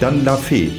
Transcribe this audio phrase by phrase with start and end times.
[0.00, 0.70] Dann La Fee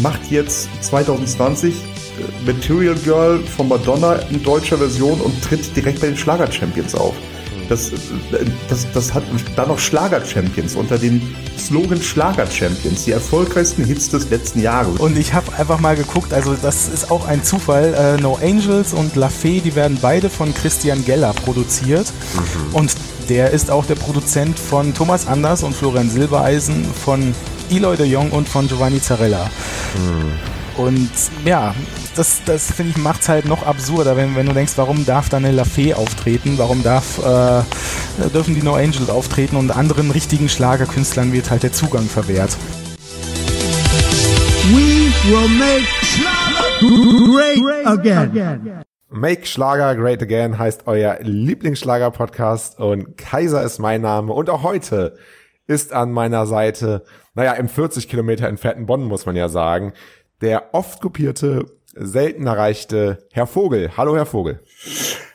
[0.00, 6.08] macht jetzt 2020 äh, Material Girl von Madonna in deutscher Version und tritt direkt bei
[6.08, 7.14] den Schlager-Champions auf.
[7.68, 7.94] Das, äh,
[8.68, 9.22] das, das hat
[9.56, 11.22] dann noch Schlager-Champions unter dem
[11.58, 14.98] Slogan Schlager-Champions, die erfolgreichsten Hits des letzten Jahres.
[14.98, 17.94] Und ich habe einfach mal geguckt, also das ist auch ein Zufall.
[17.94, 22.12] Äh, no Angels und La Fee, die werden beide von Christian Geller produziert.
[22.34, 22.74] Mhm.
[22.74, 22.94] Und
[23.28, 27.34] der ist auch der Produzent von Thomas Anders und Florian Silbereisen, von
[27.72, 29.50] Eloy de Jong und von Giovanni Zarella.
[29.96, 30.82] Mhm.
[30.82, 31.10] Und
[31.44, 31.74] ja,
[32.16, 35.28] das, das finde ich, macht es halt noch absurder, wenn, wenn du denkst, warum darf
[35.28, 37.62] da eine Lafay auftreten, warum darf, äh,
[38.32, 42.56] dürfen die No Angels auftreten und anderen richtigen Schlagerkünstlern wird halt der Zugang verwehrt.
[44.70, 48.84] We will make Schlager great again.
[49.14, 55.16] Make Schlager Great Again heißt euer Lieblingsschlager-Podcast und Kaiser ist mein Name und auch heute
[55.66, 57.04] ist an meiner Seite,
[57.34, 59.92] naja, im 40 Kilometer entfernten Bonn muss man ja sagen,
[60.40, 63.96] der oft kopierte selten erreichte Herr Vogel.
[63.96, 64.60] Hallo, Herr Vogel.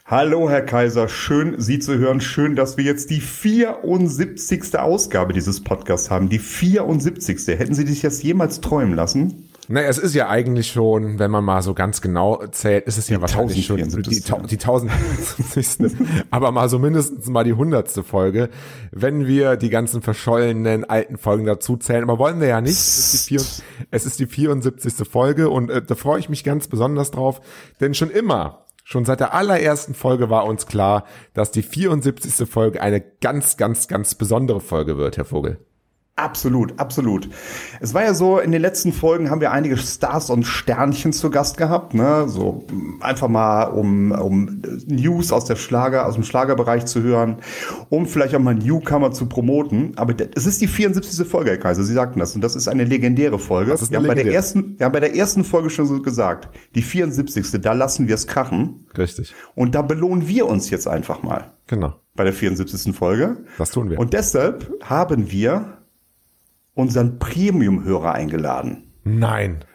[0.05, 1.09] Hallo, Herr Kaiser.
[1.09, 2.21] Schön, Sie zu hören.
[2.21, 4.77] Schön, dass wir jetzt die 74.
[4.79, 6.29] Ausgabe dieses Podcasts haben.
[6.29, 7.45] Die 74.
[7.47, 9.46] Hätten Sie sich das jemals träumen lassen?
[9.69, 13.09] Naja, es ist ja eigentlich schon, wenn man mal so ganz genau zählt, ist es
[13.09, 15.97] ja wahrscheinlich schon die, die, die 1074.
[16.31, 18.49] aber mal so mindestens mal die hundertste Folge,
[18.91, 22.03] wenn wir die ganzen verschollenen alten Folgen dazu zählen.
[22.03, 22.77] Aber wollen wir ja nicht.
[22.77, 24.93] Es ist die, 74, es ist die 74.
[25.07, 27.41] Folge und äh, da freue ich mich ganz besonders drauf,
[27.81, 32.49] denn schon immer Schon seit der allerersten Folge war uns klar, dass die 74.
[32.49, 35.59] Folge eine ganz, ganz, ganz besondere Folge wird, Herr Vogel.
[36.19, 37.29] Absolut, absolut.
[37.79, 41.29] Es war ja so, in den letzten Folgen haben wir einige Stars und Sternchen zu
[41.29, 42.27] Gast gehabt, ne?
[42.27, 42.65] So
[43.01, 47.37] einfach mal, um, um News aus der Schlager, aus dem Schlagerbereich zu hören,
[47.89, 49.93] um vielleicht auch mal Newcomer zu promoten.
[49.95, 51.27] Aber es ist die 74.
[51.27, 53.69] Folge, Herr Kaiser, Sie sagten das, und das ist eine legendäre Folge.
[53.69, 56.01] Das ist wir, haben bei der ersten, wir haben bei der ersten Folge schon so
[56.01, 57.61] gesagt, die 74.
[57.61, 58.87] Da lassen wir es krachen.
[58.97, 59.35] Richtig.
[59.53, 61.51] Und da belohnen wir uns jetzt einfach mal.
[61.67, 61.93] Genau.
[62.15, 62.95] Bei der 74.
[62.95, 63.37] Folge.
[63.59, 63.99] Das tun wir.
[63.99, 65.76] Und deshalb haben wir
[66.77, 68.93] unseren Premium-Hörer eingeladen.
[69.03, 69.65] Nein.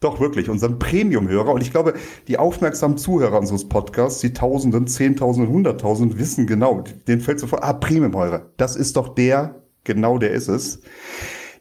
[0.00, 1.52] Doch, wirklich, unseren Premium-Hörer.
[1.52, 1.94] Und ich glaube,
[2.28, 7.72] die aufmerksamen Zuhörer unseres Podcasts, die Tausenden, Zehntausenden, Hunderttausend, wissen genau, den fällt sofort, ah,
[7.72, 8.50] Premium-Hörer.
[8.56, 10.80] Das ist doch der, genau der ist es.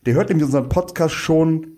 [0.05, 1.72] Der hört nämlich unseren Podcast schon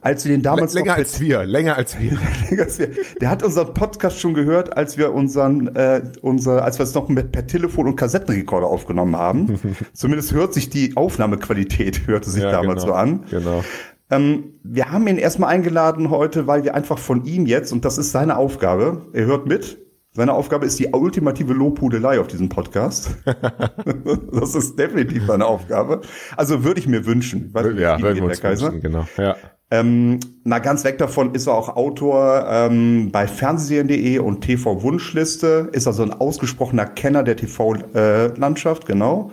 [0.00, 2.12] als wir den damals länger als wir, länger als wir.
[2.50, 2.90] länger als wir.
[3.20, 7.08] Der hat unseren Podcast schon gehört, als wir unseren, äh, unser, als wir es noch
[7.08, 9.58] mit, per Telefon und Kassettenrekorder aufgenommen haben.
[9.92, 13.24] Zumindest hört sich die Aufnahmequalität hörte sich ja, damals genau, so an.
[13.30, 13.64] Genau.
[14.10, 17.98] Ähm, wir haben ihn erstmal eingeladen heute, weil wir einfach von ihm jetzt und das
[17.98, 19.08] ist seine Aufgabe.
[19.12, 19.78] Er hört mit.
[20.12, 23.16] Seine Aufgabe ist die ultimative Lobhudelei auf diesem Podcast.
[24.32, 26.00] das ist definitiv seine Aufgabe.
[26.36, 27.52] Also würde ich mir wünschen.
[27.52, 29.06] Weiß, ja, würden wir uns wünschen, genau.
[29.16, 29.36] Ja.
[29.70, 35.68] Ähm, na, ganz weg davon ist er auch Autor ähm, bei Fernsehserien.de und TV Wunschliste,
[35.72, 39.30] ist also ein ausgesprochener Kenner der TV-Landschaft, genau.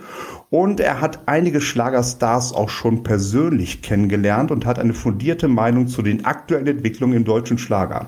[0.49, 6.01] Und er hat einige Schlagerstars auch schon persönlich kennengelernt und hat eine fundierte Meinung zu
[6.01, 8.07] den aktuellen Entwicklungen im deutschen Schlager.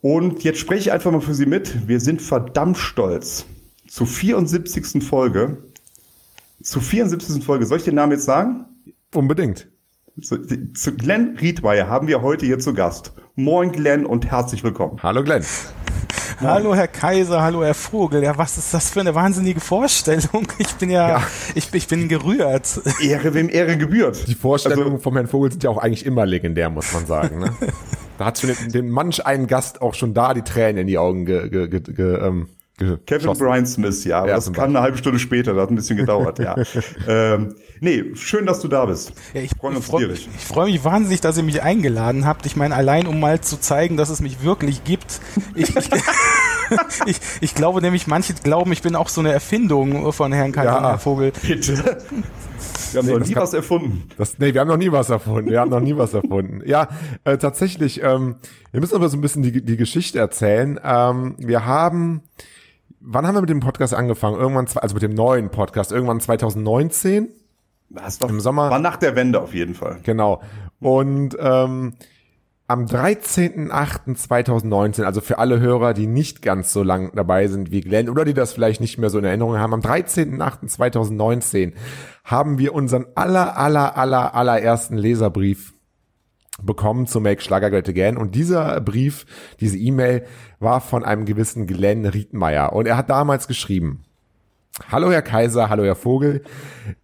[0.00, 1.86] Und jetzt spreche ich einfach mal für Sie mit.
[1.86, 3.46] Wir sind verdammt stolz.
[3.86, 5.04] Zur 74.
[5.04, 5.58] Folge.
[6.62, 7.44] Zur 74.
[7.44, 7.66] Folge.
[7.66, 8.64] Soll ich den Namen jetzt sagen?
[9.14, 9.68] Unbedingt.
[10.22, 10.38] Zu,
[10.74, 13.12] zu Glenn Riedmeier haben wir heute hier zu Gast.
[13.36, 14.98] Moin Glenn und herzlich willkommen.
[15.02, 15.44] Hallo Glenn.
[16.40, 18.22] Hallo Herr Kaiser, hallo Herr Vogel.
[18.22, 20.46] Ja, was ist das für eine wahnsinnige Vorstellung?
[20.58, 21.22] Ich bin ja, ja.
[21.54, 22.80] Ich, ich bin gerührt.
[23.02, 24.26] Ehre wem Ehre gebührt.
[24.28, 27.38] Die Vorstellungen also, vom Herrn Vogel sind ja auch eigentlich immer legendär, muss man sagen.
[27.38, 27.54] Ne?
[28.18, 31.24] da hat schon dem manch einen Gast auch schon da die Tränen in die Augen
[31.24, 32.48] ge, ge, ge, ge ähm,
[33.06, 35.98] Kevin Brian Smith, ja, ja, das kam eine halbe Stunde später, das hat ein bisschen
[35.98, 36.56] gedauert, ja.
[37.08, 39.12] ähm, nee, schön, dass du da bist.
[39.34, 42.46] Ja, ich freue freu, ich freu mich wahnsinnig, dass ihr mich eingeladen habt.
[42.46, 45.20] Ich meine, allein um mal zu zeigen, dass es mich wirklich gibt.
[45.54, 50.52] Ich, ich, ich, glaube nämlich, manche glauben, ich bin auch so eine Erfindung von Herrn
[50.52, 51.32] Kaiser ja, Vogel.
[51.42, 51.98] Bitte.
[52.92, 54.08] Wir haben nee, noch nie kann, was erfunden.
[54.18, 55.48] Das, nee, wir haben noch nie was erfunden.
[55.48, 56.60] Wir haben noch nie was erfunden.
[56.66, 56.88] Ja,
[57.22, 58.36] äh, tatsächlich, ähm,
[58.72, 60.78] wir müssen aber so ein bisschen die, die Geschichte erzählen.
[60.82, 62.22] Ähm, wir haben
[63.00, 64.38] wann haben wir mit dem Podcast angefangen?
[64.38, 67.28] Irgendwann, also mit dem neuen Podcast, irgendwann 2019?
[67.90, 68.70] Das doch, Im Sommer.
[68.70, 69.98] War nach der Wende auf jeden Fall.
[70.04, 70.40] Genau.
[70.78, 71.94] Und ähm,
[72.68, 78.08] am 13.08.2019, also für alle Hörer, die nicht ganz so lang dabei sind wie Glenn
[78.08, 81.72] oder die das vielleicht nicht mehr so in Erinnerung haben, am 13.08.2019
[82.22, 85.74] haben wir unseren aller, aller, aller, allerersten Leserbrief
[86.62, 88.16] bekommen zu Make Schlager Great Again.
[88.16, 89.26] Und dieser Brief,
[89.60, 90.24] diese E-Mail
[90.58, 92.72] war von einem gewissen Glenn Riedmeier.
[92.72, 94.04] Und er hat damals geschrieben,
[94.88, 96.42] Hallo Herr Kaiser, hallo Herr Vogel.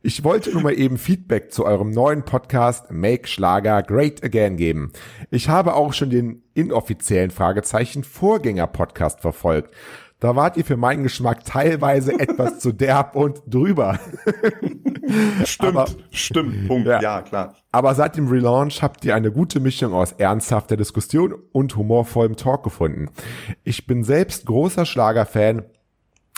[0.03, 4.93] Ich wollte nur mal eben Feedback zu eurem neuen Podcast Make Schlager Great Again geben.
[5.31, 9.75] Ich habe auch schon den inoffiziellen Fragezeichen Vorgänger Podcast verfolgt.
[10.18, 13.98] Da wart ihr für meinen Geschmack teilweise etwas zu derb und drüber.
[15.44, 17.00] stimmt, aber, stimmt, Punkt, ja.
[17.00, 17.54] ja, klar.
[17.70, 22.62] Aber seit dem Relaunch habt ihr eine gute Mischung aus ernsthafter Diskussion und humorvollem Talk
[22.62, 23.10] gefunden.
[23.64, 25.64] Ich bin selbst großer Schlagerfan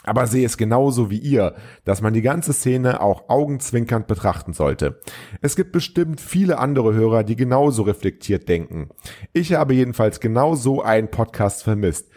[0.04, 1.54] aber sehe es genauso wie ihr,
[1.84, 5.00] dass man die ganze Szene auch augenzwinkernd betrachten sollte.
[5.42, 8.88] Es gibt bestimmt viele andere Hörer, die genauso reflektiert denken.
[9.32, 12.08] Ich habe jedenfalls genau so einen Podcast vermisst.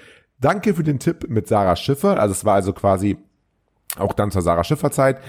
[0.42, 2.20] Danke für den Tipp mit Sarah Schiffer.
[2.20, 3.18] Also es war also quasi
[3.98, 5.20] auch dann zur Sarah Schiffer Zeit.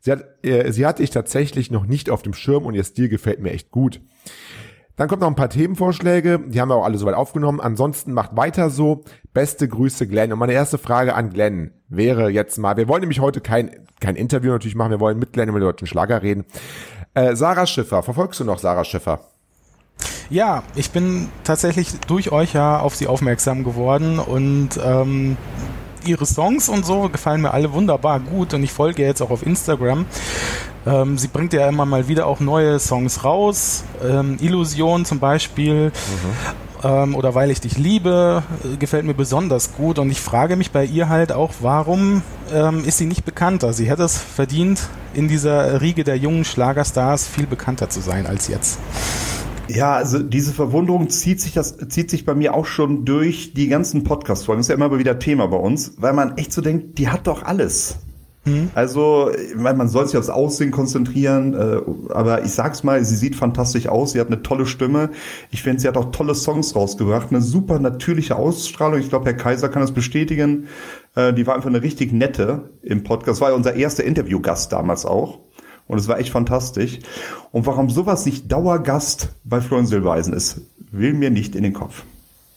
[0.00, 3.08] Sie, hat, äh, sie hatte ich tatsächlich noch nicht auf dem Schirm und ihr Stil
[3.08, 4.00] gefällt mir echt gut.
[4.96, 7.58] Dann kommt noch ein paar Themenvorschläge, die haben wir auch alle soweit aufgenommen.
[7.58, 9.02] Ansonsten macht weiter so.
[9.32, 10.32] Beste Grüße, Glenn.
[10.32, 14.14] Und meine erste Frage an Glenn wäre jetzt mal, wir wollen nämlich heute kein, kein
[14.14, 16.44] Interview natürlich machen, wir wollen mit Glenn über den deutschen Schlager reden.
[17.14, 19.20] Äh, Sarah Schiffer, verfolgst du noch Sarah Schiffer?
[20.30, 25.36] Ja, ich bin tatsächlich durch euch ja auf sie aufmerksam geworden und ähm,
[26.04, 29.44] ihre Songs und so gefallen mir alle wunderbar gut und ich folge jetzt auch auf
[29.44, 30.06] Instagram.
[30.86, 33.84] Ähm, sie bringt ja immer mal wieder auch neue Songs raus.
[34.02, 35.86] Ähm, Illusion zum Beispiel.
[35.86, 35.92] Mhm.
[36.82, 40.82] Oder Weil ich dich liebe äh, gefällt mir besonders gut und ich frage mich bei
[40.82, 42.22] ihr halt auch, warum
[42.54, 43.74] ähm, ist sie nicht bekannter?
[43.74, 48.48] Sie hätte es verdient, in dieser Riege der jungen Schlagerstars viel bekannter zu sein als
[48.48, 48.78] jetzt.
[49.74, 53.68] Ja, also diese Verwunderung zieht sich das zieht sich bei mir auch schon durch die
[53.68, 54.60] ganzen Podcast-Folgen.
[54.60, 57.26] Das ist ja immer wieder Thema bei uns, weil man echt so denkt, die hat
[57.26, 57.98] doch alles.
[58.44, 58.70] Mhm.
[58.74, 63.36] Also, meine, man soll sich aufs Aussehen konzentrieren, äh, aber ich sag's mal, sie sieht
[63.36, 65.10] fantastisch aus, sie hat eine tolle Stimme.
[65.50, 68.98] Ich finde, sie hat auch tolle Songs rausgebracht, eine super natürliche Ausstrahlung.
[68.98, 70.68] Ich glaube, Herr Kaiser kann das bestätigen.
[71.14, 73.40] Äh, die war einfach eine richtig nette im Podcast.
[73.40, 75.40] War ja unser erster Interviewgast damals auch.
[75.90, 77.00] Und es war echt fantastisch.
[77.50, 82.04] Und warum sowas nicht Dauergast bei Florian Silbereisen ist, will mir nicht in den Kopf.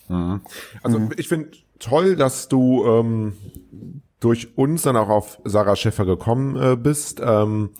[0.07, 0.41] Mhm.
[0.83, 1.09] Also mhm.
[1.17, 1.49] ich finde
[1.79, 3.33] toll, dass du ähm,
[4.19, 7.21] durch uns dann auch auf Sarah Schäffer gekommen äh, bist.
[7.25, 7.71] Ähm,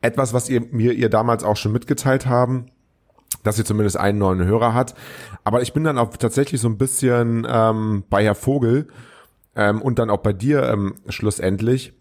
[0.00, 2.66] etwas, was ihr mir ihr damals auch schon mitgeteilt haben,
[3.44, 4.94] dass sie zumindest einen neuen Hörer hat.
[5.44, 8.88] Aber ich bin dann auch tatsächlich so ein bisschen ähm, bei Herr Vogel
[9.54, 11.95] ähm, und dann auch bei dir ähm, schlussendlich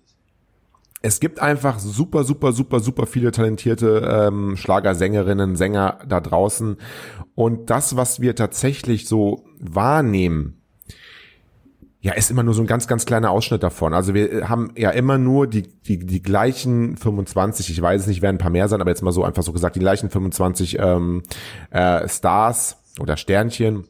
[1.06, 6.78] es gibt einfach super, super, super, super viele talentierte ähm, Schlagersängerinnen, Sänger da draußen.
[7.36, 10.62] Und das, was wir tatsächlich so wahrnehmen,
[12.02, 13.94] ja, ist immer nur so ein ganz, ganz kleiner Ausschnitt davon.
[13.94, 18.24] Also wir haben ja immer nur die, die, die gleichen 25, ich weiß es nicht,
[18.24, 20.80] werden ein paar mehr sein, aber jetzt mal so einfach so gesagt, die gleichen 25
[20.80, 21.22] ähm,
[21.70, 23.86] äh, Stars oder Sternchen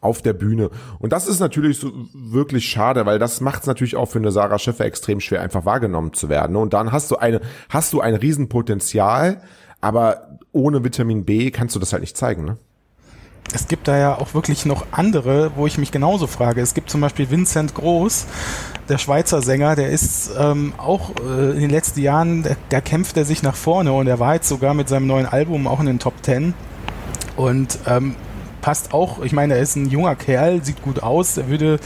[0.00, 0.70] auf der Bühne.
[0.98, 4.32] Und das ist natürlich so wirklich schade, weil das macht es natürlich auch für eine
[4.32, 6.56] Sarah Schiffer extrem schwer, einfach wahrgenommen zu werden.
[6.56, 9.42] Und dann hast du eine, hast du ein Riesenpotenzial,
[9.80, 12.58] aber ohne Vitamin B kannst du das halt nicht zeigen, ne?
[13.52, 16.60] Es gibt da ja auch wirklich noch andere, wo ich mich genauso frage.
[16.60, 18.26] Es gibt zum Beispiel Vincent Groß,
[18.88, 23.16] der Schweizer Sänger, der ist ähm, auch äh, in den letzten Jahren, da, da kämpft
[23.16, 25.86] er sich nach vorne und er war jetzt sogar mit seinem neuen Album auch in
[25.86, 26.54] den Top Ten.
[27.36, 28.14] Und ähm,
[28.60, 29.22] passt auch.
[29.22, 31.36] Ich meine, er ist ein junger Kerl, sieht gut aus.
[31.36, 31.78] Er würde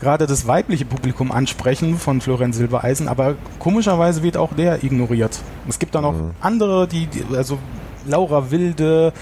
[0.00, 5.38] gerade das weibliche Publikum ansprechen von Florian Silbereisen, aber komischerweise wird auch der ignoriert.
[5.68, 6.30] Es gibt dann auch mhm.
[6.40, 7.58] andere, die, also
[8.06, 9.12] Laura Wilde,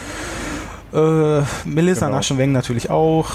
[0.93, 2.19] äh, Melissa genau.
[2.19, 3.31] Naschenweng natürlich auch.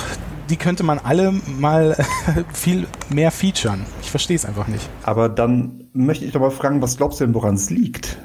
[0.49, 1.95] Die könnte man alle mal
[2.53, 3.85] viel mehr featuren.
[4.01, 4.87] Ich verstehe es einfach nicht.
[5.03, 8.17] Aber dann möchte ich doch mal fragen, was glaubst du denn, woran es liegt?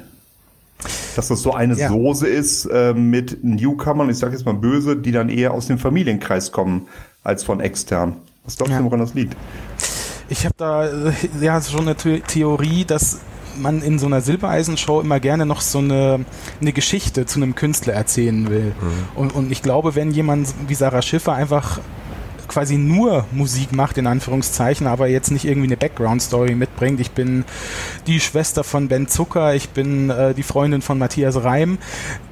[1.15, 1.89] Dass das so eine ja.
[1.89, 5.77] Soße ist äh, mit Newcomern, ich sage jetzt mal böse, die dann eher aus dem
[5.77, 6.87] Familienkreis kommen
[7.23, 8.17] als von extern.
[8.45, 8.79] Was glaubst ja.
[8.79, 9.35] du, woran das liegt?
[10.29, 13.19] Ich habe da äh, ja schon eine Theorie, dass
[13.57, 16.25] man in so einer Silbereisen-Show immer gerne noch so eine,
[16.61, 18.73] eine Geschichte zu einem Künstler erzählen will.
[18.79, 19.19] Mhm.
[19.19, 21.79] Und, und ich glaube, wenn jemand wie Sarah Schiffer einfach
[22.51, 26.99] quasi nur Musik macht, in Anführungszeichen, aber jetzt nicht irgendwie eine Background-Story mitbringt.
[26.99, 27.45] Ich bin
[28.07, 31.77] die Schwester von Ben Zucker, ich bin äh, die Freundin von Matthias Reim,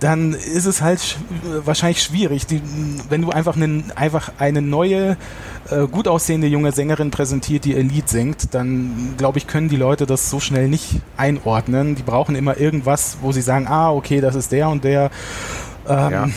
[0.01, 1.15] dann ist es halt sch
[1.63, 2.45] wahrscheinlich schwierig.
[2.47, 2.61] Die,
[3.09, 5.15] wenn du einfach, einen, einfach eine neue,
[5.69, 10.05] äh, gut aussehende junge Sängerin präsentiert, die Elite singt, dann glaube ich, können die Leute
[10.05, 11.95] das so schnell nicht einordnen.
[11.95, 15.11] Die brauchen immer irgendwas, wo sie sagen, ah, okay, das ist der und der.
[15.87, 16.29] Ähm, ja.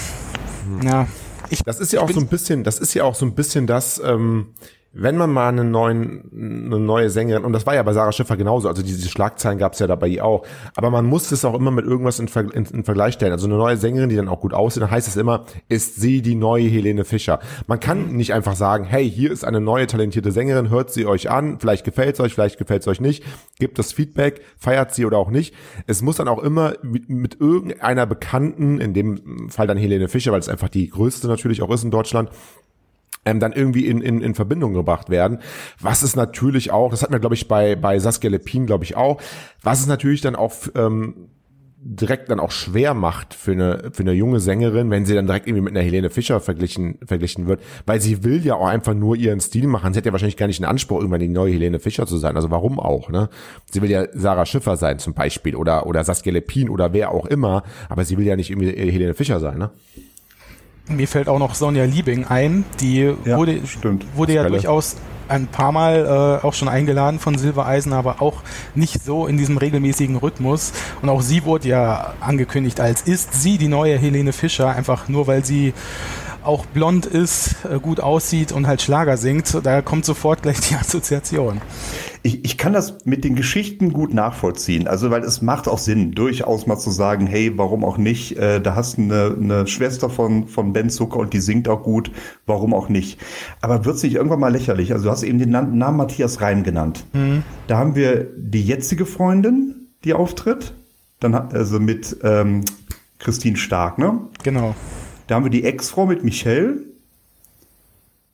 [0.85, 1.07] ja.
[1.53, 3.67] Ich, das ist ja auch so ein bisschen, das ist ja auch so ein bisschen
[3.67, 4.55] das, ähm,
[4.95, 8.37] wenn man mal einen neuen, eine neue Sängerin, und das war ja bei Sarah Schiffer
[8.37, 10.45] genauso, also diese Schlagzeilen gab es ja dabei auch,
[10.77, 13.33] aber man muss es auch immer mit irgendwas in, in, in, Vergleich stellen.
[13.33, 16.21] Also eine neue Sängerin, die dann auch gut aussieht, dann heißt es immer, ist sie
[16.21, 17.39] die neue Helene Fischer.
[17.67, 21.31] Man kann nicht einfach sagen, hey, hier ist eine neue talentierte Sängerin, hört sie euch
[21.31, 23.25] an, vielleicht gefällt es euch, vielleicht gefällt es euch nicht,
[23.59, 25.55] gibt das Feedback, feiert sie oder auch nicht.
[25.87, 30.33] Es muss dann auch immer mit, mit irgendeiner Bekannten, in dem Fall dann Helene Fischer,
[30.33, 32.29] weil es einfach die größte natürlich auch ist in Deutschland,
[33.25, 35.39] ähm, dann irgendwie in, in, in Verbindung gebracht werden.
[35.81, 38.97] Was ist natürlich auch, das hat mir, glaube ich, bei, bei Saskia Lepin, glaube ich,
[38.97, 39.21] auch,
[39.63, 41.29] was es natürlich dann auch ähm,
[41.85, 45.49] direkt dann auch schwer macht für eine, für eine junge Sängerin, wenn sie dann direkt
[45.49, 49.17] irgendwie mit einer Helene Fischer verglichen, verglichen wird, weil sie will ja auch einfach nur
[49.17, 49.93] ihren Stil machen.
[49.93, 52.37] Sie hat ja wahrscheinlich gar nicht einen Anspruch, irgendwann die neue Helene Fischer zu sein.
[52.37, 53.29] Also warum auch, ne?
[53.71, 57.27] Sie will ja Sarah Schiffer sein zum Beispiel oder, oder Saskia Lepin oder wer auch
[57.27, 59.71] immer, aber sie will ja nicht irgendwie Helene Fischer sein, ne?
[60.89, 63.61] Mir fällt auch noch Sonja Liebing ein, die ja, wurde,
[64.15, 64.97] wurde ja durchaus
[65.29, 68.43] ein paar Mal äh, auch schon eingeladen von Silbereisen, aber auch
[68.75, 70.73] nicht so in diesem regelmäßigen Rhythmus.
[71.01, 75.27] Und auch sie wurde ja angekündigt als ist sie die neue Helene Fischer, einfach nur
[75.27, 75.73] weil sie
[76.45, 80.75] auch blond ist, äh, gut aussieht und halt Schlager singt, da kommt sofort gleich die
[80.81, 81.61] Assoziation.
[82.25, 84.87] Ich, ich kann das mit den Geschichten gut nachvollziehen.
[84.87, 88.37] Also, weil es macht auch Sinn, durchaus mal zu sagen, hey, warum auch nicht?
[88.37, 91.83] Äh, da hast du eine, eine Schwester von, von Ben Zucker und die singt auch
[91.83, 92.13] gut,
[92.47, 93.21] warum auch nicht?
[93.61, 94.93] Aber wird es nicht irgendwann mal lächerlich?
[94.93, 97.05] Also, du hast eben den Namen Matthias Reim genannt.
[97.13, 97.43] Mhm.
[97.67, 100.75] Da haben wir die jetzige Freundin, die auftritt.
[101.19, 102.65] Dann also mit ähm,
[103.19, 104.19] Christine Stark, ne?
[104.43, 104.75] Genau.
[105.33, 106.83] Da haben wir die Ex-Frau mit Michelle.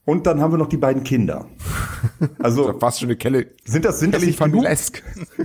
[0.05, 1.47] Und dann haben wir noch die beiden Kinder.
[2.41, 3.47] Also fast schon eine Kelle.
[3.65, 4.67] Sind das sind das nicht genug,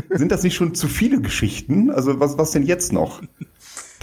[0.10, 1.92] Sind das nicht schon zu viele Geschichten?
[1.92, 3.22] Also was was denn jetzt noch?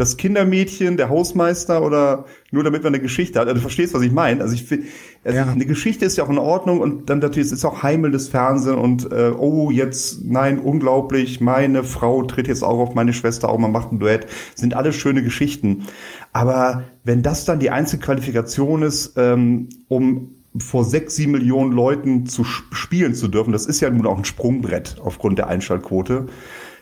[0.01, 3.49] Das Kindermädchen, der Hausmeister oder nur damit man eine Geschichte hat?
[3.49, 4.41] Also, du verstehst, was ich meine.
[4.41, 4.87] Also ich finde,
[5.25, 5.45] also ja.
[5.45, 8.29] eine Geschichte ist ja auch in Ordnung und dann natürlich ist es auch Heimel des
[8.31, 13.51] Fernsehen und äh, oh jetzt nein unglaublich, meine Frau tritt jetzt auch auf meine Schwester
[13.51, 14.27] auch, man macht ein Duett.
[14.55, 15.85] Sind alles schöne Geschichten.
[16.33, 22.25] Aber wenn das dann die einzige Qualifikation ist, ähm, um vor sechs, sieben Millionen Leuten
[22.25, 26.27] zu spielen zu dürfen, das ist ja nun auch ein Sprungbrett aufgrund der Einschaltquote,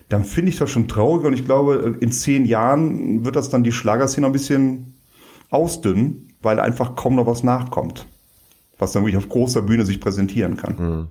[0.08, 3.62] dann finde ich das schon traurig und ich glaube, in zehn Jahren wird das dann
[3.62, 4.94] die Schlagerszene ein bisschen
[5.50, 8.06] ausdünnen, weil einfach kaum noch was nachkommt,
[8.78, 10.76] was dann wirklich auf großer Bühne sich präsentieren kann.
[10.78, 11.06] Mhm.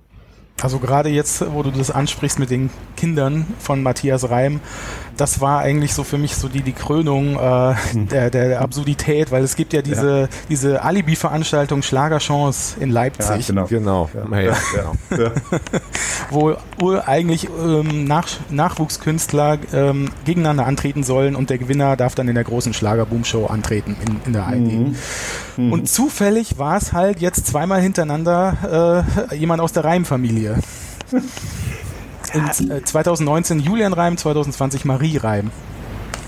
[0.60, 4.60] Also gerade jetzt, wo du das ansprichst mit den Kindern von Matthias Reim,
[5.16, 8.08] das war eigentlich so für mich so die, die Krönung äh, hm.
[8.08, 10.28] der, der Absurdität, weil es gibt ja diese, ja.
[10.48, 13.48] diese Alibi-Veranstaltung Schlagerchance in Leipzig.
[13.48, 13.66] Ja, genau.
[13.66, 14.10] genau.
[14.32, 14.40] Ja.
[14.40, 14.56] Ja,
[15.10, 15.30] genau.
[16.78, 22.34] wo eigentlich ähm, Nach Nachwuchskünstler ähm, gegeneinander antreten sollen und der Gewinner darf dann in
[22.34, 24.72] der großen Schlagerboom-Show antreten in, in der ID.
[24.72, 24.96] Mhm.
[25.58, 25.72] Mhm.
[25.72, 30.60] Und zufällig war es halt jetzt zweimal hintereinander äh, jemand aus der Reim-Familie.
[32.32, 35.50] In, 2019 äh, Julian Reim, 2020 Marie Reim.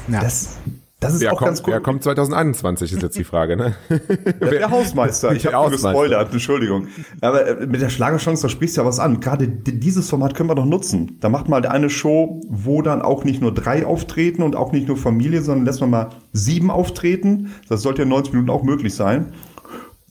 [0.08, 0.20] Ja.
[0.20, 0.56] Das,
[1.00, 1.72] das ist wer auch kommt, ganz cool.
[1.72, 3.74] Wer kommt 2021, ist jetzt die Frage, ne?
[3.88, 5.32] Der, der Hausmeister.
[5.32, 6.88] Ich habe gespoilert, Entschuldigung.
[7.22, 9.20] Aber äh, mit der Schlagerchance, da sprichst du ja was an.
[9.20, 11.16] Gerade dieses Format können wir doch nutzen.
[11.20, 14.88] Da macht mal eine Show, wo dann auch nicht nur drei auftreten und auch nicht
[14.88, 17.54] nur Familie, sondern lässt man mal sieben auftreten.
[17.70, 19.32] Das sollte ja 90 Minuten auch möglich sein.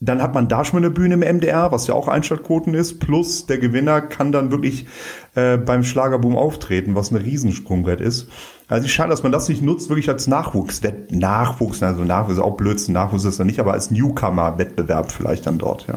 [0.02, 3.00] Dann hat man da schon eine Bühne im MDR, was ja auch Einschaltquoten ist.
[3.00, 4.88] Plus der Gewinner kann dann wirklich
[5.36, 8.30] äh, beim Schlagerboom auftreten, was ein Riesensprungbrett ist.
[8.70, 10.80] Also ich schade, dass man das nicht nutzt, wirklich als Nachwuchs.
[11.10, 15.58] Nachwuchs, also Nachwuchs ist auch Blödsinn, Nachwuchs ist dann nicht, aber als Newcomer-Wettbewerb vielleicht dann
[15.58, 15.96] dort, ja.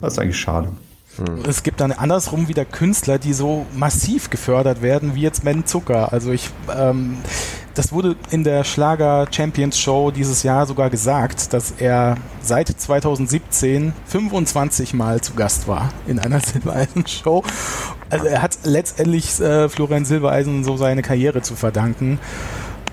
[0.00, 0.70] Das ist eigentlich schade.
[1.18, 1.42] Hm.
[1.48, 6.12] Es gibt dann andersrum wieder Künstler, die so massiv gefördert werden, wie jetzt Ben Zucker.
[6.12, 7.18] Also ich, ähm,
[7.74, 13.92] das wurde in der Schlager Champions Show dieses Jahr sogar gesagt, dass er seit 2017
[14.06, 17.44] 25 Mal zu Gast war in einer Silbereisen Show
[18.10, 22.18] also er hat letztendlich äh, Florian Silbereisen so seine Karriere zu verdanken.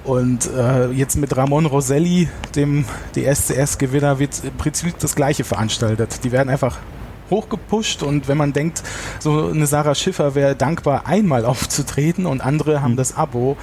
[0.04, 6.24] Und äh, jetzt mit Ramon Roselli, dem DSCS-Gewinner, wird im Prinzip das Gleiche veranstaltet.
[6.24, 6.78] Die werden einfach
[7.30, 8.84] hochgepusht und wenn man denkt,
[9.20, 12.98] so eine Sarah Schiffer wäre dankbar, einmal aufzutreten und andere haben mhm.
[12.98, 13.58] das Abo,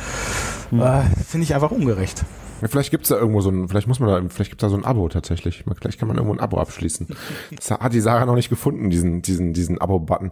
[0.71, 0.81] mhm.
[0.81, 2.25] äh, finde ich einfach ungerecht.
[2.63, 4.77] Ja, vielleicht gibt's da irgendwo so ein, vielleicht muss man da, vielleicht gibt's da so
[4.77, 5.65] ein Abo tatsächlich.
[5.81, 7.09] Vielleicht kann man irgendwo ein Abo abschließen.
[7.57, 10.31] Das hat die Sarah noch nicht gefunden, diesen, diesen, diesen Abo-Button.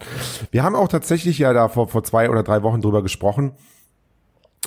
[0.53, 3.53] Wir haben auch tatsächlich ja da vor, vor zwei oder drei Wochen drüber gesprochen,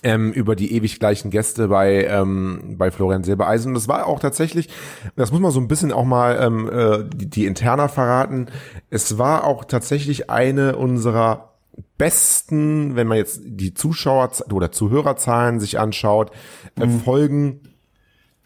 [0.02, 3.70] ähm, über die ewig gleichen Gäste bei ähm, bei Florian Silbereisen.
[3.70, 4.70] Und das war auch tatsächlich,
[5.16, 8.48] das muss man so ein bisschen auch mal ähm, äh, die, die Interna verraten.
[8.90, 11.54] Es war auch tatsächlich eine unserer
[11.98, 16.32] besten, wenn man jetzt die Zuschauer oder Zuhörerzahlen sich anschaut,
[16.76, 17.00] mhm.
[17.00, 17.62] Folgen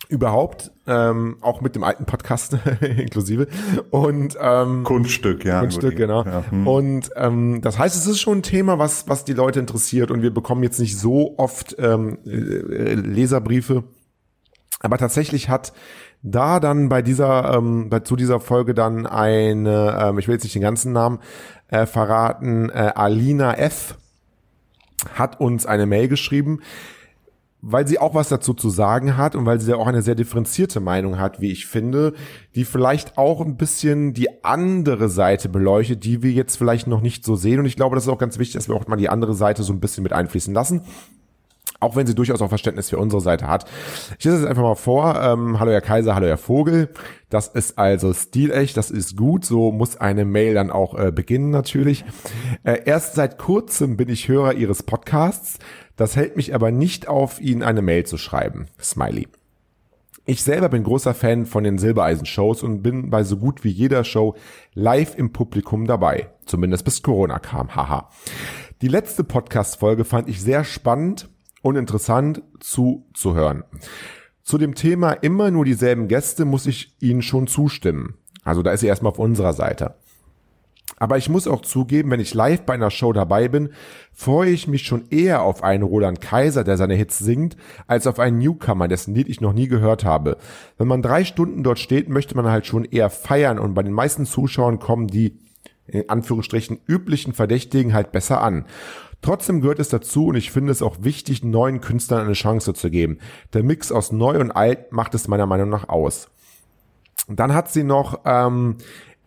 [0.09, 3.47] überhaupt ähm, auch mit dem alten Podcast inklusive.
[3.89, 5.59] Und ähm, Kunststück, ja.
[5.59, 6.23] Kunststück, genau.
[6.23, 6.67] Ja, hm.
[6.67, 10.21] Und ähm, das heißt, es ist schon ein Thema, was was die Leute interessiert und
[10.21, 13.83] wir bekommen jetzt nicht so oft ähm, äh, Leserbriefe,
[14.79, 15.73] aber tatsächlich hat
[16.23, 20.43] da dann bei dieser ähm, bei, zu dieser Folge dann eine, ähm, ich will jetzt
[20.43, 21.19] nicht den ganzen Namen
[21.69, 23.95] äh, verraten, äh, Alina F
[25.13, 26.59] hat uns eine Mail geschrieben
[27.61, 30.15] weil sie auch was dazu zu sagen hat und weil sie ja auch eine sehr
[30.15, 32.13] differenzierte Meinung hat, wie ich finde,
[32.55, 37.25] die vielleicht auch ein bisschen die andere Seite beleuchtet, die wir jetzt vielleicht noch nicht
[37.25, 37.59] so sehen.
[37.59, 39.63] Und ich glaube, das ist auch ganz wichtig, dass wir auch mal die andere Seite
[39.63, 40.81] so ein bisschen mit einfließen lassen.
[41.79, 43.65] Auch wenn sie durchaus auch Verständnis für unsere Seite hat.
[44.17, 45.21] Ich lese es einfach mal vor.
[45.21, 46.89] Ähm, hallo Herr Kaiser, hallo Herr Vogel.
[47.29, 49.45] Das ist also stilecht, das ist gut.
[49.45, 52.03] So muss eine Mail dann auch äh, beginnen natürlich.
[52.63, 55.59] Äh, erst seit kurzem bin ich Hörer Ihres Podcasts.
[55.97, 58.67] Das hält mich aber nicht auf, Ihnen eine Mail zu schreiben.
[58.79, 59.27] Smiley.
[60.25, 64.03] Ich selber bin großer Fan von den Silbereisen-Shows und bin bei so gut wie jeder
[64.03, 64.35] Show
[64.73, 66.29] live im Publikum dabei.
[66.45, 68.09] Zumindest bis Corona kam, haha.
[68.81, 71.29] Die letzte Podcast-Folge fand ich sehr spannend
[71.61, 73.63] und interessant zuzuhören.
[74.43, 78.17] Zu dem Thema immer nur dieselben Gäste muss ich Ihnen schon zustimmen.
[78.43, 79.95] Also da ist sie erstmal auf unserer Seite.
[80.97, 83.69] Aber ich muss auch zugeben, wenn ich live bei einer Show dabei bin,
[84.13, 88.19] freue ich mich schon eher auf einen Roland Kaiser, der seine Hits singt, als auf
[88.19, 90.37] einen Newcomer, dessen Lied ich noch nie gehört habe.
[90.77, 93.93] Wenn man drei Stunden dort steht, möchte man halt schon eher feiern und bei den
[93.93, 95.39] meisten Zuschauern kommen die
[95.85, 98.65] in Anführungsstrichen üblichen Verdächtigen halt besser an.
[99.21, 102.89] Trotzdem gehört es dazu und ich finde es auch wichtig, neuen Künstlern eine Chance zu
[102.89, 103.19] geben.
[103.53, 106.29] Der Mix aus neu und alt macht es meiner Meinung nach aus.
[107.27, 108.77] Dann hat sie noch ähm,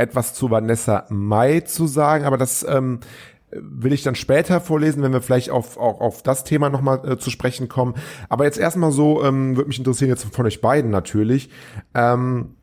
[0.01, 3.01] etwas zu Vanessa Mai zu sagen, aber das ähm,
[3.53, 7.19] will ich dann später vorlesen, wenn wir vielleicht auf, auch auf das Thema nochmal äh,
[7.19, 7.95] zu sprechen kommen.
[8.29, 11.51] Aber jetzt erstmal so, ähm, würde mich interessieren jetzt von euch beiden natürlich.
[11.95, 12.55] Ähm,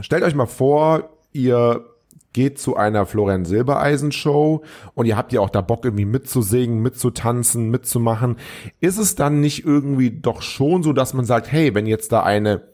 [0.00, 1.84] stellt euch mal vor, ihr
[2.32, 4.62] geht zu einer Florian Silbereisen Show
[4.94, 8.36] und ihr habt ja auch da Bock irgendwie mitzusingen, mitzutanzen, mitzumachen.
[8.80, 12.22] Ist es dann nicht irgendwie doch schon so, dass man sagt, hey, wenn jetzt da
[12.22, 12.71] eine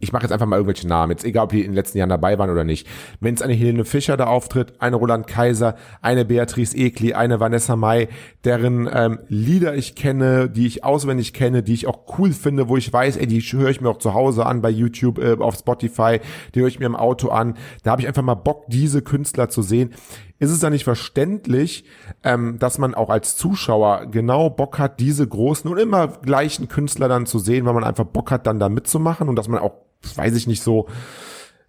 [0.00, 2.08] ich mache jetzt einfach mal irgendwelche Namen, jetzt egal, ob die in den letzten Jahren
[2.08, 2.86] dabei waren oder nicht.
[3.20, 7.74] Wenn es eine Helene Fischer da auftritt, eine Roland Kaiser, eine Beatrice Egli, eine Vanessa
[7.76, 8.08] Mai,
[8.44, 12.76] deren ähm, Lieder ich kenne, die ich auswendig kenne, die ich auch cool finde, wo
[12.76, 15.56] ich weiß, ey, die höre ich mir auch zu Hause an bei YouTube, äh, auf
[15.56, 16.20] Spotify,
[16.54, 17.54] die höre ich mir im Auto an.
[17.82, 19.94] Da habe ich einfach mal Bock, diese Künstler zu sehen
[20.38, 21.84] ist es dann nicht verständlich,
[22.22, 27.08] ähm, dass man auch als Zuschauer genau Bock hat, diese großen und immer gleichen Künstler
[27.08, 29.72] dann zu sehen, weil man einfach Bock hat, dann da mitzumachen und dass man auch
[30.14, 30.86] weiß ich nicht so.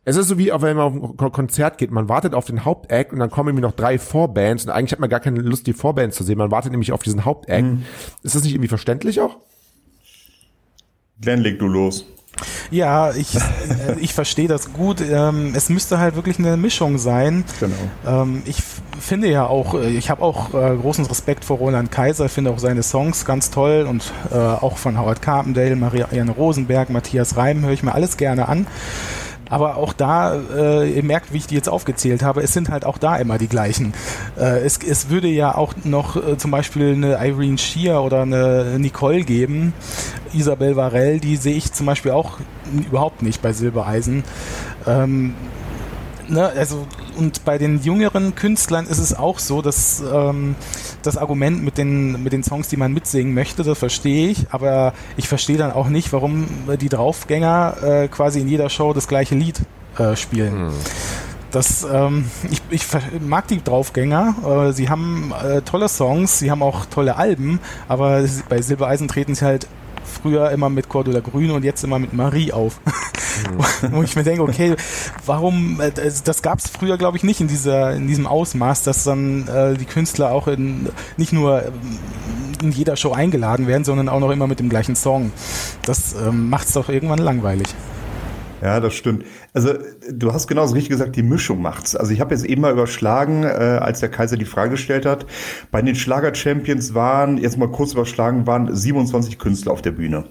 [0.05, 3.11] Es ist so wie, wenn man auf ein Konzert geht, man wartet auf den Hauptact
[3.11, 5.73] und dann kommen irgendwie noch drei Vorbands und eigentlich hat man gar keine Lust, die
[5.73, 6.37] Vorbands zu sehen.
[6.37, 7.63] Man wartet nämlich auf diesen Hauptact.
[7.63, 7.85] Mhm.
[8.23, 9.37] Ist das nicht irgendwie verständlich auch?
[11.21, 12.05] Glenn, leg du los.
[12.71, 15.01] Ja, ich, äh, ich verstehe das gut.
[15.01, 17.43] Ähm, es müsste halt wirklich eine Mischung sein.
[17.59, 17.75] Genau.
[18.23, 18.61] Ähm, ich
[18.99, 22.59] finde ja auch, äh, ich habe auch äh, großen Respekt vor Roland Kaiser, finde auch
[22.59, 27.83] seine Songs ganz toll und auch von Howard Carpendale, Marianne Rosenberg, Matthias Reim höre ich
[27.83, 28.67] mir alles gerne an.
[29.49, 32.85] Aber auch da, äh, ihr merkt, wie ich die jetzt aufgezählt habe, es sind halt
[32.85, 33.93] auch da immer die gleichen.
[34.37, 38.77] Äh, es, es würde ja auch noch äh, zum Beispiel eine Irene Shear oder eine
[38.79, 39.73] Nicole geben,
[40.33, 42.37] Isabel Varell, die sehe ich zum Beispiel auch
[42.87, 44.23] überhaupt nicht bei Silbereisen.
[44.85, 45.33] Ähm,
[46.27, 46.85] ne, also
[47.17, 50.55] und bei den jüngeren Künstlern ist es auch so, dass ähm,
[51.03, 54.93] das Argument mit den, mit den Songs, die man mitsingen möchte, das verstehe ich, aber
[55.17, 56.47] ich verstehe dann auch nicht, warum
[56.79, 59.61] die Draufgänger äh, quasi in jeder Show das gleiche Lied
[59.97, 60.51] äh, spielen.
[60.51, 60.71] Hm.
[61.51, 62.85] Das, ähm, ich, ich
[63.19, 64.67] mag die Draufgänger.
[64.69, 69.33] Äh, sie haben äh, tolle Songs, sie haben auch tolle Alben, aber bei Silbereisen treten
[69.33, 69.67] sie halt
[70.03, 72.79] früher immer mit Cordula Grün und jetzt immer mit Marie auf.
[72.83, 73.91] Mhm.
[73.93, 74.75] Wo ich mir denke, okay,
[75.25, 75.91] warum, äh,
[76.23, 79.75] das gab es früher, glaube ich, nicht in, dieser, in diesem Ausmaß, dass dann äh,
[79.75, 81.99] die Künstler auch in, nicht nur ähm,
[82.61, 85.31] in jeder Show eingeladen werden, sondern auch noch immer mit dem gleichen Song.
[85.83, 87.67] Das ähm, macht es doch irgendwann langweilig.
[88.61, 89.25] Ja, das stimmt.
[89.53, 89.73] Also
[90.11, 91.95] du hast genauso richtig gesagt, die Mischung macht's.
[91.95, 95.25] Also ich habe jetzt eben mal überschlagen, äh, als der Kaiser die Frage gestellt hat.
[95.71, 100.25] Bei den Schlager-Champions waren, jetzt mal kurz überschlagen, waren 27 Künstler auf der Bühne.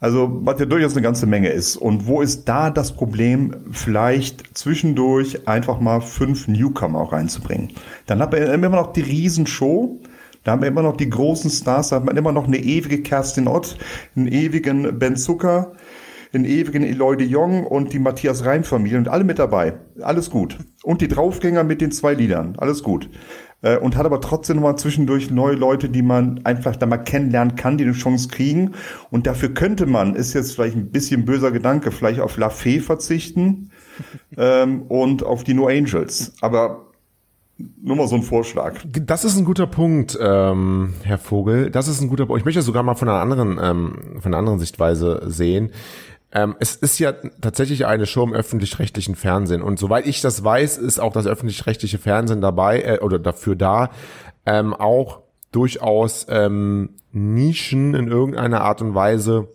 [0.00, 1.76] Also, was ja durchaus eine ganze Menge ist.
[1.76, 7.72] Und wo ist da das Problem, vielleicht zwischendurch einfach mal fünf Newcomer auch reinzubringen?
[8.06, 10.00] Dann hat man immer noch die Riesenshow.
[10.42, 13.02] Da haben wir immer noch die großen Stars, da hat man immer noch eine ewige
[13.02, 13.76] Kerstin Ott,
[14.16, 15.72] einen ewigen Ben Zucker,
[16.32, 19.74] den ewigen Eloy de Jong und die Matthias Reim Familie und alle mit dabei.
[20.00, 20.58] Alles gut.
[20.82, 22.54] Und die Draufgänger mit den zwei Liedern.
[22.58, 23.10] Alles gut.
[23.62, 27.56] Äh, und hat aber trotzdem nochmal zwischendurch neue Leute, die man einfach da mal kennenlernen
[27.56, 28.72] kann, die eine Chance kriegen.
[29.10, 32.80] Und dafür könnte man, ist jetzt vielleicht ein bisschen böser Gedanke, vielleicht auf La Fee
[32.80, 33.70] verzichten
[34.36, 36.32] ähm, und auf die No Angels.
[36.40, 36.86] Aber
[37.82, 38.76] nur mal so ein Vorschlag.
[38.84, 41.70] Das ist ein guter Punkt, ähm, Herr Vogel.
[41.70, 42.40] Das ist ein guter Punkt.
[42.40, 45.70] Ich möchte sogar mal von einer anderen, ähm, von einer anderen Sichtweise sehen.
[46.32, 49.62] Ähm, es ist ja tatsächlich eine Show im öffentlich-rechtlichen Fernsehen.
[49.62, 53.90] Und soweit ich das weiß, ist auch das öffentlich-rechtliche Fernsehen dabei äh, oder dafür da,
[54.46, 55.20] ähm, auch
[55.52, 59.48] durchaus ähm, Nischen in irgendeiner Art und Weise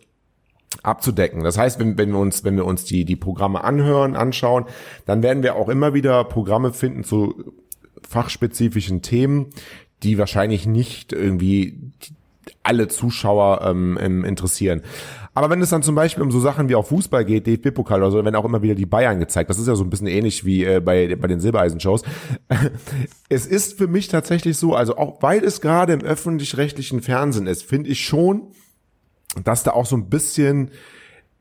[0.84, 1.44] abzudecken.
[1.44, 4.66] Das heißt, wenn, wenn wir uns, wenn wir uns die, die Programme anhören, anschauen,
[5.06, 7.54] dann werden wir auch immer wieder Programme finden zu
[8.08, 9.48] fachspezifischen Themen,
[10.04, 11.92] die wahrscheinlich nicht irgendwie
[12.62, 14.82] alle Zuschauer ähm, interessieren.
[15.36, 18.12] Aber wenn es dann zum Beispiel um so Sachen wie auch Fußball geht, DFB-Pokal oder
[18.12, 20.46] so, wenn auch immer wieder die Bayern gezeigt, das ist ja so ein bisschen ähnlich
[20.46, 22.04] wie äh, bei, bei den Silbereisen-Shows.
[23.30, 27.64] es ist für mich tatsächlich so, also auch weil es gerade im öffentlich-rechtlichen Fernsehen ist,
[27.64, 28.44] finde ich schon,
[29.44, 30.72] dass da auch so ein bisschen,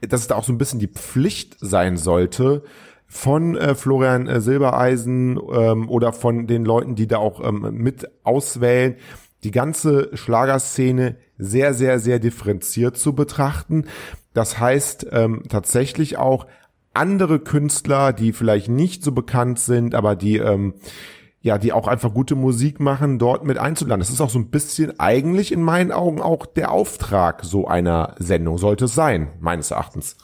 [0.00, 2.64] dass es da auch so ein bisschen die Pflicht sein sollte,
[3.07, 8.11] von äh, Florian äh, Silbereisen ähm, oder von den Leuten, die da auch ähm, mit
[8.24, 8.96] auswählen,
[9.44, 13.87] die ganze Schlagerszene sehr, sehr, sehr differenziert zu betrachten.
[14.33, 16.46] Das heißt ähm, tatsächlich auch
[16.92, 20.74] andere Künstler, die vielleicht nicht so bekannt sind, aber die ähm,
[21.44, 24.00] ja, die auch einfach gute Musik machen, dort mit einzuladen.
[24.00, 28.14] Das ist auch so ein bisschen eigentlich in meinen Augen auch der Auftrag so einer
[28.18, 30.16] Sendung sollte es sein, meines Erachtens.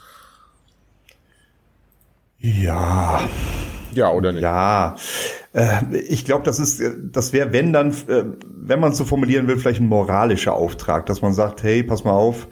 [2.39, 3.21] Ja.
[3.93, 4.43] Ja, oder nicht?
[4.43, 4.97] Ja.
[5.53, 9.59] Äh, ich glaube, das ist, das wäre, wenn dann, äh, wenn man so formulieren will,
[9.59, 12.49] vielleicht ein moralischer Auftrag, dass man sagt, hey, pass mal auf,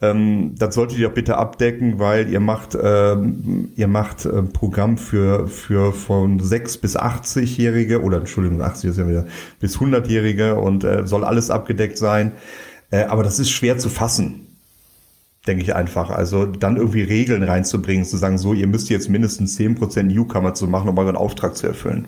[0.00, 4.98] ähm, das solltet ihr doch bitte abdecken, weil ihr macht, ähm, ihr macht äh, Programm
[4.98, 9.26] für, für von 6 bis 80-Jährige oder Entschuldigung, 80 ist ja wieder
[9.60, 12.32] bis 100-Jährige und äh, soll alles abgedeckt sein.
[12.90, 14.51] Äh, aber das ist schwer zu fassen
[15.46, 16.10] denke ich einfach.
[16.10, 20.66] Also dann irgendwie Regeln reinzubringen, zu sagen, so, ihr müsst jetzt mindestens 10% Newcomer zu
[20.66, 22.06] machen, um euren Auftrag zu erfüllen.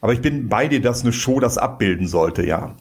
[0.00, 2.74] Aber ich bin bei dir, dass eine Show das abbilden sollte, ja.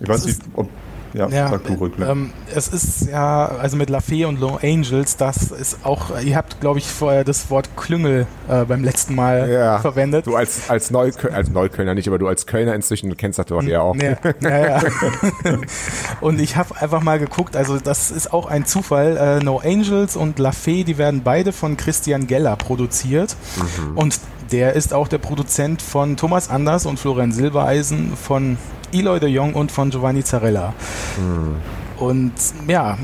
[0.00, 0.68] Ich weiß nicht, ob
[1.16, 1.86] ja, ja sag du.
[1.96, 2.06] Ne?
[2.06, 6.36] Ähm, es ist ja, also mit La Fee und Low Angels, das ist auch, ihr
[6.36, 10.26] habt, glaube ich, vorher das Wort Klüngel äh, beim letzten Mal ja, verwendet.
[10.26, 13.64] Du als, als, Neuköllner, als Neuköllner nicht, aber du als Kölner inzwischen, kennst das Wort
[13.64, 13.96] ja auch.
[13.96, 14.82] Ja, ja.
[16.20, 19.16] und ich habe einfach mal geguckt, also das ist auch ein Zufall.
[19.16, 23.36] Äh, no Angels und La Fee, die werden beide von Christian Geller produziert.
[23.56, 23.96] Mhm.
[23.96, 24.20] Und
[24.52, 28.58] der ist auch der Produzent von Thomas Anders und Florian Silbereisen, von
[28.92, 30.74] Eloy de Jong und von Giovanni Zarella.
[31.16, 31.56] Hm.
[31.98, 32.32] Und
[32.68, 32.98] ja.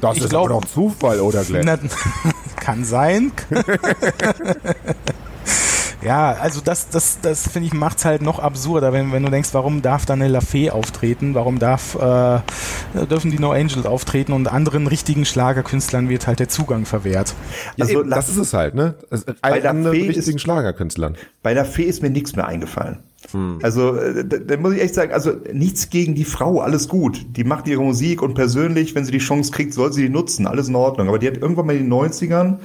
[0.00, 1.64] Das ich ist glaub, aber doch Zufall, oder Glenn?
[1.66, 1.78] Na,
[2.56, 3.32] kann sein.
[6.00, 9.48] Ja, also das, das, das finde ich macht's halt noch absurder, wenn, wenn du denkst,
[9.52, 12.40] warum darf da eine Lafay auftreten, warum darf, äh,
[13.06, 17.34] dürfen die No Angels auftreten und anderen richtigen Schlagerkünstlern wird halt der Zugang verwehrt.
[17.80, 18.94] Also eben, das ist es halt, ne?
[19.42, 21.16] Bei anderen richtigen ist, Schlagerkünstlern.
[21.42, 23.00] Bei der Fee ist mir nichts mehr eingefallen.
[23.32, 23.58] Hm.
[23.62, 27.26] Also, äh, da, muss ich echt sagen, also nichts gegen die Frau, alles gut.
[27.36, 30.46] Die macht ihre Musik und persönlich, wenn sie die Chance kriegt, soll sie die nutzen,
[30.46, 31.08] alles in Ordnung.
[31.08, 32.58] Aber die hat irgendwann mal in den 90ern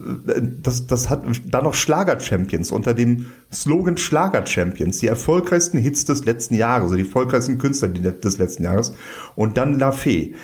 [0.62, 6.56] das, das hat dann noch Schlager-Champions unter dem Slogan Schlager-Champions, die erfolgreichsten Hits des letzten
[6.56, 8.94] Jahres, also die erfolgreichsten Künstler des letzten Jahres.
[9.36, 10.36] Und dann La Fee.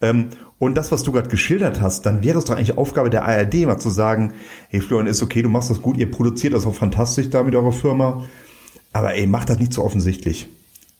[0.00, 3.24] Ähm, und das, was du gerade geschildert hast, dann wäre es doch eigentlich Aufgabe der
[3.24, 4.32] ARD, mal zu sagen,
[4.68, 7.54] hey Florian, ist okay, du machst das gut, ihr produziert das auch fantastisch da mit
[7.54, 8.24] eurer Firma,
[8.92, 10.48] aber ey, macht das nicht so offensichtlich.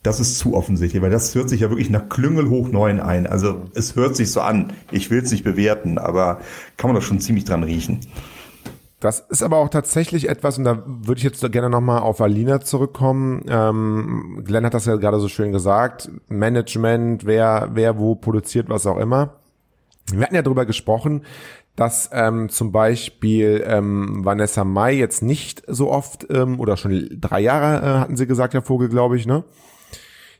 [0.07, 3.27] Das ist zu offensichtlich, weil das hört sich ja wirklich nach Klüngel hoch neun ein.
[3.27, 4.73] Also es hört sich so an.
[4.93, 6.39] Ich will es nicht bewerten, aber
[6.77, 7.99] kann man doch schon ziemlich dran riechen.
[9.01, 12.61] Das ist aber auch tatsächlich etwas, und da würde ich jetzt gerne nochmal auf Alina
[12.61, 13.45] zurückkommen.
[13.49, 16.09] Ähm, Glenn hat das ja gerade so schön gesagt.
[16.29, 19.41] Management, wer, wer wo produziert, was auch immer.
[20.13, 21.23] Wir hatten ja darüber gesprochen,
[21.75, 27.41] dass ähm, zum Beispiel ähm, Vanessa Mai jetzt nicht so oft ähm, oder schon drei
[27.41, 29.43] Jahre äh, hatten sie gesagt, Herr Vogel, glaube ich, ne?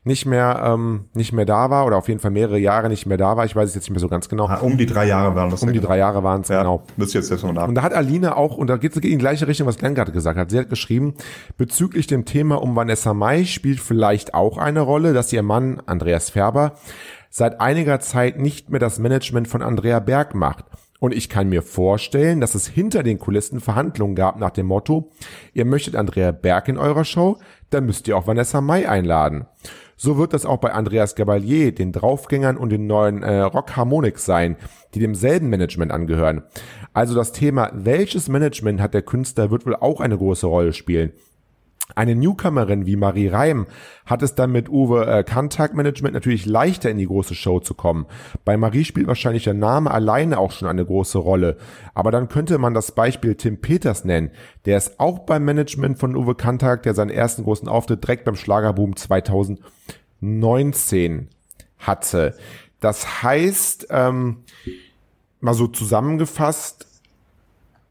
[0.07, 3.17] Nicht mehr ähm, nicht mehr da war oder auf jeden Fall mehrere Jahre nicht mehr
[3.17, 3.45] da war.
[3.45, 4.47] Ich weiß es jetzt nicht mehr so ganz genau.
[4.47, 5.63] Ah, um die drei Jahre waren das.
[5.63, 5.89] Um die genau.
[5.89, 6.85] drei Jahre waren es, ja, genau.
[6.97, 7.67] Müsst jetzt mal nach.
[7.67, 9.97] Und da hat Aline auch, und da geht es in die gleiche Richtung, was Glenn
[9.97, 10.51] gerade gesagt hat.
[10.51, 11.15] Sie hat geschrieben,
[11.57, 16.31] bezüglich dem Thema um Vanessa Mai spielt vielleicht auch eine Rolle, dass ihr Mann Andreas
[16.31, 16.75] Färber
[17.29, 20.67] seit einiger Zeit nicht mehr das Management von Andrea Berg macht.
[21.01, 25.11] Und ich kann mir vorstellen, dass es hinter den Kulissen Verhandlungen gab nach dem Motto,
[25.53, 27.39] ihr möchtet Andrea Berg in eurer Show,
[27.71, 29.47] dann müsst ihr auch Vanessa Mai einladen.
[29.97, 34.27] So wird das auch bei Andreas Gabalier, den Draufgängern und den neuen äh, Rock Harmonix
[34.27, 34.57] sein,
[34.95, 36.43] die demselben Management angehören.
[36.93, 41.13] Also das Thema, welches Management hat der Künstler, wird wohl auch eine große Rolle spielen.
[41.95, 43.67] Eine Newcomerin wie Marie Reim
[44.05, 47.75] hat es dann mit Uwe äh, Kantak Management natürlich leichter in die große Show zu
[47.75, 48.07] kommen.
[48.45, 51.57] Bei Marie spielt wahrscheinlich der Name alleine auch schon eine große Rolle.
[51.95, 54.31] Aber dann könnte man das Beispiel Tim Peters nennen.
[54.65, 58.37] Der ist auch beim Management von Uwe Kantak, der seinen ersten großen Auftritt direkt beim
[58.37, 61.29] Schlagerboom 2019
[61.79, 62.37] hatte.
[62.81, 64.39] Das heißt, ähm,
[65.41, 66.87] mal so zusammengefasst,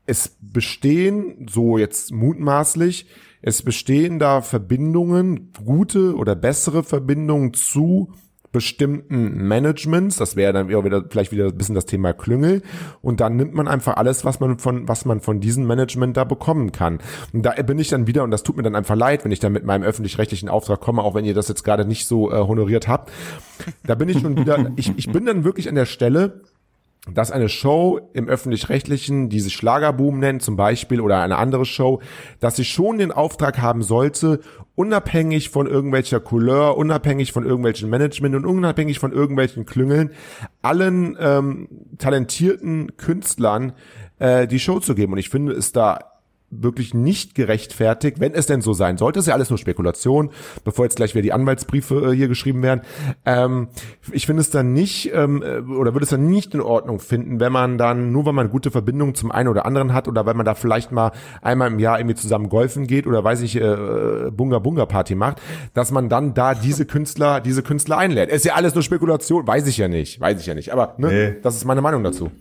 [0.06, 3.08] es bestehen, so jetzt mutmaßlich,
[3.42, 8.12] es bestehen da Verbindungen, gute oder bessere Verbindungen zu
[8.56, 12.62] bestimmten Managements, das wäre dann wieder, vielleicht wieder ein bisschen das Thema Klüngel
[13.02, 16.24] und dann nimmt man einfach alles, was man von was man von diesem Management da
[16.24, 17.00] bekommen kann.
[17.34, 19.42] Und da bin ich dann wieder und das tut mir dann einfach leid, wenn ich
[19.42, 22.36] dann mit meinem öffentlich-rechtlichen Auftrag komme, auch wenn ihr das jetzt gerade nicht so äh,
[22.36, 23.12] honoriert habt.
[23.84, 26.42] Da bin ich schon wieder ich, ich bin dann wirklich an der Stelle,
[27.12, 32.02] dass eine Show im öffentlich-rechtlichen, die sich Schlagerboom nennt zum Beispiel, oder eine andere Show,
[32.40, 34.40] dass sie schon den Auftrag haben sollte,
[34.76, 40.12] unabhängig von irgendwelcher Couleur, unabhängig von irgendwelchen Management und unabhängig von irgendwelchen Klüngeln,
[40.62, 43.74] allen ähm, talentierten Künstlern
[44.20, 45.14] äh, die Show zu geben.
[45.14, 46.15] Und ich finde es da
[46.64, 49.20] wirklich nicht gerechtfertigt, wenn es denn so sein sollte.
[49.20, 50.32] Ist ja alles nur Spekulation,
[50.64, 52.82] bevor jetzt gleich wieder die Anwaltsbriefe äh, hier geschrieben werden.
[53.26, 53.68] Ähm,
[54.12, 57.40] ich finde es dann nicht, ähm, äh, oder würde es dann nicht in Ordnung finden,
[57.40, 60.38] wenn man dann, nur weil man gute Verbindungen zum einen oder anderen hat oder wenn
[60.38, 64.32] man da vielleicht mal einmal im Jahr irgendwie zusammen golfen geht oder weiß ich, äh,
[64.32, 65.42] Bunga Bunga Party macht,
[65.74, 68.30] dass man dann da diese Künstler, diese Künstler einlädt.
[68.30, 70.72] Ist ja alles nur Spekulation, weiß ich ja nicht, weiß ich ja nicht.
[70.72, 71.36] Aber ne, nee.
[71.42, 72.32] das ist meine Meinung dazu.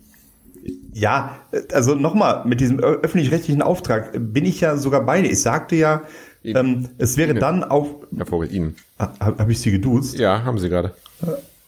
[0.95, 1.41] Ja,
[1.73, 5.27] also nochmal, mit diesem öffentlich-rechtlichen Auftrag bin ich ja sogar beide.
[5.27, 6.03] Ich sagte ja,
[6.41, 7.41] ähm, es wäre Ihnen.
[7.41, 8.03] dann auch.
[8.15, 8.77] Herr Vogel, Ihnen.
[8.97, 10.17] Habe hab ich Sie geduzt?
[10.17, 10.93] Ja, haben Sie gerade.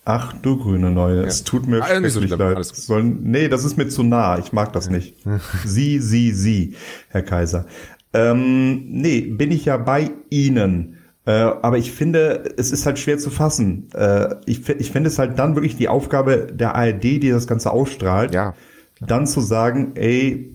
[0.06, 2.64] Ach du grüne Neue, es tut mir ah, so leid.
[2.64, 5.16] Sollen, nee, das ist mir zu nah, ich mag das nicht.
[5.66, 6.76] Sie, Sie, Sie,
[7.10, 7.66] Herr Kaiser.
[8.14, 11.00] Ähm, nee, bin ich ja bei Ihnen.
[11.26, 13.90] Äh, aber ich finde, es ist halt schwer zu fassen.
[13.94, 17.72] Äh, ich, ich finde es halt dann wirklich die Aufgabe der ARD, die das Ganze
[17.72, 18.54] ausstrahlt, ja
[19.00, 20.54] dann zu sagen, ey,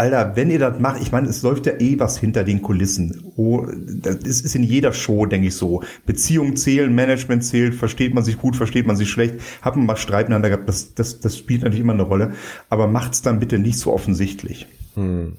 [0.00, 3.32] Alter, wenn ihr das macht, ich meine, es läuft ja eh was hinter den Kulissen.
[3.36, 5.82] Oh, das ist in jeder Show, denke ich so.
[6.06, 9.96] Beziehungen zählen, Management zählt, versteht man sich gut, versteht man sich schlecht, hat man mal
[9.96, 12.32] Streit miteinander gehabt, das, das, das spielt natürlich immer eine Rolle.
[12.70, 14.66] Aber macht's dann bitte nicht so offensichtlich.
[14.94, 15.34] Hm.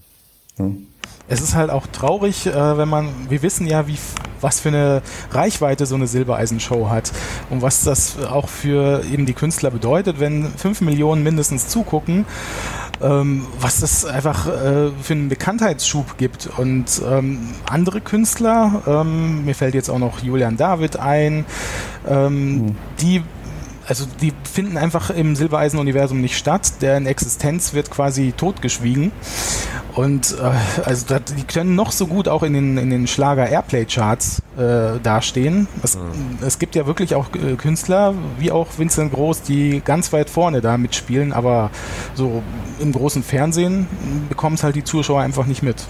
[0.59, 0.69] Ja.
[1.27, 3.97] Es ist halt auch traurig, äh, wenn man, wir wissen ja, wie,
[4.41, 5.01] was für eine
[5.31, 7.11] Reichweite so eine Silbereisenshow hat
[7.49, 12.25] und was das auch für eben die Künstler bedeutet, wenn fünf Millionen mindestens zugucken
[13.01, 16.49] ähm, was das einfach äh, für einen Bekanntheitsschub gibt.
[16.57, 21.45] Und ähm, andere Künstler, ähm, mir fällt jetzt auch noch Julian David ein,
[22.07, 22.75] mhm.
[22.99, 23.23] die
[23.91, 26.75] also die finden einfach im Silbereisen-Universum nicht statt.
[26.79, 29.11] Deren Existenz wird quasi totgeschwiegen.
[29.95, 33.49] Und äh, also das, die können noch so gut auch in den, in den Schlager
[33.49, 35.67] Airplay Charts äh, dastehen.
[35.83, 36.37] Es, mhm.
[36.39, 40.61] es gibt ja wirklich auch äh, Künstler, wie auch Vincent Groß, die ganz weit vorne
[40.61, 41.69] da mitspielen, aber
[42.15, 42.41] so
[42.79, 43.87] im großen Fernsehen
[44.29, 45.85] bekommen es halt die Zuschauer einfach nicht mit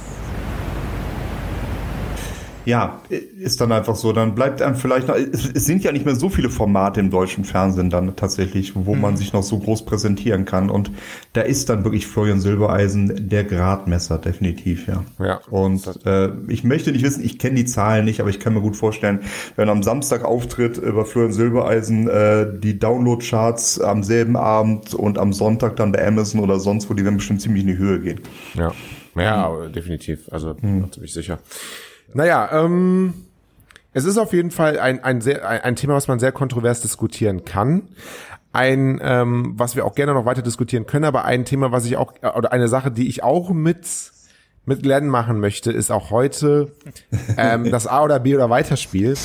[2.65, 4.13] ja, ist dann einfach so.
[4.13, 7.43] Dann bleibt einem vielleicht noch, es, sind ja nicht mehr so viele Formate im deutschen
[7.43, 9.01] Fernsehen dann tatsächlich, wo mhm.
[9.01, 10.69] man sich noch so groß präsentieren kann.
[10.69, 10.91] Und
[11.33, 15.03] da ist dann wirklich Florian Silbereisen der Gradmesser, definitiv, ja.
[15.19, 18.53] ja und äh, ich möchte nicht wissen, ich kenne die Zahlen nicht, aber ich kann
[18.53, 19.21] mir gut vorstellen,
[19.55, 25.33] wenn am Samstag auftritt über Florian Silbereisen äh, die Download-Charts am selben Abend und am
[25.33, 28.19] Sonntag dann bei Amazon oder sonst wo, die werden bestimmt ziemlich in die Höhe gehen.
[28.53, 28.71] Ja.
[29.15, 29.73] Ja, mhm.
[29.73, 30.29] definitiv.
[30.31, 30.91] Also, mhm.
[30.91, 31.39] ziemlich sicher.
[32.13, 33.13] Naja, ähm,
[33.93, 36.81] es ist auf jeden Fall ein, ein, sehr, ein, ein Thema, was man sehr kontrovers
[36.81, 37.89] diskutieren kann.
[38.53, 41.95] Ein, ähm, was wir auch gerne noch weiter diskutieren können, aber ein Thema, was ich
[41.95, 43.85] auch, oder eine Sache, die ich auch mit
[44.65, 46.71] mit Glenn machen möchte, ist auch heute
[47.37, 49.15] ähm, das A oder B oder Weiterspiel.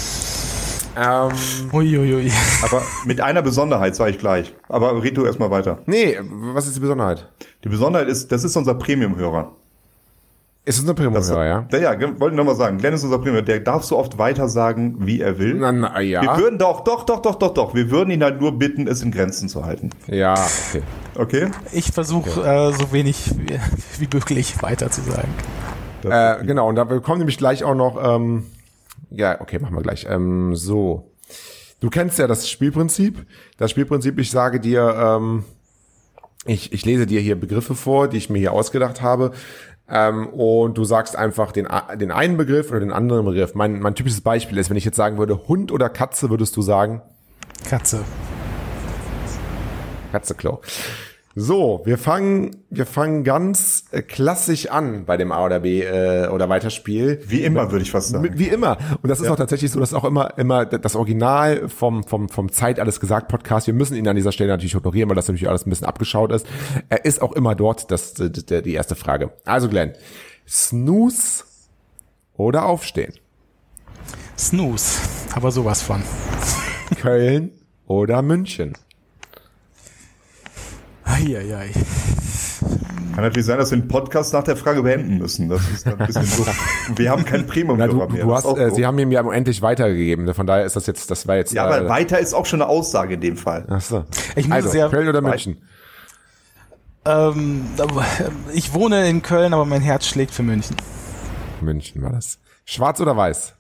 [0.97, 1.31] Ähm,
[1.73, 2.33] Uiuiui.
[2.63, 4.55] Aber mit einer Besonderheit, sage ich gleich.
[4.69, 5.81] Aber red du erstmal weiter.
[5.85, 6.19] Nee,
[6.55, 7.29] was ist die Besonderheit?
[7.65, 9.53] Die Besonderheit ist, das ist unser Premium-Hörer.
[10.69, 11.69] Ist es eine Premium-Hörer, ja?
[11.71, 12.79] Ja, ja wollte ich nochmal sagen.
[12.79, 13.45] Glenn ist unser Premium.
[13.45, 15.55] Der darf so oft weiter sagen, wie er will.
[15.55, 16.23] Na, na, ja.
[16.23, 17.75] Wir würden doch, doch, doch, doch, doch, doch.
[17.77, 19.91] Wir würden ihn halt nur bitten, es in Grenzen zu halten.
[20.09, 20.83] Ja, okay.
[21.15, 21.51] Okay?
[21.71, 22.71] Ich versuche okay.
[22.71, 23.61] äh, so wenig wie,
[24.01, 25.33] wie, möglich weiter zu sagen.
[26.03, 28.47] Äh, genau, und da kommen nämlich gleich auch noch, ähm,
[29.11, 30.05] ja, okay, machen wir gleich.
[30.11, 31.13] Ähm, so.
[31.79, 33.25] Du kennst ja das Spielprinzip.
[33.57, 35.45] Das Spielprinzip, ich sage dir, ähm,
[36.45, 39.31] ich, ich lese dir hier Begriffe vor, die ich mir hier ausgedacht habe.
[39.89, 43.55] Ähm, und du sagst einfach den, den einen Begriff oder den anderen Begriff.
[43.55, 46.63] Mein, mein typisches Beispiel ist, wenn ich jetzt sagen würde, Hund oder Katze, würdest du
[46.63, 47.03] sagen?
[47.69, 48.05] Katze.
[50.13, 50.61] Katzeklo.
[51.39, 56.29] So, wir fangen, wir fangen ganz äh, klassisch an bei dem A oder B äh,
[56.29, 57.21] oder Weiterspiel.
[57.27, 58.39] Wie immer, würde ich fast sagen.
[58.39, 58.79] Wie immer.
[59.03, 59.33] Und das ist ja.
[59.33, 63.29] auch tatsächlich so, dass auch immer, immer das Original vom, vom, vom Zeit alles gesagt
[63.29, 65.87] Podcast, wir müssen ihn an dieser Stelle natürlich honorieren, weil das natürlich alles ein bisschen
[65.87, 66.47] abgeschaut ist.
[66.89, 69.31] Er ist auch immer dort, das, das, das die erste Frage.
[69.45, 69.93] Also Glenn,
[70.49, 71.45] Snooze
[72.39, 73.13] oder Aufstehen?
[74.39, 75.03] Snooze,
[75.35, 76.03] aber sowas von.
[76.99, 77.51] Köln
[77.87, 78.73] oder München?
[81.07, 81.71] Eieiei.
[83.15, 85.49] Kann natürlich sein, dass wir den Podcast nach der Frage beenden müssen.
[85.49, 86.45] Das ist ein bisschen so.
[86.97, 88.25] Wir haben kein premium Na, du, mehr.
[88.25, 90.33] Du hast, äh, Sie haben ihm ja endlich weitergegeben.
[90.35, 91.55] Von daher ist das jetzt, das war jetzt.
[91.55, 93.65] Ja, aber äh, weiter ist auch schon eine Aussage in dem Fall.
[93.71, 94.05] Ach so.
[94.35, 95.63] Ich muss also, sehr Köln oder München?
[97.07, 97.65] Ähm,
[98.53, 100.77] ich wohne in Köln, aber mein Herz schlägt für München.
[101.63, 102.39] München war das.
[102.67, 103.55] Schwarz oder weiß?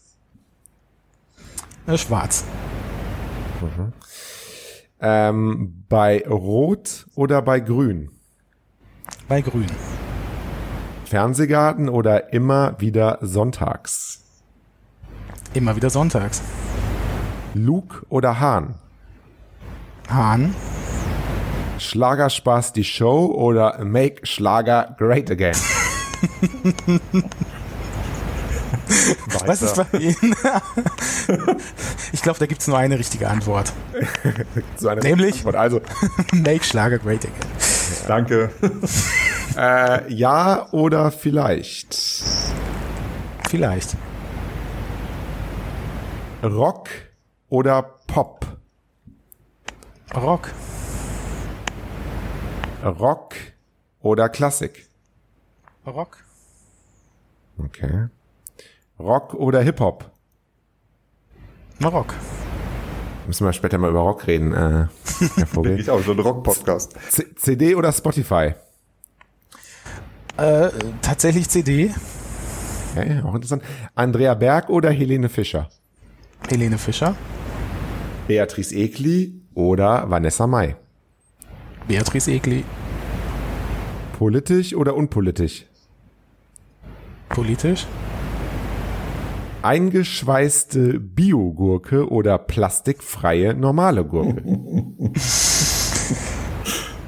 [1.87, 2.44] Äh, schwarz.
[3.62, 3.92] Mhm.
[5.00, 8.11] Ähm, bei Rot oder bei Grün?
[9.28, 9.66] Bei Grün.
[11.04, 14.24] Fernsehgarten oder immer wieder sonntags?
[15.54, 16.42] Immer wieder sonntags.
[17.54, 18.74] Luke oder Hahn?
[20.09, 20.54] Hahn.
[21.78, 25.56] Schlagerspaß die Show oder Make Schlager Great Again?
[29.46, 30.14] Was ist bei Ihnen?
[32.12, 33.72] ich glaube, da gibt es nur eine richtige Antwort.
[34.77, 35.57] so eine Nämlich Antwort.
[35.57, 35.81] Also
[36.33, 37.35] Make Schlager great again.
[38.07, 38.51] Danke.
[39.57, 41.96] äh, ja oder vielleicht?
[43.49, 43.96] Vielleicht.
[46.42, 46.88] Rock
[47.49, 48.46] oder Pop?
[50.14, 50.53] Rock.
[52.85, 53.35] Rock
[54.01, 54.87] oder Klassik?
[55.87, 56.18] Rock.
[57.59, 58.09] Okay.
[58.98, 60.11] Rock oder Hip-Hop?
[61.85, 62.14] Rock.
[63.26, 64.87] Müssen wir später mal über Rock reden, äh,
[65.37, 65.78] Herr Vogel.
[65.80, 66.94] ich auch, so ein Rock-Podcast.
[67.37, 68.54] CD oder Spotify?
[70.38, 70.70] Äh,
[71.02, 71.92] tatsächlich CD.
[72.94, 73.62] Okay, auch interessant.
[73.94, 75.68] Andrea Berg oder Helene Fischer?
[76.48, 77.14] Helene Fischer.
[78.26, 80.76] Beatrice Egli oder Vanessa Mai?
[81.87, 82.64] Beatrice Egli.
[84.18, 85.66] Politisch oder unpolitisch?
[87.28, 87.87] Politisch
[89.62, 94.42] eingeschweißte Biogurke oder plastikfreie normale Gurke?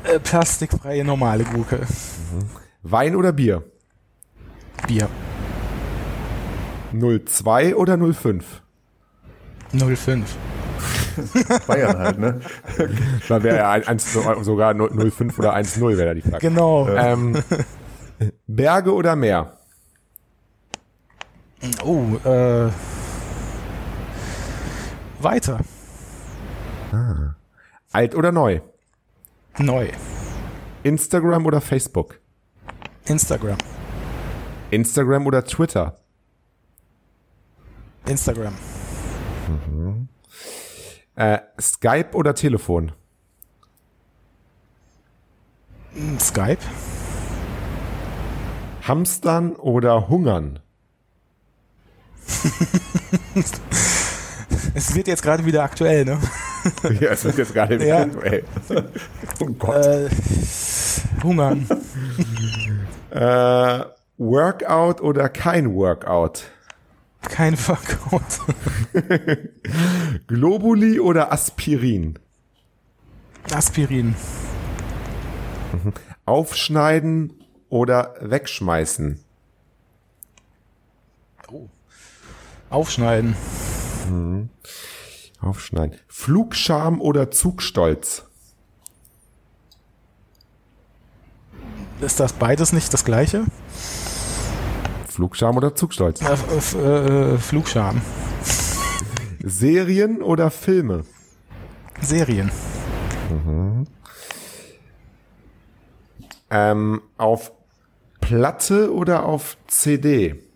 [0.05, 1.81] äh, plastikfreie normale Gurke.
[2.83, 3.65] Wein oder Bier?
[4.87, 5.09] Bier.
[6.93, 8.63] 02 oder 05?
[9.73, 10.37] 05.
[11.67, 12.41] Bayern halt, ne?
[13.29, 16.49] Dann wäre ja 1, sogar 05 oder 1-0 wäre da die Frage.
[16.49, 16.89] Genau.
[16.89, 17.37] Ähm,
[18.47, 19.58] Berge oder Meer?
[21.85, 22.71] Oh, äh.
[25.21, 25.61] Weiter.
[26.92, 27.35] Ah.
[27.92, 28.61] Alt oder neu?
[29.59, 29.88] Neu.
[30.85, 32.21] Instagram oder Facebook?
[33.07, 33.59] Instagram.
[34.71, 35.99] Instagram oder Twitter?
[38.07, 38.55] Instagram.
[39.49, 40.09] Mhm.
[41.16, 42.92] Äh, Skype oder Telefon?
[46.21, 46.62] Skype.
[48.83, 50.61] Hamstern oder Hungern?
[54.75, 56.19] Es wird jetzt gerade wieder aktuell, ne?
[57.01, 58.03] ja, es wird jetzt gerade wieder ja.
[58.03, 58.45] aktuell.
[59.41, 59.87] oh Gott.
[59.87, 60.11] Äh,
[61.23, 61.67] hungern.
[63.11, 63.85] äh,
[64.19, 66.45] Workout oder kein Workout?
[67.23, 68.23] Kein Workout.
[70.27, 72.19] Globuli oder Aspirin?
[73.53, 74.14] Aspirin.
[75.73, 75.93] Mhm.
[76.25, 77.33] Aufschneiden
[77.69, 79.25] oder wegschmeißen?
[82.71, 83.35] Aufschneiden.
[84.11, 84.51] Mhm.
[85.41, 85.99] Aufschneiden.
[86.09, 88.25] Flugscham oder Zugstolz?
[92.01, 93.45] Ist das beides nicht das gleiche?
[95.09, 96.21] Flugscham oder Zugstolz?
[96.21, 98.01] Äh, äh, Flugscham.
[99.43, 101.05] Serien oder Filme?
[102.01, 102.51] Serien.
[103.31, 103.87] Mhm.
[106.51, 107.53] Ähm, auf
[108.21, 110.48] Platte oder auf CD?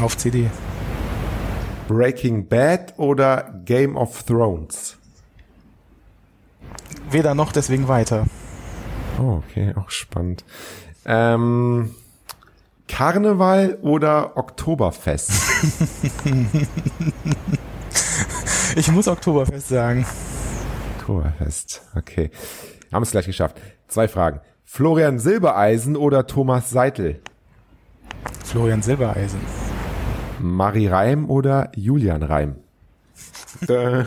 [0.00, 0.48] Auf CD.
[1.88, 4.96] Breaking Bad oder Game of Thrones?
[7.10, 8.26] Weder noch, deswegen weiter.
[9.20, 10.44] Oh, okay, auch spannend.
[11.04, 11.94] Ähm,
[12.86, 15.32] Karneval oder Oktoberfest?
[18.76, 20.06] ich muss Oktoberfest sagen.
[20.98, 22.30] Oktoberfest, okay.
[22.92, 23.60] Haben es gleich geschafft.
[23.88, 24.40] Zwei Fragen.
[24.64, 27.20] Florian Silbereisen oder Thomas Seitel?
[28.44, 29.40] Florian Silbereisen.
[30.40, 32.56] Marie Reim oder Julian Reim?
[33.66, 34.06] Den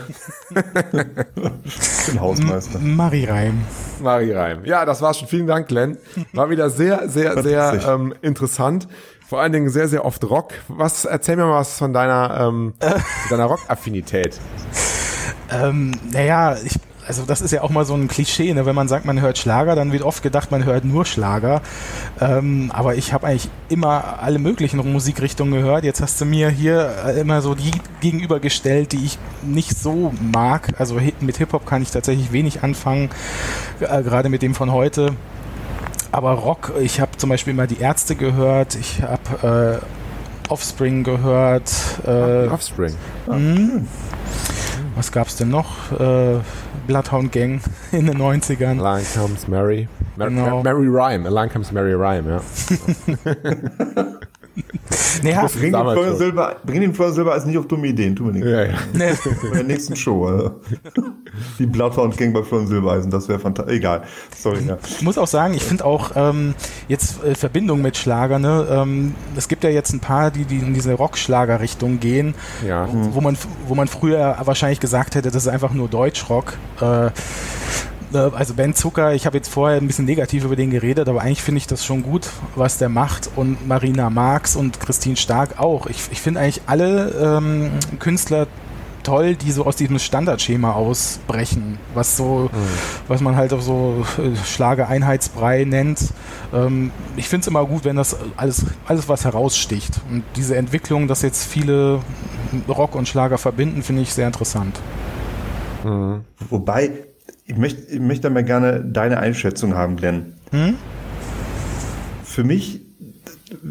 [2.20, 2.78] Hausmeister.
[2.78, 3.60] Marie Reim.
[4.00, 4.64] Marie Reim.
[4.64, 5.28] Ja, das war's schon.
[5.28, 5.98] Vielen Dank, Glenn.
[6.32, 8.88] War wieder sehr, sehr, sehr ähm, interessant.
[9.28, 10.52] Vor allen Dingen sehr, sehr oft Rock.
[10.68, 12.74] Was, erzähl mir mal was von deiner, ähm,
[13.30, 14.40] deiner Rock-Affinität.
[15.50, 18.66] Ähm, naja, ich also das ist ja auch mal so ein Klischee, ne?
[18.66, 21.62] wenn man sagt, man hört Schlager, dann wird oft gedacht, man hört nur Schlager.
[22.20, 25.84] Ähm, aber ich habe eigentlich immer alle möglichen Musikrichtungen gehört.
[25.84, 30.74] Jetzt hast du mir hier äh, immer so die gegenübergestellt, die ich nicht so mag.
[30.78, 33.10] Also mit Hip-Hop kann ich tatsächlich wenig anfangen,
[33.80, 35.14] äh, gerade mit dem von heute.
[36.12, 41.72] Aber Rock, ich habe zum Beispiel immer die Ärzte gehört, ich habe äh, Offspring gehört.
[42.06, 42.94] Äh, Offspring.
[43.26, 43.86] Mh,
[44.94, 45.90] was gab's denn noch?
[45.92, 46.40] Äh,
[46.92, 47.62] Bloodhound Gang
[47.92, 48.78] in den 90ern.
[48.78, 49.88] Line Comes Mary.
[50.16, 50.62] Mar genau.
[50.62, 51.24] Mary Rhyme.
[51.24, 52.42] Line Comes Mary Rhyme, ja.
[55.22, 58.24] naja, bring, den Florian Silber, bring den Florian Silber als nicht auf dumme Ideen, tu
[58.24, 58.48] mir nichts.
[58.48, 58.74] Ja, ja.
[59.42, 60.54] Bei der nächsten Show, Alter.
[61.58, 63.76] Die Bloodhound Gang bei Florian Silbereisen, das wäre fantastisch.
[63.76, 64.02] Egal.
[64.36, 64.76] Sorry, ja.
[64.84, 66.54] Ich muss auch sagen, ich finde auch ähm,
[66.88, 68.66] jetzt äh, Verbindung mit Schlager, ne?
[68.70, 72.34] Ähm, es gibt ja jetzt ein paar, die, die in diese Rockschlager-Richtung gehen,
[72.66, 72.86] ja.
[72.90, 76.54] wo, man, wo man früher wahrscheinlich gesagt hätte, das ist einfach nur Deutschrock.
[76.80, 77.10] Äh,
[78.14, 81.42] also Ben Zucker, ich habe jetzt vorher ein bisschen negativ über den geredet, aber eigentlich
[81.42, 85.86] finde ich das schon gut, was der macht und Marina Marx und Christine Stark auch.
[85.86, 88.46] Ich, ich finde eigentlich alle ähm, Künstler
[89.02, 92.58] toll, die so aus diesem Standardschema ausbrechen, was so, mhm.
[93.08, 96.12] was man halt auch so äh, Schlager-Einheitsbrei nennt.
[96.52, 100.00] Ähm, ich finde es immer gut, wenn das alles, alles was heraussticht.
[100.10, 102.00] Und diese Entwicklung, dass jetzt viele
[102.68, 104.78] Rock und Schlager verbinden, finde ich sehr interessant.
[105.84, 106.24] Mhm.
[106.48, 106.90] Wobei,
[107.52, 110.32] ich möchte, ich möchte mal gerne deine Einschätzung haben, Glenn.
[110.50, 110.74] Hm?
[112.24, 112.80] Für mich,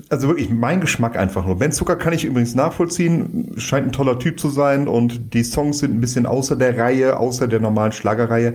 [0.09, 1.57] also wirklich mein Geschmack einfach nur.
[1.57, 5.79] Ben Zucker kann ich übrigens nachvollziehen, scheint ein toller Typ zu sein und die Songs
[5.79, 8.53] sind ein bisschen außer der Reihe, außer der normalen Schlagerreihe.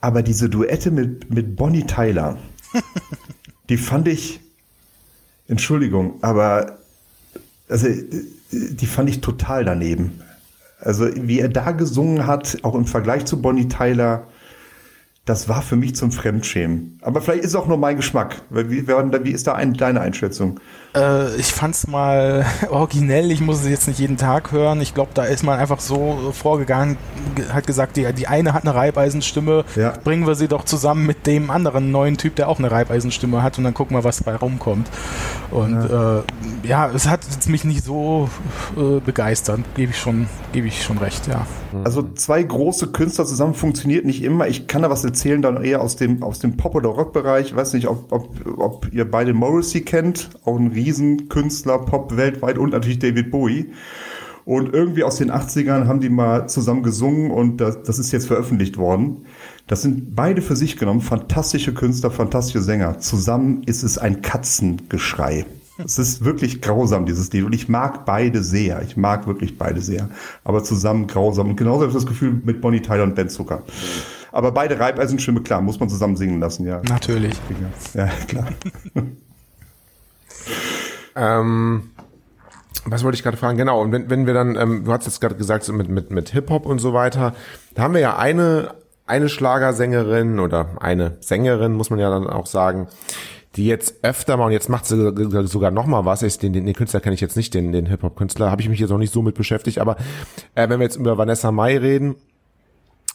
[0.00, 2.36] Aber diese Duette mit, mit Bonnie Tyler,
[3.68, 4.40] die fand ich,
[5.46, 6.78] Entschuldigung, aber
[7.68, 7.86] also
[8.50, 10.20] die fand ich total daneben.
[10.80, 14.26] Also wie er da gesungen hat, auch im Vergleich zu Bonnie Tyler,
[15.24, 16.98] das war für mich zum Fremdschämen.
[17.02, 18.42] Aber vielleicht ist es auch nur mein Geschmack.
[18.50, 20.60] Wie, wie ist da ein, deine Einschätzung?
[20.94, 23.30] Äh, ich fand's mal originell.
[23.30, 24.80] Ich muss es jetzt nicht jeden Tag hören.
[24.80, 26.96] Ich glaube, da ist man einfach so vorgegangen,
[27.52, 29.64] hat gesagt, die, die eine hat eine Reibeisenstimme.
[29.76, 29.94] Ja.
[30.02, 33.58] Bringen wir sie doch zusammen mit dem anderen neuen Typ, der auch eine Reibeisenstimme hat
[33.58, 34.88] und dann gucken wir, was dabei rumkommt.
[35.50, 36.22] Und ja, äh,
[36.64, 38.28] ja es hat mich nicht so
[38.76, 39.60] äh, begeistert.
[39.74, 41.46] Gebe ich schon, gebe ich schon recht, ja.
[41.82, 44.46] Also zwei große Künstler zusammen funktioniert nicht immer.
[44.46, 47.48] Ich kann da was erzählen, dann eher aus dem, aus dem Pop- oder Rock-Bereich.
[47.48, 50.30] Ich weiß nicht, ob, ob, ob ihr beide Morrissey kennt.
[50.44, 53.72] Auch ein Riesenkünstler, Pop weltweit und natürlich David Bowie.
[54.44, 58.26] Und irgendwie aus den 80ern haben die mal zusammen gesungen und das, das ist jetzt
[58.26, 59.24] veröffentlicht worden.
[59.66, 62.98] Das sind beide für sich genommen fantastische Künstler, fantastische Sänger.
[62.98, 65.46] Zusammen ist es ein Katzengeschrei.
[65.82, 67.44] Es ist wirklich grausam, dieses Lied.
[67.44, 68.82] Und ich mag beide sehr.
[68.82, 70.08] Ich mag wirklich beide sehr.
[70.44, 71.50] Aber zusammen grausam.
[71.50, 73.62] Und genauso habe ich das Gefühl mit Bonnie Tyler und Ben Zucker.
[74.30, 76.80] Aber beide Reibeisenstimme, klar, muss man zusammen singen lassen, ja.
[76.88, 77.34] Natürlich.
[77.94, 78.48] Ja, klar.
[81.16, 81.90] ähm,
[82.86, 83.56] was wollte ich gerade fragen?
[83.56, 86.10] Genau, und wenn, wenn wir dann, ähm, du hast jetzt gerade gesagt, so mit, mit,
[86.10, 87.34] mit Hip-Hop und so weiter,
[87.74, 88.74] da haben wir ja eine,
[89.06, 92.88] eine Schlagersängerin oder eine Sängerin, muss man ja dann auch sagen,
[93.56, 94.96] die jetzt öfter mal, und jetzt macht sie
[95.46, 97.86] sogar noch mal was, ich, den, den, den Künstler kenne ich jetzt nicht, den, den
[97.86, 99.96] Hip-Hop-Künstler, habe ich mich jetzt noch nicht so mit beschäftigt, aber
[100.54, 102.16] äh, wenn wir jetzt über Vanessa Mai reden,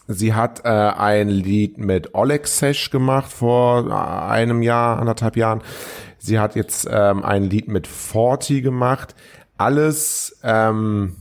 [0.08, 5.62] sie hat äh, ein Lied mit Oleg Sesh gemacht vor äh, einem Jahr, anderthalb Jahren.
[6.20, 9.16] Sie hat jetzt ähm, ein Lied mit Forty gemacht.
[9.58, 11.16] Alles ähm,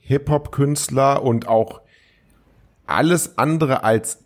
[0.00, 1.80] Hip-Hop-Künstler und auch
[2.86, 4.18] alles andere als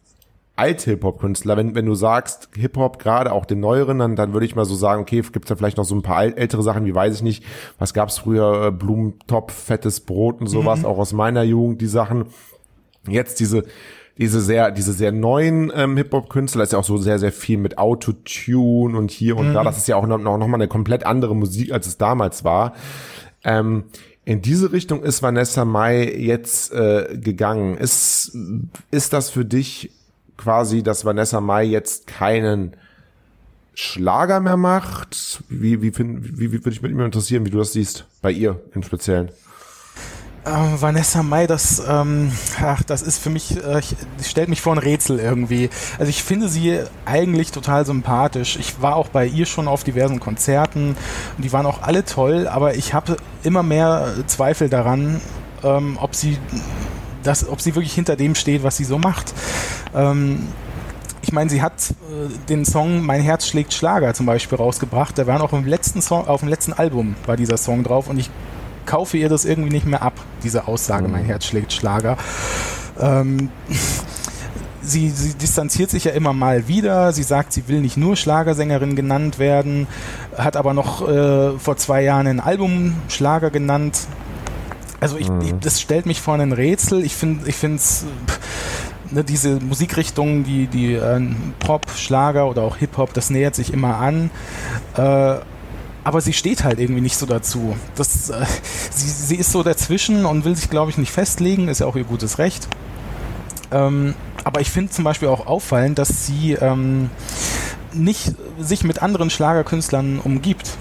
[0.56, 4.56] alte Hip-Hop-Künstler, wenn, wenn du sagst Hip-Hop, gerade auch den neueren, dann, dann würde ich
[4.56, 7.14] mal so sagen, okay, gibt's da vielleicht noch so ein paar ältere Sachen, wie weiß
[7.16, 7.44] ich nicht,
[7.78, 10.86] was gab's früher, äh, Blumentopf, fettes Brot und sowas, mhm.
[10.86, 12.26] auch aus meiner Jugend, die Sachen.
[13.06, 13.64] Jetzt diese,
[14.18, 17.78] diese sehr, diese sehr neuen ähm, Hip-Hop-Künstler, ist ja auch so sehr, sehr viel mit
[17.78, 19.54] Autotune und hier und mhm.
[19.54, 22.42] da, das ist ja auch noch, noch mal eine komplett andere Musik, als es damals
[22.42, 22.74] war.
[23.44, 23.84] Ähm,
[24.24, 27.76] in diese Richtung ist Vanessa Mai jetzt äh, gegangen.
[27.76, 28.36] Ist,
[28.90, 29.92] ist das für dich
[30.36, 32.74] quasi, dass Vanessa Mai jetzt keinen
[33.74, 35.44] Schlager mehr macht?
[35.48, 38.60] Wie, wie, find, wie, wie würde ich mir interessieren, wie du das siehst, bei ihr
[38.74, 39.30] im Speziellen?
[40.46, 42.30] Äh, Vanessa Mai, das, ähm,
[42.62, 43.82] ach, das ist für mich, äh,
[44.22, 45.70] stellt mich vor ein Rätsel irgendwie.
[45.98, 48.56] Also ich finde sie eigentlich total sympathisch.
[48.56, 50.96] Ich war auch bei ihr schon auf diversen Konzerten
[51.36, 55.20] und die waren auch alle toll, aber ich habe immer mehr Zweifel daran,
[55.64, 56.38] ähm, ob sie
[57.24, 59.34] das, ob sie wirklich hinter dem steht, was sie so macht.
[59.96, 60.46] Ähm,
[61.22, 65.18] ich meine, sie hat äh, den Song Mein Herz schlägt Schlager zum Beispiel rausgebracht.
[65.18, 68.18] Der war auch im letzten Song, auf dem letzten Album war dieser Song drauf und
[68.18, 68.30] ich
[68.86, 71.12] kaufe ihr das irgendwie nicht mehr ab, diese Aussage, mhm.
[71.12, 72.16] mein Herz schlägt Schlager.
[72.98, 73.50] Ähm,
[74.80, 77.12] sie, sie distanziert sich ja immer mal wieder.
[77.12, 79.86] Sie sagt, sie will nicht nur Schlagersängerin genannt werden,
[80.36, 84.06] hat aber noch äh, vor zwei Jahren ein Album Schlager genannt.
[85.00, 85.60] Also ich, mhm.
[85.60, 87.04] das stellt mich vor ein Rätsel.
[87.04, 88.06] Ich finde, ich finde es
[89.10, 91.20] ne, diese Musikrichtungen, die, die äh,
[91.58, 94.30] Pop, Schlager oder auch Hip Hop, das nähert sich immer an.
[94.96, 95.36] Äh,
[96.06, 97.76] aber sie steht halt irgendwie nicht so dazu.
[97.96, 98.46] Das, äh,
[98.92, 101.96] sie, sie ist so dazwischen und will sich, glaube ich, nicht festlegen, ist ja auch
[101.96, 102.68] ihr gutes Recht.
[103.72, 107.10] Ähm, aber ich finde zum Beispiel auch auffallend, dass sie ähm,
[107.92, 110.76] nicht sich mit anderen Schlagerkünstlern umgibt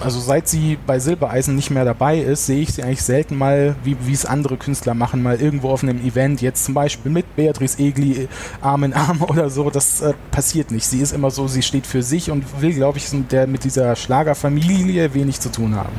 [0.00, 3.76] also seit sie bei Silbereisen nicht mehr dabei ist, sehe ich sie eigentlich selten mal,
[3.82, 7.78] wie es andere Künstler machen, mal irgendwo auf einem Event, jetzt zum Beispiel mit Beatrice
[7.78, 8.28] Egli
[8.60, 10.86] Arm in Arm oder so, das äh, passiert nicht.
[10.86, 13.96] Sie ist immer so, sie steht für sich und will, glaube ich, der, mit dieser
[13.96, 15.92] Schlagerfamilie wenig zu tun haben.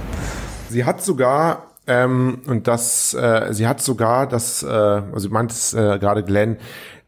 [0.70, 5.74] Sie hat sogar ähm, und das, äh, sie hat sogar das, äh, also meint es
[5.74, 6.58] äh, gerade Glenn,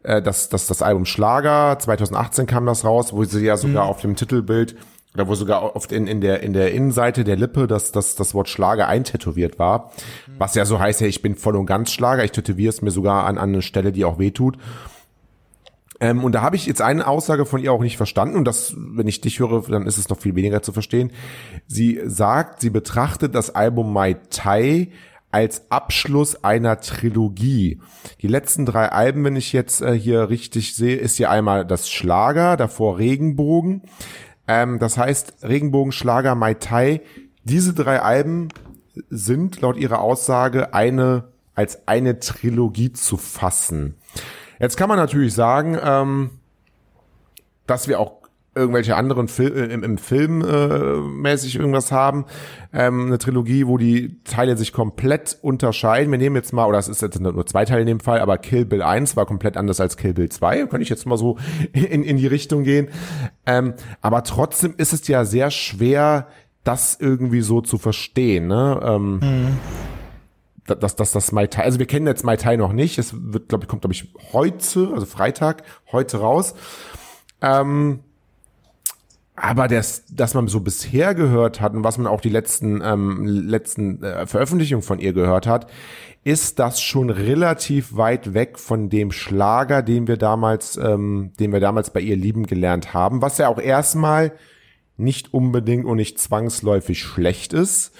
[0.03, 3.89] äh, das, das, das Album Schlager, 2018 kam das raus, wo sie ja sogar mhm.
[3.89, 4.77] auf dem Titelbild
[5.13, 8.33] oder wo sogar oft in, in, der, in der Innenseite der Lippe das, das, das
[8.33, 9.91] Wort Schlager eintätowiert war.
[10.37, 12.23] Was ja so heißt, ja, ich bin voll und ganz Schlager.
[12.23, 14.57] Ich tätowiere es mir sogar an, an eine Stelle, die auch wehtut.
[15.99, 18.37] Ähm, und da habe ich jetzt eine Aussage von ihr auch nicht verstanden.
[18.37, 21.11] Und das, wenn ich dich höre, dann ist es noch viel weniger zu verstehen.
[21.67, 24.89] Sie sagt, sie betrachtet das Album Mai Tai
[25.31, 27.79] als Abschluss einer Trilogie.
[28.21, 31.89] Die letzten drei Alben, wenn ich jetzt äh, hier richtig sehe, ist hier einmal das
[31.89, 33.83] Schlager, davor Regenbogen,
[34.49, 37.01] ähm, das heißt, Regenbogenschlager Mai Tai,
[37.43, 38.49] diese drei Alben
[39.09, 43.95] sind laut ihrer Aussage eine als eine Trilogie zu fassen.
[44.59, 46.31] Jetzt kann man natürlich sagen, ähm,
[47.67, 48.18] dass wir auch
[48.59, 52.25] irgendwelche anderen Fil äh, im, im Film äh, mäßig irgendwas haben.
[52.73, 56.11] Ähm, eine Trilogie, wo die Teile sich komplett unterscheiden.
[56.11, 58.37] Wir nehmen jetzt mal, oder es ist jetzt nur zwei Teile in dem Fall, aber
[58.37, 60.67] Kill Bill 1 war komplett anders als Kill Bill 2.
[60.67, 61.37] Könnte ich jetzt mal so
[61.73, 62.89] in, in die Richtung gehen.
[63.45, 66.27] Ähm, aber trotzdem ist es ja sehr schwer,
[66.63, 68.47] das irgendwie so zu verstehen.
[68.47, 68.79] Ne?
[68.83, 69.57] Ähm, mhm
[70.75, 73.49] dass das, das Mai Tai, also wir kennen jetzt Mai Tai noch nicht, es wird,
[73.49, 76.53] glaube ich, kommt, glaube ich, heute, also Freitag, heute raus.
[77.41, 78.01] Ähm,
[79.41, 83.25] aber das, dass man so bisher gehört hat und was man auch die letzten, ähm,
[83.25, 85.71] letzten äh, Veröffentlichungen von ihr gehört hat,
[86.25, 91.61] ist das schon relativ weit weg von dem Schlager, den wir damals, ähm, den wir
[91.61, 94.33] damals bei ihr lieben gelernt haben, was ja auch erstmal
[94.97, 97.93] nicht unbedingt und nicht zwangsläufig schlecht ist.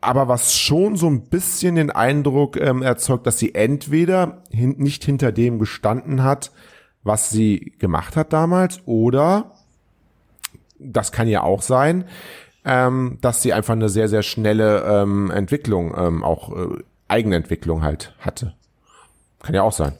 [0.00, 5.04] Aber was schon so ein bisschen den Eindruck ähm, erzeugt, dass sie entweder hin nicht
[5.04, 6.52] hinter dem gestanden hat,
[7.02, 9.55] was sie gemacht hat damals, oder
[10.78, 12.04] das kann ja auch sein,
[12.64, 18.14] ähm, dass sie einfach eine sehr, sehr schnelle ähm, Entwicklung, ähm, auch äh, Eigenentwicklung halt
[18.18, 18.54] hatte.
[19.42, 19.92] Kann ja auch sein.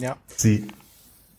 [0.00, 0.16] Ja.
[0.26, 0.68] Sie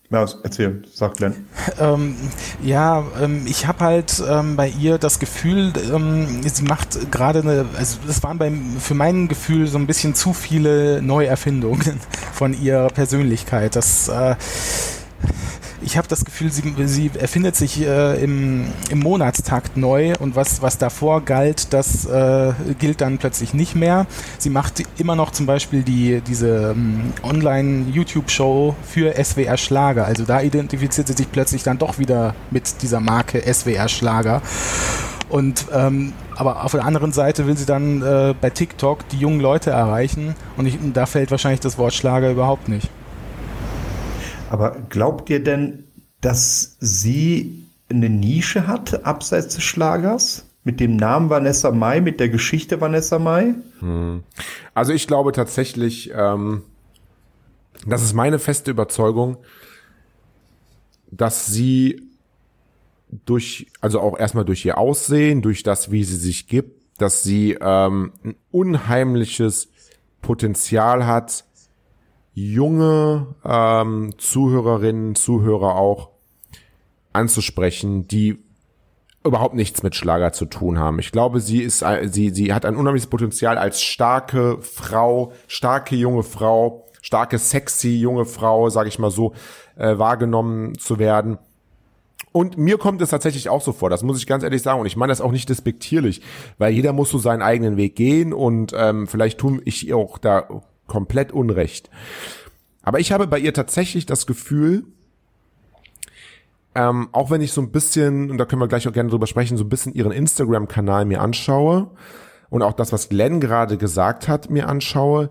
[0.10, 1.48] ja, erzähl, sagt Glenn.
[1.80, 2.16] Ähm,
[2.64, 7.66] ja, ähm, ich habe halt ähm, bei ihr das Gefühl, ähm, sie macht gerade eine,
[7.78, 12.00] also das waren beim, für mein Gefühl so ein bisschen zu viele Neuerfindungen
[12.34, 13.76] von ihrer Persönlichkeit.
[13.76, 14.36] Das äh,
[15.82, 20.62] ich habe das Gefühl, sie, sie erfindet sich äh, im, im Monatstakt neu und was,
[20.62, 24.08] was davor galt, das äh, gilt dann plötzlich nicht mehr.
[24.38, 30.06] Sie macht immer noch zum Beispiel die, diese ähm, Online-YouTube-Show für SWR Schlager.
[30.06, 34.42] Also da identifiziert sie sich plötzlich dann doch wieder mit dieser Marke SWR Schlager.
[35.30, 39.42] Und ähm, aber auf der anderen Seite will sie dann äh, bei TikTok die jungen
[39.42, 42.90] Leute erreichen und ich, da fällt wahrscheinlich das Wort Schlager überhaupt nicht.
[44.50, 45.86] Aber glaubt ihr denn,
[46.22, 50.46] dass sie eine Nische hat, abseits des Schlagers?
[50.64, 53.56] Mit dem Namen Vanessa Mai, mit der Geschichte Vanessa Mai?
[53.80, 54.24] Hm.
[54.74, 56.64] Also ich glaube tatsächlich, ähm,
[57.86, 59.38] das ist meine feste Überzeugung,
[61.10, 62.02] dass sie
[63.26, 67.58] durch, also auch erstmal durch ihr Aussehen, durch das, wie sie sich gibt, dass sie
[67.62, 69.70] ähm, ein unheimliches
[70.22, 71.46] Potenzial hat,
[72.38, 76.10] junge ähm, Zuhörerinnen, Zuhörer auch
[77.12, 78.38] anzusprechen, die
[79.26, 81.00] überhaupt nichts mit Schlager zu tun haben.
[81.00, 86.22] Ich glaube, sie ist, sie, sie hat ein unheimliches Potenzial als starke Frau, starke junge
[86.22, 89.34] Frau, starke, sexy junge Frau, sage ich mal so,
[89.76, 91.40] äh, wahrgenommen zu werden.
[92.34, 94.80] Und mir kommt es tatsächlich auch so vor, das muss ich ganz ehrlich sagen.
[94.80, 96.22] Und ich meine das auch nicht despektierlich,
[96.60, 100.20] weil jeder muss so seinen eigenen Weg gehen und ähm, vielleicht tue ich ihr auch
[100.20, 100.48] da
[100.88, 101.90] komplett Unrecht.
[102.82, 104.86] Aber ich habe bei ihr tatsächlich das Gefühl,
[106.74, 109.28] ähm, auch wenn ich so ein bisschen, und da können wir gleich auch gerne drüber
[109.28, 111.90] sprechen, so ein bisschen ihren Instagram-Kanal mir anschaue
[112.50, 115.30] und auch das, was Glenn gerade gesagt hat, mir anschaue,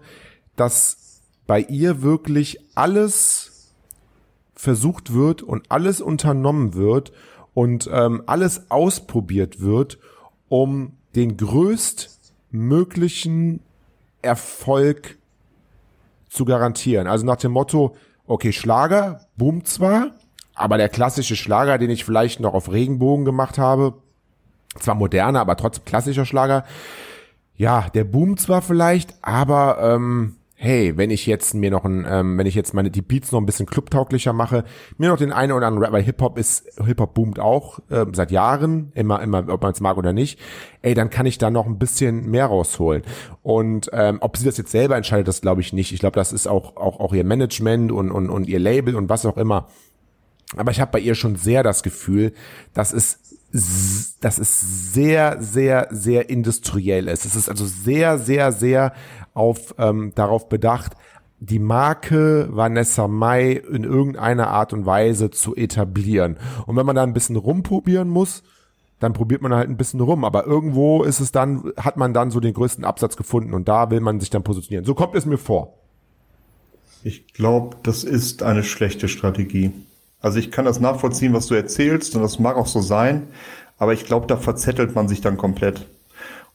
[0.56, 3.72] dass bei ihr wirklich alles
[4.54, 7.12] versucht wird und alles unternommen wird
[7.54, 9.98] und ähm, alles ausprobiert wird,
[10.48, 13.60] um den größtmöglichen
[14.22, 15.15] Erfolg
[16.36, 17.06] zu garantieren.
[17.06, 20.10] Also nach dem Motto, okay, Schlager boomt zwar,
[20.54, 23.94] aber der klassische Schlager, den ich vielleicht noch auf Regenbogen gemacht habe,
[24.78, 26.64] zwar moderner, aber trotzdem klassischer Schlager,
[27.56, 32.38] ja, der boomt zwar vielleicht, aber ähm, hey, wenn ich jetzt mir noch ein, ähm,
[32.38, 34.64] wenn ich jetzt meine die Beats noch ein bisschen clubtauglicher mache,
[34.96, 37.78] mir noch den einen oder anderen Rap, weil Hip Hop ist Hip Hop boomt auch
[37.90, 40.40] äh, seit Jahren, immer immer, ob man es mag oder nicht.
[40.80, 43.02] Ey, dann kann ich da noch ein bisschen mehr rausholen.
[43.42, 45.92] Und ähm, ob sie das jetzt selber entscheidet, das glaube ich nicht.
[45.92, 49.10] Ich glaube, das ist auch auch auch ihr Management und und und ihr Label und
[49.10, 49.68] was auch immer.
[50.56, 52.32] Aber ich habe bei ihr schon sehr das Gefühl,
[52.72, 53.20] dass es
[54.20, 57.24] dass es sehr, sehr, sehr industriell ist.
[57.24, 58.92] Es ist also sehr, sehr, sehr
[59.36, 60.94] auf ähm, darauf bedacht,
[61.38, 66.38] die Marke Vanessa Mai in irgendeiner Art und Weise zu etablieren.
[66.66, 68.42] Und wenn man da ein bisschen rumprobieren muss,
[68.98, 70.24] dann probiert man halt ein bisschen rum.
[70.24, 73.90] Aber irgendwo ist es dann, hat man dann so den größten Absatz gefunden und da
[73.90, 74.86] will man sich dann positionieren.
[74.86, 75.74] So kommt es mir vor.
[77.02, 79.72] Ich glaube, das ist eine schlechte Strategie.
[80.20, 83.28] Also ich kann das nachvollziehen, was du erzählst und das mag auch so sein,
[83.78, 85.86] aber ich glaube, da verzettelt man sich dann komplett.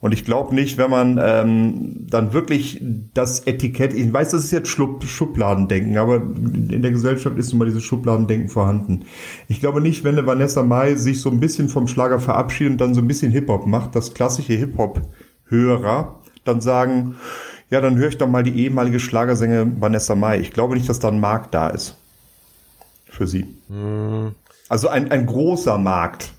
[0.01, 2.83] Und ich glaube nicht, wenn man ähm, dann wirklich
[3.13, 7.59] das Etikett, ich weiß, das ist jetzt Schub, Schubladendenken, aber in der Gesellschaft ist nun
[7.59, 9.05] mal dieses Schubladendenken vorhanden.
[9.47, 12.81] Ich glaube nicht, wenn eine Vanessa Mai sich so ein bisschen vom Schlager verabschiedet und
[12.81, 17.15] dann so ein bisschen Hip-Hop macht, dass klassische Hip-Hop-Hörer dann sagen,
[17.69, 20.39] ja, dann höre ich doch mal die ehemalige Schlagersänger Vanessa Mai.
[20.39, 21.97] Ich glaube nicht, dass da ein Markt da ist
[23.05, 23.45] für sie.
[23.69, 24.33] Mhm.
[24.67, 26.31] Also ein, ein großer Markt.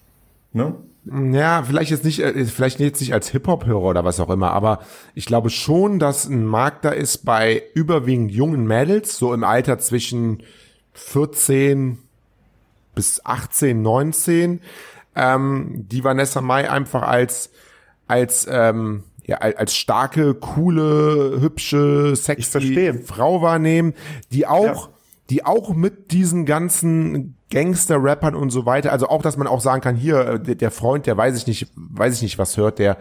[0.52, 0.74] Ne?
[1.04, 4.80] Ja, vielleicht jetzt nicht, äh, vielleicht jetzt nicht als Hip-Hop-Hörer oder was auch immer, aber
[5.14, 9.78] ich glaube schon, dass ein Markt da ist bei überwiegend jungen Mädels, so im Alter
[9.78, 10.44] zwischen
[10.92, 11.98] 14
[12.94, 14.60] bis 18, 19,
[15.16, 17.50] ähm, die Vanessa Mai einfach als,
[18.06, 23.94] als, ähm, ja, als starke, coole, hübsche, sexy Frau wahrnehmen,
[24.30, 24.92] die auch ja
[25.32, 29.80] die auch mit diesen ganzen Gangster-Rappern und so weiter, also auch, dass man auch sagen
[29.80, 32.98] kann, hier, äh, der Freund, der weiß ich nicht, weiß ich nicht, was hört, der,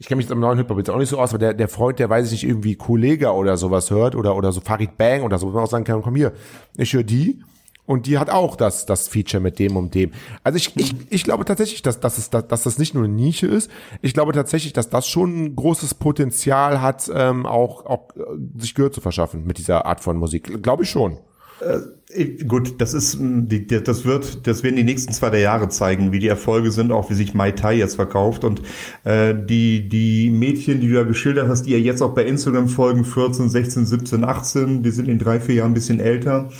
[0.00, 1.68] ich kenne mich jetzt am neuen Hip-Hop jetzt auch nicht so aus, aber der, der
[1.68, 5.22] Freund, der weiß ich nicht, irgendwie Kollega oder sowas hört oder, oder so Farid Bang
[5.22, 6.32] oder so, wo man auch sagen kann, komm hier,
[6.76, 7.44] ich höre die
[7.86, 10.10] und die hat auch das, das Feature mit dem und dem.
[10.42, 13.12] Also ich, ich, ich glaube tatsächlich, dass, dass, es, dass, dass das nicht nur eine
[13.12, 13.70] Nische ist.
[14.00, 18.22] Ich glaube tatsächlich, dass das schon ein großes Potenzial hat, ähm, auch, auch äh,
[18.58, 20.60] sich Gehör zu verschaffen mit dieser Art von Musik.
[20.60, 21.18] Glaube ich schon.
[21.62, 26.12] Äh, gut, das ist, die, das wird, das werden die nächsten zwei der Jahre zeigen,
[26.12, 28.44] wie die Erfolge sind, auch wie sich Mai Tai jetzt verkauft.
[28.44, 28.62] Und
[29.04, 32.68] äh, die die Mädchen, die du da geschildert hast, die ja jetzt auch bei Instagram
[32.68, 36.50] folgen, 14, 16, 17, 18, die sind in drei vier Jahren ein bisschen älter.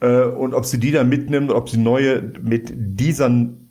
[0.00, 3.30] Äh, und ob sie die dann mitnimmt, ob sie neue mit dieser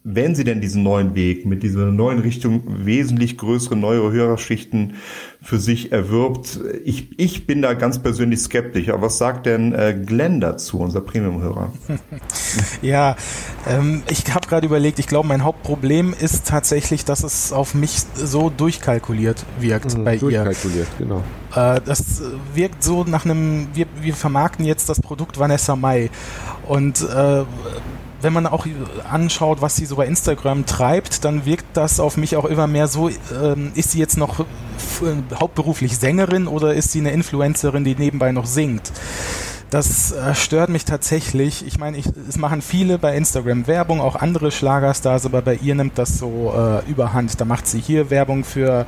[0.09, 4.93] wenn sie denn diesen neuen Weg mit dieser neuen Richtung wesentlich größere, neue Hörerschichten
[5.41, 8.87] für sich erwirbt, ich, ich bin da ganz persönlich skeptisch.
[8.87, 11.73] Aber was sagt denn äh, Glenn dazu, unser Premium-Hörer?
[12.81, 13.17] ja,
[13.67, 17.99] ähm, ich habe gerade überlegt, ich glaube, mein Hauptproblem ist tatsächlich, dass es auf mich
[18.15, 21.03] so durchkalkuliert wirkt mhm, bei durchkalkuliert, ihr.
[21.03, 21.75] Durchkalkuliert, genau.
[21.75, 22.21] Äh, das
[22.53, 26.09] wirkt so nach einem, wir, wir vermarkten jetzt das Produkt Vanessa Mai
[26.65, 27.43] und äh,
[28.21, 28.65] wenn man auch
[29.09, 32.87] anschaut, was sie so bei Instagram treibt, dann wirkt das auf mich auch immer mehr
[32.87, 34.45] so, ähm, ist sie jetzt noch
[35.39, 38.91] hauptberuflich Sängerin oder ist sie eine Influencerin, die nebenbei noch singt?
[39.69, 41.65] Das äh, stört mich tatsächlich.
[41.67, 45.97] Ich meine, es machen viele bei Instagram Werbung, auch andere Schlagerstars, aber bei ihr nimmt
[45.97, 47.39] das so äh, überhand.
[47.41, 48.85] Da macht sie hier Werbung für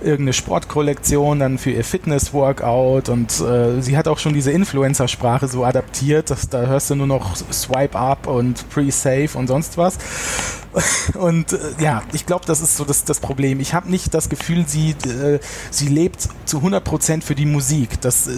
[0.00, 5.64] irgendeine Sportkollektion, dann für ihr Fitness-Workout und äh, sie hat auch schon diese Influencer-Sprache so
[5.64, 9.98] adaptiert, dass da hörst du nur noch Swipe Up und Pre-Save und sonst was.
[11.14, 13.58] Und äh, ja, ich glaube, das ist so das, das Problem.
[13.58, 15.40] Ich habe nicht das Gefühl, sie, äh,
[15.72, 18.00] sie lebt zu 100% für die Musik.
[18.00, 18.28] Das,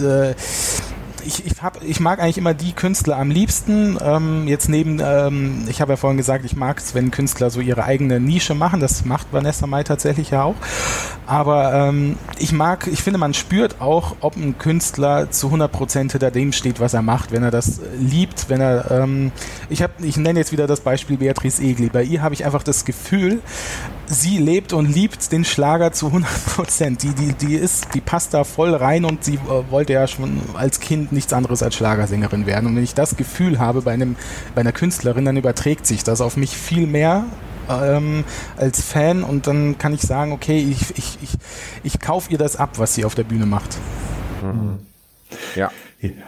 [1.25, 3.97] ich, ich, hab, ich mag eigentlich immer die Künstler am liebsten.
[4.03, 7.59] Ähm, jetzt neben, ähm, ich habe ja vorhin gesagt, ich mag es, wenn Künstler so
[7.59, 8.79] ihre eigene Nische machen.
[8.79, 10.55] Das macht Vanessa Mai tatsächlich ja auch.
[11.25, 16.31] Aber ähm, ich mag, ich finde, man spürt auch, ob ein Künstler zu 100% hinter
[16.31, 19.31] dem steht, was er macht, wenn er das liebt, wenn er, ähm,
[19.69, 21.89] ich habe, ich nenne jetzt wieder das Beispiel Beatrice Egli.
[21.89, 23.39] Bei ihr habe ich einfach das Gefühl,
[24.07, 26.97] sie lebt und liebt den Schlager zu 100%.
[26.97, 30.41] Die, die, die ist, die passt da voll rein und sie äh, wollte ja schon
[30.53, 32.67] als Kind nichts anderes als Schlagersängerin werden.
[32.67, 34.15] Und wenn ich das Gefühl habe bei einem,
[34.55, 37.25] bei einer Künstlerin, dann überträgt sich das auf mich viel mehr
[37.69, 38.23] ähm,
[38.57, 41.37] als Fan und dann kann ich sagen, okay, ich, ich, ich,
[41.83, 43.77] ich kaufe ihr das ab, was sie auf der Bühne macht.
[44.41, 44.79] Mhm.
[45.55, 45.71] Ja.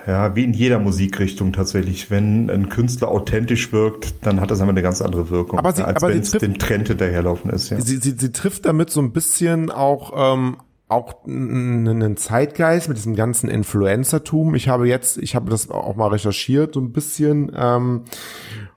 [0.07, 2.09] Ja, wie in jeder Musikrichtung tatsächlich.
[2.09, 5.83] Wenn ein Künstler authentisch wirkt, dann hat das einfach eine ganz andere Wirkung, aber sie,
[5.83, 7.69] als wenn es den Trend hinterherlaufen ist.
[7.69, 7.79] Ja.
[7.81, 10.57] Sie, sie, sie trifft damit so ein bisschen auch ähm,
[10.87, 14.55] auch einen Zeitgeist mit diesem ganzen Influencertum.
[14.55, 18.03] Ich habe jetzt, ich habe das auch mal recherchiert so ein bisschen ähm,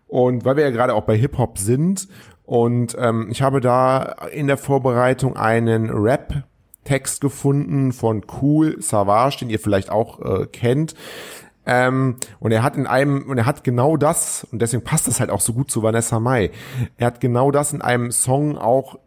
[0.07, 2.09] und weil wir ja gerade auch bei Hip Hop sind
[2.45, 6.45] und ähm, ich habe da in der Vorbereitung einen Rap
[6.89, 10.95] Text gefunden von Cool Savage, den ihr vielleicht auch äh, kennt.
[11.67, 15.21] Ähm, und er hat in einem, und er hat genau das, und deswegen passt das
[15.21, 16.51] halt auch so gut zu Vanessa Mai.
[16.97, 18.99] Er hat genau das in einem Song auch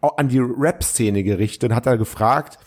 [0.00, 2.58] an die Rap-Szene gerichtet, hat er gefragt,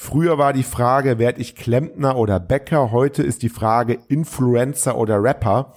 [0.00, 2.92] Früher war die Frage, werde ich Klempner oder Bäcker?
[2.92, 5.74] Heute ist die Frage Influencer oder Rapper.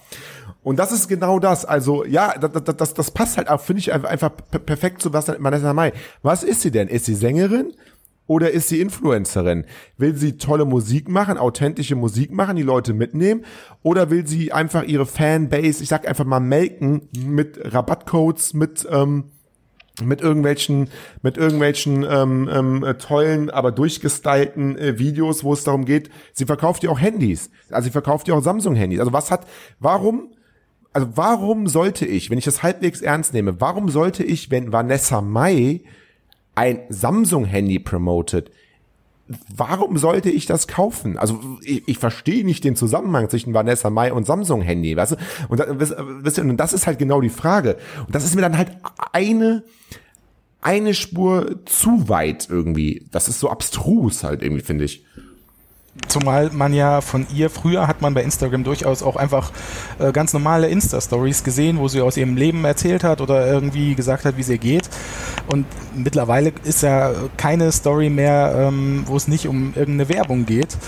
[0.62, 1.64] Und das ist genau das.
[1.64, 4.30] Also ja, das, das, das passt halt auch, finde ich einfach
[4.64, 5.92] perfekt zu Vanessa Mai.
[6.22, 6.86] Was ist sie denn?
[6.86, 7.72] Ist sie Sängerin?
[8.26, 9.64] Oder ist sie Influencerin?
[9.98, 13.44] Will sie tolle Musik machen, authentische Musik machen, die Leute mitnehmen?
[13.82, 19.24] Oder will sie einfach ihre Fanbase, ich sag einfach mal melken, mit Rabattcodes, mit, ähm,
[20.02, 20.88] mit irgendwelchen,
[21.22, 26.84] mit irgendwelchen ähm, ähm, tollen, aber durchgestylten äh, Videos, wo es darum geht, sie verkauft
[26.84, 27.50] ja auch Handys.
[27.70, 29.00] Also sie verkauft ja auch Samsung-Handys.
[29.00, 29.46] Also was hat,
[29.80, 30.30] warum
[30.94, 35.22] also warum sollte ich, wenn ich das halbwegs ernst nehme, warum sollte ich, wenn Vanessa
[35.22, 35.80] Mai
[36.54, 38.50] ein Samsung-Handy promotet,
[39.54, 41.16] warum sollte ich das kaufen?
[41.16, 45.16] Also ich, ich verstehe nicht den Zusammenhang zwischen Vanessa Mai und Samsung-Handy, weißt du?
[45.48, 46.42] Und, da, weißt du?
[46.42, 47.78] und das ist halt genau die Frage.
[48.06, 48.72] Und das ist mir dann halt
[49.12, 49.64] eine
[50.62, 53.08] eine Spur zu weit irgendwie.
[53.10, 55.04] Das ist so abstrus halt irgendwie, finde ich.
[56.08, 59.52] Zumal man ja von ihr, früher hat man bei Instagram durchaus auch einfach
[59.98, 64.24] äh, ganz normale Insta-Stories gesehen, wo sie aus ihrem Leben erzählt hat oder irgendwie gesagt
[64.24, 64.88] hat, wie es ihr geht.
[65.48, 70.78] Und mittlerweile ist ja keine Story mehr, ähm, wo es nicht um irgendeine Werbung geht.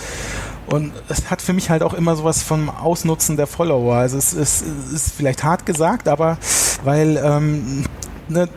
[0.66, 3.96] Und es hat für mich halt auch immer sowas vom Ausnutzen der Follower.
[3.96, 6.38] Also es, es, es ist vielleicht hart gesagt, aber
[6.82, 7.84] weil ähm,
[8.28, 8.48] ne,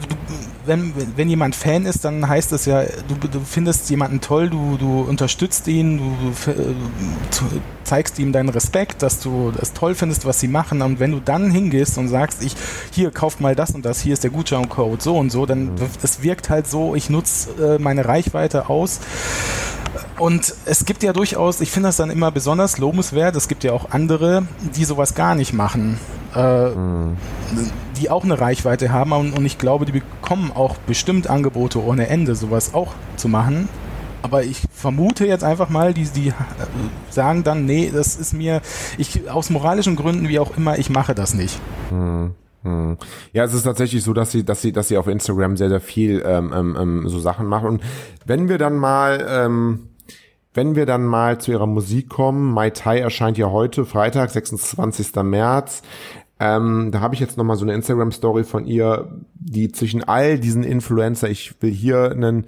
[0.68, 4.78] wenn, wenn jemand Fan ist, dann heißt das ja, du, du findest jemanden toll, du,
[4.78, 6.16] du unterstützt ihn, du,
[6.46, 10.82] du äh, zeigst ihm deinen Respekt, dass du das toll findest, was sie machen.
[10.82, 12.56] Und wenn du dann hingehst und sagst, ich,
[12.92, 15.76] hier, kauft mal das und das, hier ist der Gutscheincode, so und so, dann mhm.
[16.04, 19.00] es wirkt halt so, ich nutze äh, meine Reichweite aus.
[20.20, 23.72] Und es gibt ja durchaus, ich finde das dann immer besonders lobenswert, es gibt ja
[23.74, 26.00] auch andere, die sowas gar nicht machen.
[26.36, 27.18] Äh, mhm.
[28.00, 32.08] Die auch eine Reichweite haben und, und ich glaube, die bekommen auch bestimmt Angebote ohne
[32.08, 33.70] Ende, sowas auch zu machen.
[34.24, 36.34] Aber ich vermute jetzt einfach mal, die, die
[37.12, 38.62] sagen dann, nee, das ist mir,
[38.98, 41.60] ich aus moralischen Gründen, wie auch immer, ich mache das nicht.
[41.92, 42.34] Mhm.
[43.32, 45.80] Ja, es ist tatsächlich so, dass sie, dass sie, dass sie auf Instagram sehr, sehr
[45.80, 47.70] viel ähm, ähm, ähm so Sachen machen.
[47.70, 47.84] Und
[48.26, 49.90] wenn wir dann mal ähm,
[50.58, 55.14] wenn wir dann mal zu ihrer Musik kommen, Mai Tai erscheint ja heute, Freitag, 26.
[55.22, 55.84] März.
[56.40, 60.40] Ähm, da habe ich jetzt noch mal so eine Instagram-Story von ihr, die zwischen all
[60.40, 62.46] diesen Influencer, ich will hier einen,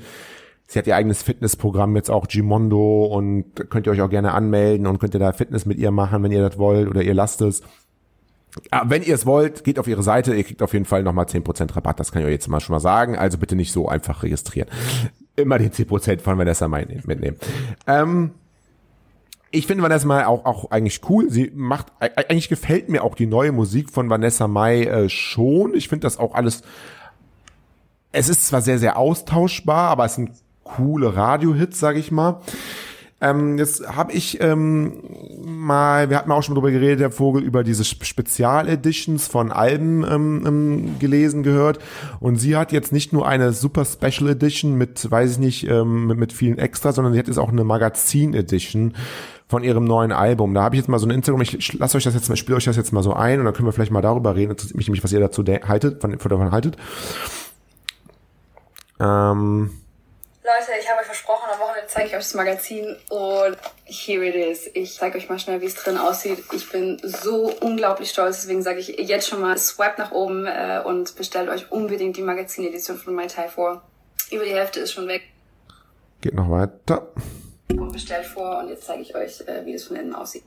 [0.65, 4.87] sie hat ihr eigenes Fitnessprogramm jetzt auch Gimondo und könnt ihr euch auch gerne anmelden
[4.87, 7.41] und könnt ihr da Fitness mit ihr machen, wenn ihr das wollt oder ihr lasst
[7.41, 7.61] es.
[8.71, 11.25] Ja, wenn ihr es wollt, geht auf ihre Seite, ihr kriegt auf jeden Fall nochmal
[11.25, 13.87] 10% Rabatt, das kann ich euch jetzt mal schon mal sagen, also bitte nicht so
[13.87, 14.67] einfach registrieren
[15.41, 17.37] immer die 10% von Vanessa mitnehmen.
[17.87, 18.31] Ähm,
[19.51, 21.29] ich finde Vanessa Mai auch, auch eigentlich cool.
[21.29, 25.73] Sie macht, eigentlich gefällt mir auch die neue Musik von Vanessa Mai äh, schon.
[25.73, 26.61] Ich finde das auch alles,
[28.11, 30.31] es ist zwar sehr, sehr austauschbar, aber es sind
[30.63, 32.41] coole Radio-Hits, sag ich mal.
[33.21, 34.93] Ähm, jetzt habe ich ähm,
[35.43, 40.43] mal, wir hatten auch schon drüber geredet, der Vogel, über diese Spezialeditions von Alben ähm,
[40.47, 41.79] ähm, gelesen, gehört.
[42.21, 46.07] Und sie hat jetzt nicht nur eine super Special Edition mit, weiß ich nicht, ähm,
[46.07, 48.93] mit, mit vielen Extras, sondern sie hat jetzt auch eine Magazin Edition
[49.47, 50.53] von ihrem neuen Album.
[50.53, 52.55] Da habe ich jetzt mal so ein Instagram, ich lasse euch das jetzt mal, spiele
[52.55, 54.51] euch das jetzt mal so ein und dann können wir vielleicht mal darüber reden.
[54.51, 56.77] Interessiert mich was ihr dazu haltet, von, von davon haltet.
[59.01, 59.71] Ähm,
[60.41, 64.35] Leute, ich habe euch versprochen, am Wochenende zeige ich euch das Magazin und here it
[64.35, 64.69] is.
[64.73, 66.41] Ich zeige euch mal schnell, wie es drin aussieht.
[66.53, 70.81] Ich bin so unglaublich stolz, deswegen sage ich jetzt schon mal, swipe nach oben äh,
[70.85, 73.83] und bestellt euch unbedingt die Magazin-Edition von My Tai vor.
[74.31, 75.23] Über die Hälfte ist schon weg.
[76.21, 77.07] Geht noch weiter.
[77.69, 80.43] Und bestellt vor und jetzt zeige ich euch, äh, wie das von innen aussieht.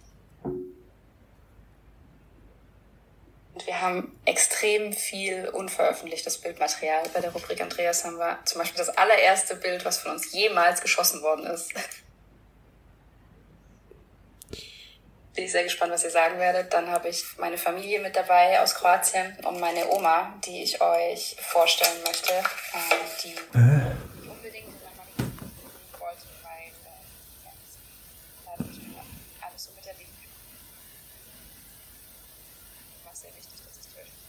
[3.83, 7.03] Haben extrem viel unveröffentlichtes Bildmaterial.
[7.13, 10.81] Bei der Rubrik Andreas haben wir zum Beispiel das allererste Bild, was von uns jemals
[10.81, 11.75] geschossen worden ist.
[15.35, 16.73] Bin ich sehr gespannt, was ihr sagen werdet.
[16.73, 21.37] Dann habe ich meine Familie mit dabei aus Kroatien und meine Oma, die ich euch
[21.41, 22.33] vorstellen möchte.
[23.55, 23.93] Äh,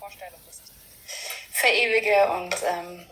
[0.09, 0.29] die äh.
[1.51, 3.07] verewige und ähm,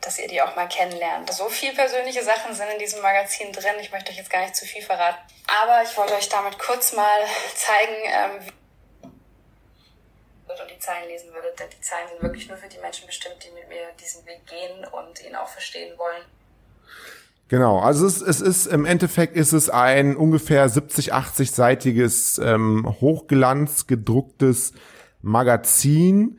[0.00, 1.32] dass ihr die auch mal kennenlernt.
[1.32, 3.74] So viel persönliche Sachen sind in diesem Magazin drin.
[3.80, 5.18] Ich möchte euch jetzt gar nicht zu viel verraten.
[5.62, 7.20] Aber ich wollte euch damit kurz mal
[7.54, 8.52] zeigen, ähm,
[10.62, 13.36] und die Zeilen lesen würdet, denn die Zeilen sind wirklich nur für die Menschen bestimmt,
[13.44, 16.22] die mit mir diesen Weg gehen und ihn auch verstehen wollen.
[17.48, 22.96] Genau, also es, es ist im Endeffekt ist es ein ungefähr 70, 80 seitiges ähm,
[23.00, 24.72] Hochglanz gedrucktes
[25.24, 26.38] Magazin,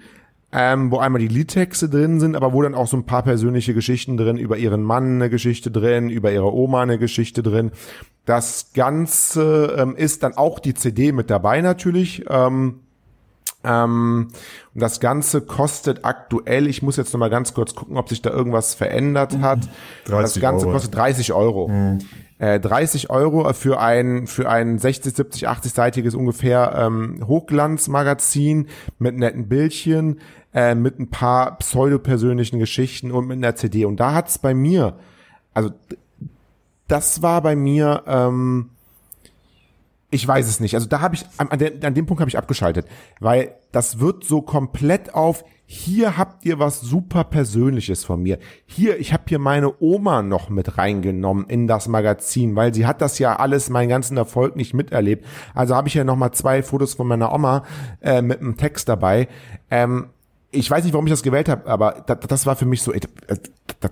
[0.52, 3.74] ähm, wo einmal die Liedtexte drin sind, aber wo dann auch so ein paar persönliche
[3.74, 7.72] Geschichten drin, über ihren Mann eine Geschichte drin, über ihre Oma eine Geschichte drin.
[8.26, 12.26] Das Ganze ähm, ist dann auch die CD mit dabei natürlich.
[12.30, 12.80] Ähm,
[13.66, 14.28] ähm,
[14.74, 18.22] und das Ganze kostet aktuell, ich muss jetzt noch mal ganz kurz gucken, ob sich
[18.22, 19.60] da irgendwas verändert hat.
[20.06, 20.74] Das Ganze Euro.
[20.74, 21.68] kostet 30 Euro.
[21.68, 22.00] Mhm.
[22.38, 28.68] Äh, 30 Euro für ein, für ein 60, 70, 80 seitiges ungefähr ähm, Hochglanzmagazin
[29.00, 30.20] mit netten Bildchen
[30.54, 33.86] äh, mit ein paar pseudo-persönlichen Geschichten und mit einer CD.
[33.86, 34.98] Und da hat's bei mir,
[35.54, 35.72] also
[36.88, 38.70] das war bei mir, ähm,
[40.16, 40.74] ich weiß es nicht.
[40.76, 42.88] Also da habe ich, an, an dem Punkt habe ich abgeschaltet,
[43.20, 48.40] weil das wird so komplett auf, hier habt ihr was super Persönliches von mir.
[48.66, 53.02] Hier, ich habe hier meine Oma noch mit reingenommen in das Magazin, weil sie hat
[53.02, 55.26] das ja alles, meinen ganzen Erfolg nicht miterlebt.
[55.54, 57.64] Also habe ich ja noch mal zwei Fotos von meiner Oma
[58.02, 59.28] äh, mit einem Text dabei.
[59.70, 60.08] Ähm,
[60.52, 62.94] ich weiß nicht, warum ich das gewählt habe, aber das, das war für mich so,
[62.94, 63.40] ey, das,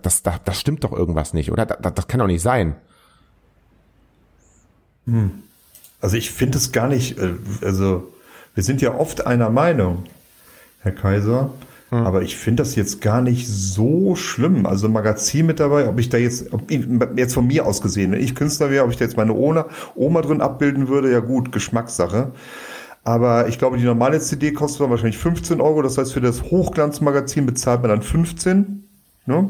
[0.01, 1.65] das, das, das stimmt doch irgendwas nicht, oder?
[1.65, 2.75] Das, das kann doch nicht sein.
[5.05, 5.43] Hm.
[6.03, 8.11] Also ich finde es gar nicht, äh, also
[8.55, 10.03] wir sind ja oft einer Meinung,
[10.81, 11.51] Herr Kaiser,
[11.91, 11.99] hm.
[12.05, 14.65] aber ich finde das jetzt gar nicht so schlimm.
[14.65, 16.85] Also Magazin mit dabei, ob ich da jetzt, ob ich,
[17.15, 19.67] jetzt von mir aus gesehen, wenn ich Künstler wäre, ob ich da jetzt meine Oma,
[19.95, 22.33] Oma drin abbilden würde, ja gut, Geschmackssache.
[23.05, 25.83] Aber ich glaube, die normale CD kostet dann wahrscheinlich 15 Euro.
[25.83, 28.83] Das heißt, für das Hochglanzmagazin bezahlt man dann 15.
[29.25, 29.49] Ne?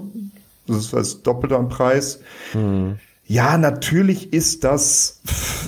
[0.67, 2.19] Das ist als doppelter Preis.
[2.51, 2.99] Hm.
[3.25, 5.21] Ja, natürlich ist das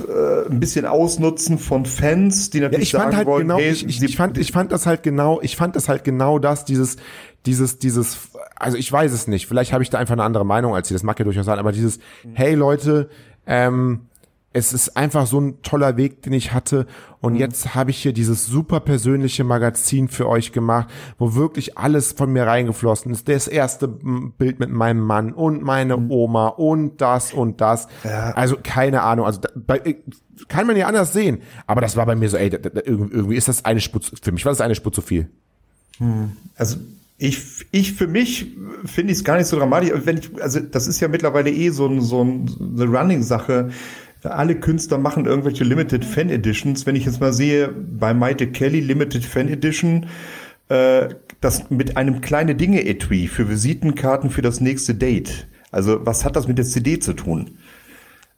[0.07, 3.71] äh, ein bisschen Ausnutzen von Fans, die natürlich ja, ich fand halt wollen, genau, hey,
[3.71, 6.65] ich, ich, ich, fand, ich fand das halt genau, ich fand das halt genau das,
[6.65, 6.97] dieses,
[7.45, 8.17] dieses, dieses,
[8.57, 10.93] also ich weiß es nicht, vielleicht habe ich da einfach eine andere Meinung als sie,
[10.93, 11.99] das mag ja durchaus sein, aber dieses,
[12.33, 13.09] hey Leute,
[13.47, 14.01] ähm,
[14.55, 16.87] es ist einfach so ein toller Weg, den ich hatte.
[17.19, 17.39] Und mhm.
[17.39, 20.87] jetzt habe ich hier dieses super persönliche Magazin für euch gemacht,
[21.17, 23.27] wo wirklich alles von mir reingeflossen ist.
[23.27, 26.09] Das erste Bild mit meinem Mann und meine mhm.
[26.09, 27.89] Oma und das und das.
[28.05, 28.31] Ja.
[28.31, 29.25] Also keine Ahnung.
[29.25, 29.95] Also bei, äh,
[30.47, 31.41] kann man ja anders sehen.
[31.67, 34.53] Aber das war bei mir so, ey, irgendwie ist das eine Spur, für mich war
[34.53, 35.27] das eine Spur zu viel.
[35.99, 36.31] Mhm.
[36.55, 36.77] Also
[37.17, 39.91] ich, ich für mich finde ich es gar nicht so dramatisch.
[40.05, 43.71] Wenn ich, also das ist ja mittlerweile eh so, ein, so ein, eine Running-Sache
[44.25, 46.85] alle Künstler machen irgendwelche Limited Fan Editions.
[46.85, 50.07] Wenn ich jetzt mal sehe, bei Maite Kelly Limited Fan Edition,
[50.69, 51.09] äh,
[51.41, 55.47] das mit einem kleine Dinge Etui für Visitenkarten für das nächste Date.
[55.71, 57.57] Also was hat das mit der CD zu tun?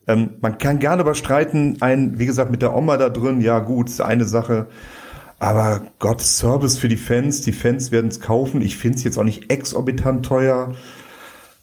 [0.07, 3.89] Ähm, man kann gerne überstreiten, ein, wie gesagt, mit der Oma da drin, ja gut,
[3.89, 4.67] ist eine Sache.
[5.39, 8.61] Aber Gott, Service für die Fans, die Fans werden es kaufen.
[8.61, 10.73] Ich finde es jetzt auch nicht exorbitant teuer.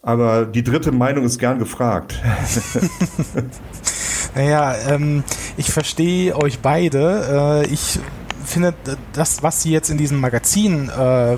[0.00, 2.22] Aber die dritte Meinung ist gern gefragt.
[4.34, 5.22] Naja, ähm,
[5.56, 7.64] ich verstehe euch beide.
[7.64, 8.00] Äh, ich
[8.44, 8.74] finde,
[9.12, 11.36] das, was sie jetzt in diesem Magazin äh,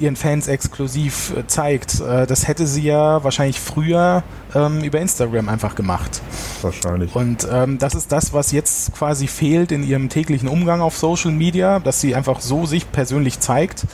[0.00, 4.22] ihren Fans exklusiv äh, zeigt, äh, das hätte sie ja wahrscheinlich früher
[4.54, 6.22] ähm, über Instagram einfach gemacht.
[6.62, 7.14] Wahrscheinlich.
[7.14, 11.32] Und ähm, das ist das, was jetzt quasi fehlt in ihrem täglichen Umgang auf Social
[11.32, 13.86] Media, dass sie einfach so sich persönlich zeigt.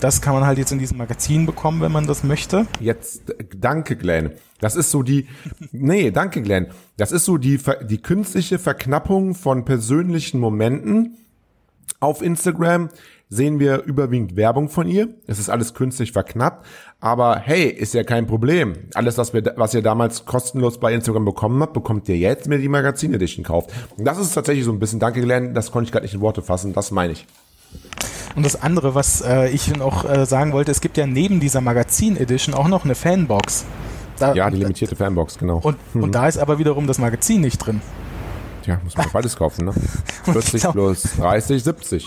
[0.00, 2.66] Das kann man halt jetzt in diesem Magazin bekommen, wenn man das möchte.
[2.80, 3.22] Jetzt,
[3.56, 4.32] danke Glenn.
[4.60, 5.26] Das ist so die,
[5.72, 6.68] nee, danke Glenn.
[6.96, 11.16] Das ist so die, die künstliche Verknappung von persönlichen Momenten
[12.00, 12.90] Auf Instagram
[13.28, 15.08] sehen wir überwiegend Werbung von ihr.
[15.26, 16.64] Es ist alles künstlich verknappt.
[17.00, 18.74] Aber hey, ist ja kein Problem.
[18.94, 22.58] Alles, was, wir, was ihr damals kostenlos bei Instagram bekommen habt, bekommt ihr jetzt, wenn
[22.58, 23.70] ihr die Magazin Edition kauft.
[23.96, 26.20] Und das ist tatsächlich so ein bisschen, danke Glenn, das konnte ich gerade nicht in
[26.20, 27.26] Worte fassen, das meine ich.
[28.36, 31.60] Und das andere, was äh, ich noch äh, sagen wollte, es gibt ja neben dieser
[31.60, 33.64] Magazin Edition auch noch eine Fanbox.
[34.18, 35.58] Da, ja, die limitierte Fanbox, genau.
[35.58, 36.04] Und, mhm.
[36.04, 37.80] und da ist aber wiederum das Magazin nicht drin.
[38.68, 39.72] Ja, muss man beides kaufen, ne?
[40.24, 42.06] 40 glaub, plus 30, 70.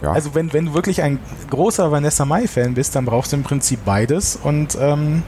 [0.00, 0.12] Ja.
[0.12, 1.18] Also wenn, wenn du wirklich ein
[1.50, 4.36] großer Vanessa Mai-Fan bist, dann brauchst du im Prinzip beides.
[4.42, 5.22] Und ähm,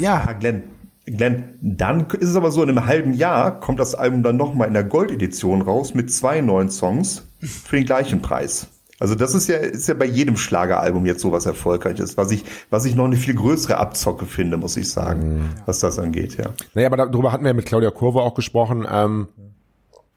[0.00, 0.24] ja.
[0.26, 0.32] ja.
[0.32, 0.62] Glenn,
[1.04, 4.68] Glenn, dann ist es aber so, in einem halben Jahr kommt das Album dann nochmal
[4.68, 8.68] in der Gold-Edition raus mit zwei neuen Songs für den gleichen Preis.
[9.02, 12.44] Also das ist ja, ist ja bei jedem Schlageralbum jetzt so was Erfolgreiches, was ich,
[12.70, 15.48] was ich noch eine viel größere Abzocke finde, muss ich sagen, mhm.
[15.66, 16.50] was das angeht, ja.
[16.74, 18.86] Naja, aber darüber hatten wir mit Claudia Kurve auch gesprochen.
[18.88, 19.26] Ähm,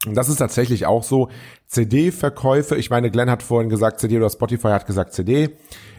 [0.06, 1.30] das ist tatsächlich auch so.
[1.66, 5.50] CD-Verkäufe, ich meine, Glenn hat vorhin gesagt CD oder Spotify hat gesagt CD.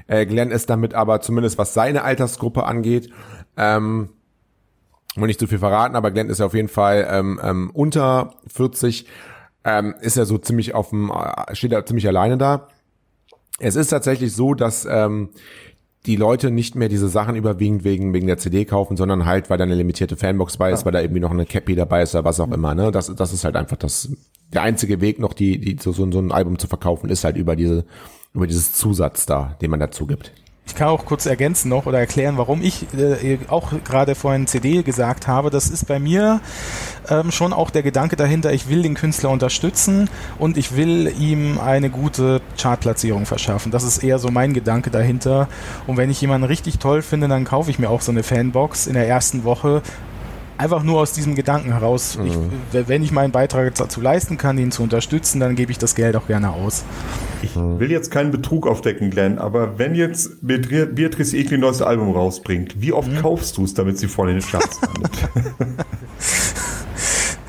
[0.08, 3.10] Äh, Glenn ist damit aber zumindest, was seine Altersgruppe angeht,
[3.58, 4.12] ähm,
[5.18, 8.36] will nicht zu viel verraten, aber Glenn ist ja auf jeden Fall ähm, ähm, unter
[8.48, 9.08] 40,
[9.66, 12.70] ähm, ist er so ziemlich auf dem, äh, steht er ziemlich alleine da.
[13.60, 15.30] Es ist tatsächlich so, dass ähm,
[16.06, 19.58] die Leute nicht mehr diese Sachen überwiegend wegen, wegen der CD kaufen, sondern halt, weil
[19.58, 20.86] da eine limitierte Fanbox bei ist, ja.
[20.86, 22.76] weil da irgendwie noch eine Cappy dabei ist oder was auch immer.
[22.76, 22.92] Ne?
[22.92, 24.10] Das, das ist halt einfach das,
[24.54, 27.56] der einzige Weg noch, die, die, so, so ein Album zu verkaufen, ist halt über
[27.56, 27.86] diese,
[28.34, 30.32] über dieses Zusatz da, den man dazu gibt.
[30.68, 34.84] Ich kann auch kurz ergänzen noch oder erklären, warum ich äh, auch gerade vorhin CD
[34.84, 35.50] gesagt habe.
[35.50, 36.42] Das ist bei mir
[37.10, 41.58] ähm, schon auch der Gedanke dahinter, ich will den Künstler unterstützen und ich will ihm
[41.58, 43.72] eine gute Chartplatzierung verschaffen.
[43.72, 45.48] Das ist eher so mein Gedanke dahinter.
[45.88, 48.88] Und wenn ich jemanden richtig toll finde, dann kaufe ich mir auch so eine Fanbox
[48.88, 49.82] in der ersten Woche
[50.58, 52.52] einfach nur aus diesem Gedanken heraus, mhm.
[52.74, 55.96] ich, wenn ich meinen Beitrag dazu leisten kann, ihn zu unterstützen, dann gebe ich das
[55.96, 56.84] Geld auch gerne aus.
[57.42, 62.12] Ich will jetzt keinen Betrug aufdecken, Glenn, aber wenn jetzt Beatrice Egli ein neues Album
[62.12, 63.18] rausbringt, wie oft mhm.
[63.18, 65.12] kaufst du es, damit sie vorne in den Charts landet?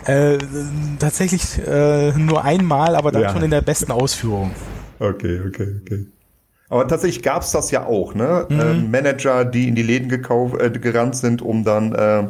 [0.07, 0.39] äh,
[0.99, 3.33] tatsächlich äh, nur einmal, aber dann ja.
[3.33, 4.53] schon in der besten Ausführung.
[4.99, 6.07] Okay, okay, okay.
[6.71, 8.47] Aber tatsächlich gab es das ja auch, ne?
[8.49, 8.61] Mhm.
[8.61, 12.29] Äh, Manager, die in die Läden gekauft, äh, gerannt sind, um dann äh,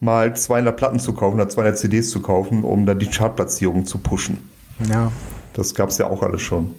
[0.00, 3.98] mal 200 Platten zu kaufen oder 200 CDs zu kaufen, um dann die Chartplatzierung zu
[3.98, 4.48] pushen.
[4.88, 5.10] Ja.
[5.52, 6.74] Das gab es ja auch alles schon.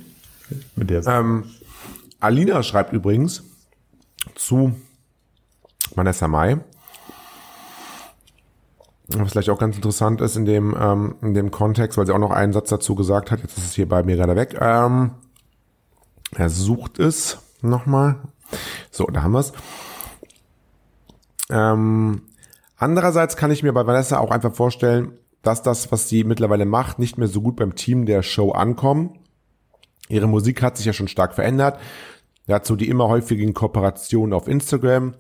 [0.76, 1.46] Mit der ähm,
[2.20, 3.44] Alina schreibt übrigens
[4.36, 4.76] zu
[5.96, 6.60] Vanessa Mai,
[9.08, 12.20] was vielleicht auch ganz interessant ist in dem, ähm, in dem Kontext, weil sie auch
[12.20, 14.58] noch einen Satz dazu gesagt hat, jetzt ist es hier bei mir gerade weg.
[14.60, 15.12] Ähm,
[16.36, 18.18] er sucht es nochmal.
[18.92, 19.54] So, da haben wir es.
[21.50, 22.24] Ähm,
[22.78, 27.00] Andererseits kann ich mir bei Vanessa auch einfach vorstellen, dass das, was sie mittlerweile macht,
[27.00, 29.18] nicht mehr so gut beim Team der Show ankommt.
[30.10, 31.80] Ihre Musik hat sich ja schon stark verändert.
[32.46, 35.16] Dazu die immer häufigen Kooperationen auf Instagram.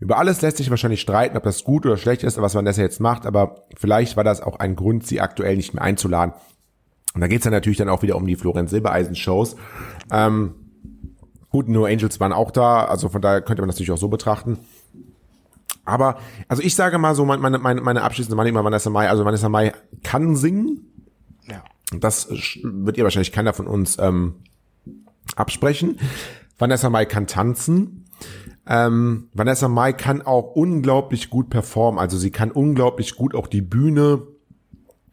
[0.00, 3.00] Über alles lässt sich wahrscheinlich streiten, ob das gut oder schlecht ist, was Vanessa jetzt
[3.00, 6.34] macht, aber vielleicht war das auch ein Grund, sie aktuell nicht mehr einzuladen.
[7.14, 9.54] Und da geht's dann natürlich dann auch wieder um die Florenz Silbereisen-Shows.
[10.10, 10.54] Ähm,
[11.48, 14.08] gut, nur Angels waren auch da, also von daher könnte man das natürlich auch so
[14.08, 14.58] betrachten.
[15.84, 16.18] Aber,
[16.48, 19.48] also ich sage mal so, meine, meine, meine abschließende Meinung über Vanessa Mai, also Vanessa
[19.48, 19.72] Mai
[20.02, 20.92] kann singen.
[21.48, 21.62] Ja.
[21.98, 22.28] Das
[22.62, 24.36] wird ihr wahrscheinlich keiner von uns ähm,
[25.36, 25.98] absprechen.
[26.58, 28.06] Vanessa Mai kann tanzen.
[28.66, 32.00] Ähm, Vanessa Mai kann auch unglaublich gut performen.
[32.00, 34.22] Also sie kann unglaublich gut auch die Bühne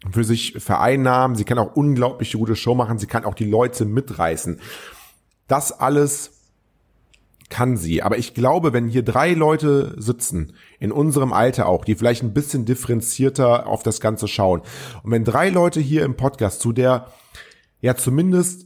[0.09, 1.35] für sich vereinnahmen.
[1.35, 2.97] Sie kann auch unglaublich gute Show machen.
[2.97, 4.59] Sie kann auch die Leute mitreißen.
[5.47, 6.40] Das alles
[7.51, 8.01] kann sie.
[8.01, 12.33] Aber ich glaube, wenn hier drei Leute sitzen, in unserem Alter auch, die vielleicht ein
[12.33, 14.61] bisschen differenzierter auf das Ganze schauen,
[15.03, 17.07] und wenn drei Leute hier im Podcast zu der,
[17.81, 18.65] ja zumindest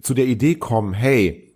[0.00, 1.54] zu der Idee kommen, hey,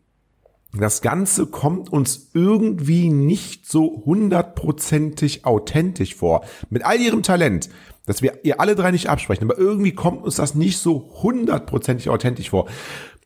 [0.73, 6.45] das Ganze kommt uns irgendwie nicht so hundertprozentig authentisch vor.
[6.69, 7.71] Mit all ihrem Talent,
[8.07, 12.09] dass wir ihr alle drei nicht absprechen, aber irgendwie kommt uns das nicht so hundertprozentig
[12.09, 12.69] authentisch vor.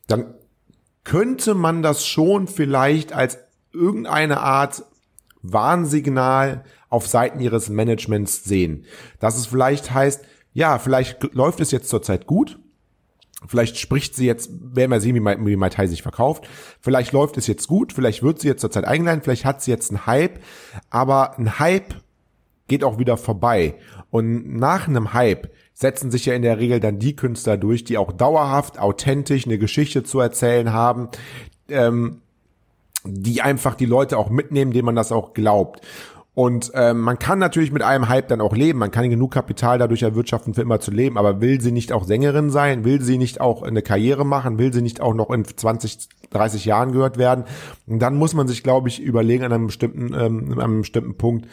[0.06, 0.34] Dann
[1.04, 3.38] könnte man das schon vielleicht als
[3.72, 4.84] irgendeine Art
[5.42, 8.84] Warnsignal auf Seiten ihres Managements sehen.
[9.20, 12.58] Dass es vielleicht heißt, ja, vielleicht läuft es jetzt zurzeit gut.
[13.46, 16.48] Vielleicht spricht sie jetzt, werden wir sehen, wie wie Mai Tai sich verkauft.
[16.80, 19.90] Vielleicht läuft es jetzt gut, vielleicht wird sie jetzt zurzeit eingeladen, vielleicht hat sie jetzt
[19.90, 20.40] einen Hype.
[20.88, 21.94] Aber ein Hype
[22.68, 23.74] geht auch wieder vorbei.
[24.10, 27.98] Und nach einem Hype setzen sich ja in der Regel dann die Künstler durch, die
[27.98, 31.08] auch dauerhaft, authentisch eine Geschichte zu erzählen haben,
[31.68, 32.22] ähm,
[33.04, 35.84] die einfach die Leute auch mitnehmen, denen man das auch glaubt.
[36.34, 38.80] Und ähm, man kann natürlich mit einem Hype dann auch leben.
[38.80, 41.16] Man kann genug Kapital dadurch erwirtschaften, für immer zu leben.
[41.16, 42.84] Aber will sie nicht auch Sängerin sein?
[42.84, 44.58] Will sie nicht auch eine Karriere machen?
[44.58, 47.44] Will sie nicht auch noch in 20, 30 Jahren gehört werden?
[47.86, 51.16] Und dann muss man sich, glaube ich, überlegen an einem bestimmten, ähm, an einem bestimmten
[51.16, 51.46] Punkt,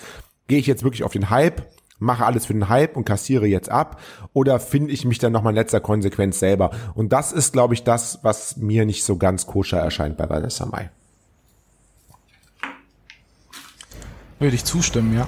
[0.48, 1.62] gehe ich jetzt wirklich auf den Hype?
[2.02, 4.02] Mache alles für den Hype und kassiere jetzt ab
[4.34, 6.72] oder finde ich mich dann nochmal in letzter Konsequenz selber?
[6.96, 10.66] Und das ist, glaube ich, das, was mir nicht so ganz koscher erscheint bei Vanessa
[10.66, 10.90] Mai.
[14.40, 15.28] Würde ich zustimmen, ja.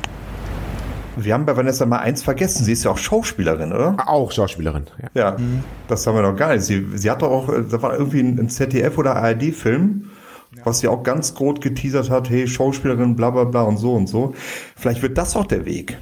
[1.16, 2.64] Wir haben bei Vanessa mal eins vergessen.
[2.66, 3.96] Sie ist ja auch Schauspielerin, oder?
[4.08, 5.10] Auch Schauspielerin, ja.
[5.14, 5.64] Ja, mhm.
[5.88, 6.64] das haben wir noch gar nicht.
[6.64, 10.10] Sie, sie hat doch auch, da war irgendwie ein ZDF- oder ARD-Film,
[10.58, 10.66] ja.
[10.66, 14.08] was sie auch ganz groß geteasert hat, hey, Schauspielerin, bla bla bla und so und
[14.08, 14.34] so.
[14.76, 16.00] Vielleicht wird das auch der Weg.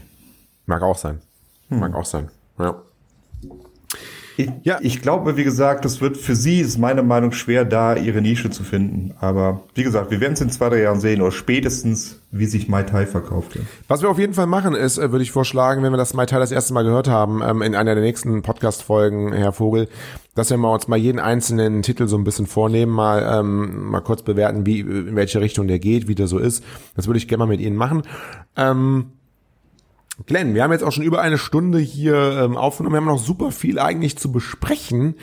[0.65, 1.21] Mag auch sein.
[1.69, 1.79] Hm.
[1.79, 2.81] Mag auch sein, ja.
[4.37, 4.79] Ich, ja.
[4.81, 8.49] ich glaube, wie gesagt, es wird für sie, ist meine Meinung, schwer, da ihre Nische
[8.49, 9.13] zu finden.
[9.19, 12.67] Aber wie gesagt, wir werden es in zwei, drei Jahren sehen oder spätestens, wie sich
[12.67, 13.59] Mai Tai verkauft.
[13.87, 16.25] Was wir auf jeden Fall machen, ist, äh, würde ich vorschlagen, wenn wir das Mai
[16.25, 19.89] Tai das erste Mal gehört haben, ähm, in einer der nächsten Podcast-Folgen, Herr Vogel,
[20.33, 24.01] dass wir mal uns mal jeden einzelnen Titel so ein bisschen vornehmen, mal, ähm, mal
[24.01, 26.63] kurz bewerten, wie, in welche Richtung der geht, wie der so ist.
[26.95, 28.03] Das würde ich gerne mal mit Ihnen machen.
[28.55, 29.11] Ähm,
[30.25, 32.93] Glenn, wir haben jetzt auch schon über eine Stunde hier ähm, aufgenommen.
[32.93, 35.15] Wir haben noch super viel eigentlich zu besprechen.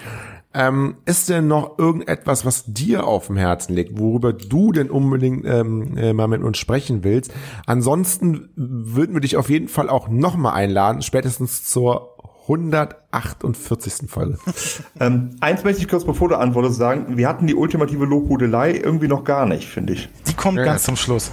[0.55, 5.45] Ähm, ist denn noch irgendetwas, was dir auf dem Herzen liegt, worüber du denn unbedingt
[5.45, 7.33] ähm, äh, mal mit uns sprechen willst?
[7.67, 12.17] Ansonsten würden wir dich auf jeden Fall auch nochmal einladen, spätestens zur
[12.49, 14.11] 148.
[14.11, 14.39] Folge.
[15.01, 19.09] ähm, eins möchte ich kurz bevor du antwortest sagen, wir hatten die ultimative Lobhudelei irgendwie
[19.09, 20.09] noch gar nicht, finde ich.
[20.27, 20.65] Die kommt ja.
[20.65, 21.31] ganz zum Schluss.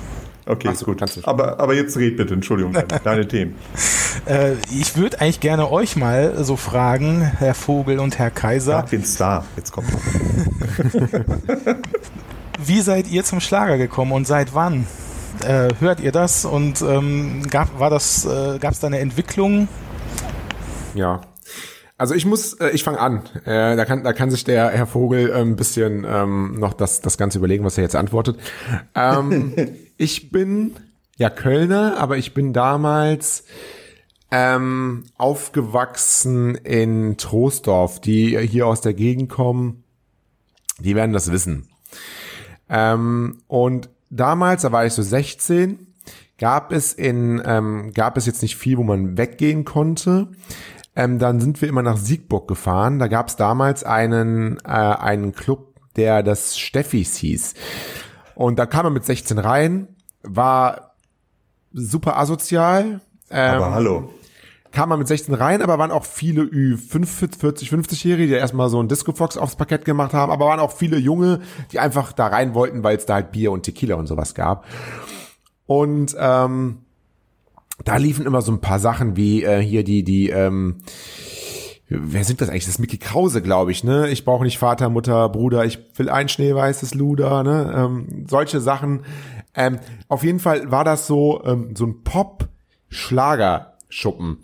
[0.47, 1.01] Okay, so, gut.
[1.23, 3.55] Aber, aber jetzt red bitte, Entschuldigung, deine Themen.
[4.25, 8.73] Äh, ich würde eigentlich gerne euch mal so fragen, Herr Vogel und Herr Kaiser.
[8.73, 9.89] Sag den Star, jetzt kommt.
[12.63, 14.85] Wie seid ihr zum Schlager gekommen und seit wann?
[15.45, 19.67] Äh, hört ihr das und ähm, gab war das äh, gab es da eine Entwicklung?
[20.93, 21.21] Ja,
[21.97, 23.21] also ich muss, äh, ich fange an.
[23.45, 27.17] Äh, da kann, da kann sich der Herr Vogel ein bisschen ähm, noch das, das
[27.17, 28.37] Ganze überlegen, was er jetzt antwortet.
[28.95, 29.53] Ähm,
[29.97, 30.75] ich bin
[31.17, 33.45] ja Kölner, aber ich bin damals
[34.31, 38.01] ähm, aufgewachsen in Troisdorf.
[38.01, 39.83] Die hier aus der Gegend kommen,
[40.79, 41.67] die werden das wissen.
[42.69, 45.87] Ähm, und damals, da war ich so 16,
[46.37, 50.29] gab es in, ähm, gab es jetzt nicht viel, wo man weggehen konnte.
[50.95, 52.99] Ähm, dann sind wir immer nach Siegburg gefahren.
[52.99, 57.53] Da gab es damals einen, äh, einen Club, der das Steffis hieß.
[58.35, 59.87] Und da kam man mit 16 rein,
[60.23, 60.95] war
[61.73, 63.01] super asozial.
[63.29, 64.09] Ähm, aber hallo.
[64.71, 68.81] Kam man mit 16 rein, aber waren auch viele Ü40, 40, 50-Jährige, die erstmal so
[68.81, 71.39] ein Disco-Fox aufs Parkett gemacht haben, aber waren auch viele Junge,
[71.71, 74.65] die einfach da rein wollten, weil es da halt Bier und Tequila und sowas gab.
[75.65, 76.79] Und ähm,
[77.85, 80.81] da liefen immer so ein paar Sachen wie äh, hier die, die, ähm,
[81.87, 82.65] wer sind das eigentlich?
[82.65, 84.09] Das ist Mickey Krause, glaube ich, ne?
[84.09, 87.71] Ich brauche nicht Vater, Mutter, Bruder, ich will ein schneeweißes Luder, ne?
[87.75, 89.05] Ähm, solche Sachen.
[89.53, 94.39] Ähm, auf jeden Fall war das so, ähm, so ein Pop-Schlagerschuppen.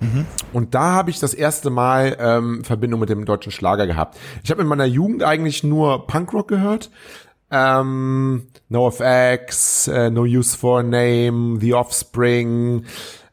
[0.00, 0.26] Mhm.
[0.52, 4.18] Und da habe ich das erste Mal ähm, Verbindung mit dem deutschen Schlager gehabt.
[4.42, 6.90] Ich habe in meiner Jugend eigentlich nur Punkrock gehört,
[7.50, 12.84] ähm, NoFX, äh, No Use for a Name, The Offspring,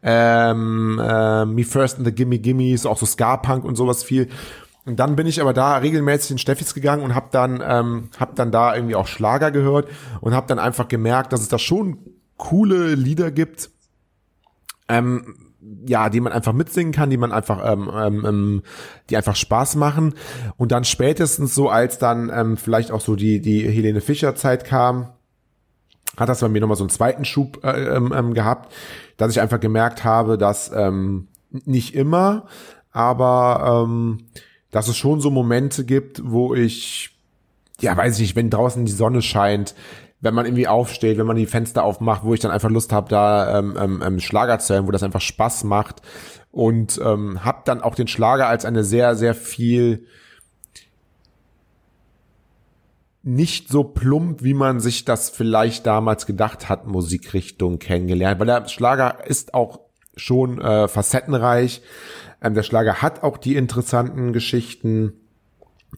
[0.04, 4.30] ähm, äh, Me First and the Gimme Gimmes, auch so Ska-Punk und sowas viel.
[4.86, 8.36] Und dann bin ich aber da regelmäßig in Steffis gegangen und habe dann ähm, hab
[8.36, 9.88] dann da irgendwie auch Schlager gehört
[10.22, 12.00] und habe dann einfach gemerkt, dass es da schon
[12.38, 13.70] coole Lieder gibt,
[14.90, 15.52] ähm,
[15.86, 18.64] ja, die man einfach mitsingen kann, die man einfach, ähm, ähm, ähm,
[19.10, 20.16] die einfach Spaß machen.
[20.58, 24.66] Und dann spätestens so, als dann ähm, vielleicht auch so die, die Helene Fischer Zeit
[24.66, 25.10] kam,
[26.18, 28.74] hat das bei mir nochmal so einen zweiten Schub äh, ähm, ähm, gehabt,
[29.18, 32.46] dass ich einfach gemerkt habe, dass ähm, nicht immer,
[32.92, 34.26] aber ähm,
[34.72, 37.12] dass es schon so Momente gibt, wo ich,
[37.80, 39.76] ja, weiß ich nicht, wenn draußen die Sonne scheint,
[40.22, 43.10] wenn man irgendwie aufsteht, wenn man die Fenster aufmacht, wo ich dann einfach Lust habe,
[43.10, 46.02] da ähm, ähm, ähm, Schlager zu hören, wo das einfach Spaß macht.
[46.52, 50.06] Und ähm, habe dann auch den Schlager als eine sehr, sehr viel
[53.24, 58.68] nicht so plump, wie man sich das vielleicht damals gedacht hat, Musikrichtung kennengelernt, weil der
[58.68, 59.80] Schlager ist auch
[60.16, 61.82] schon äh, facettenreich.
[62.42, 65.14] Ähm, der Schlager hat auch die interessanten Geschichten.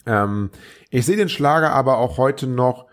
[0.06, 0.50] Ähm,
[0.90, 2.88] ich sehe den Schlager aber auch heute noch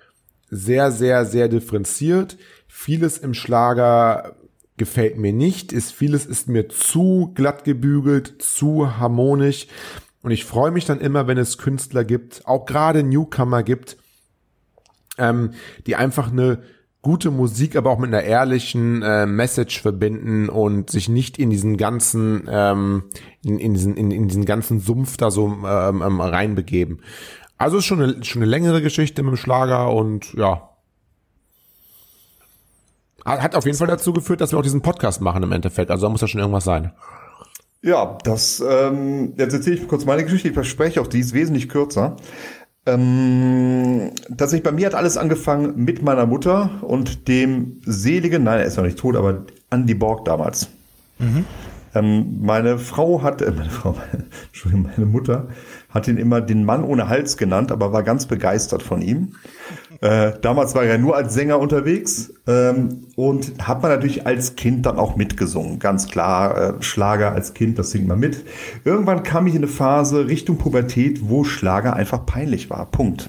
[0.48, 2.38] sehr, sehr, sehr differenziert.
[2.68, 4.36] Vieles im Schlager
[4.76, 9.66] gefällt mir nicht, ist vieles ist mir zu glatt gebügelt, zu harmonisch.
[10.22, 13.96] Und ich freue mich dann immer, wenn es Künstler gibt, auch gerade Newcomer gibt,
[15.20, 15.50] ähm,
[15.86, 16.62] die einfach eine
[17.02, 21.76] gute Musik, aber auch mit einer ehrlichen äh, Message verbinden und sich nicht in diesen
[21.76, 23.04] ganzen, ähm,
[23.42, 27.00] in, in, diesen, in, in diesen ganzen Sumpf da so ähm, ähm, reinbegeben.
[27.56, 30.66] Also ist schon eine, schon eine längere Geschichte mit dem Schlager und ja.
[33.24, 35.90] Hat auf jeden Fall dazu geführt, dass wir auch diesen Podcast machen im Endeffekt.
[35.90, 36.92] Also da muss ja schon irgendwas sein.
[37.82, 40.48] Ja, das, ähm, jetzt erzähle ich kurz meine Geschichte.
[40.48, 42.16] Ich verspreche auch, die ist wesentlich kürzer.
[42.94, 48.66] Ähm, tatsächlich, bei mir hat alles angefangen mit meiner Mutter und dem seligen, nein, er
[48.66, 50.68] ist noch nicht tot, aber Andy Borg damals.
[51.18, 51.44] Mhm.
[51.94, 53.96] Ähm, meine Frau hat, äh, meine Frau,
[54.46, 55.48] Entschuldigung, meine Mutter
[55.88, 59.34] hat ihn immer den Mann ohne Hals genannt, aber war ganz begeistert von ihm.
[60.00, 64.86] Äh, damals war er nur als Sänger unterwegs ähm, und hat man natürlich als Kind
[64.86, 65.78] dann auch mitgesungen.
[65.78, 68.44] Ganz klar, äh, Schlager als Kind, das singt man mit.
[68.84, 72.86] Irgendwann kam ich in eine Phase Richtung Pubertät, wo Schlager einfach peinlich war.
[72.90, 73.28] Punkt.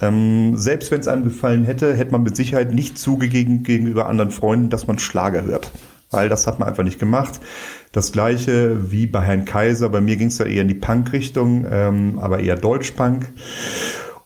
[0.00, 4.30] Ähm, selbst wenn es einem gefallen hätte, hätte man mit Sicherheit nicht zugegeben gegenüber anderen
[4.30, 5.70] Freunden, dass man Schlager hört.
[6.10, 7.40] Weil das hat man einfach nicht gemacht.
[7.92, 9.90] Das gleiche wie bei Herrn Kaiser.
[9.90, 13.30] Bei mir ging es ja eher in die Punk-Richtung, ähm, aber eher Deutschpunk.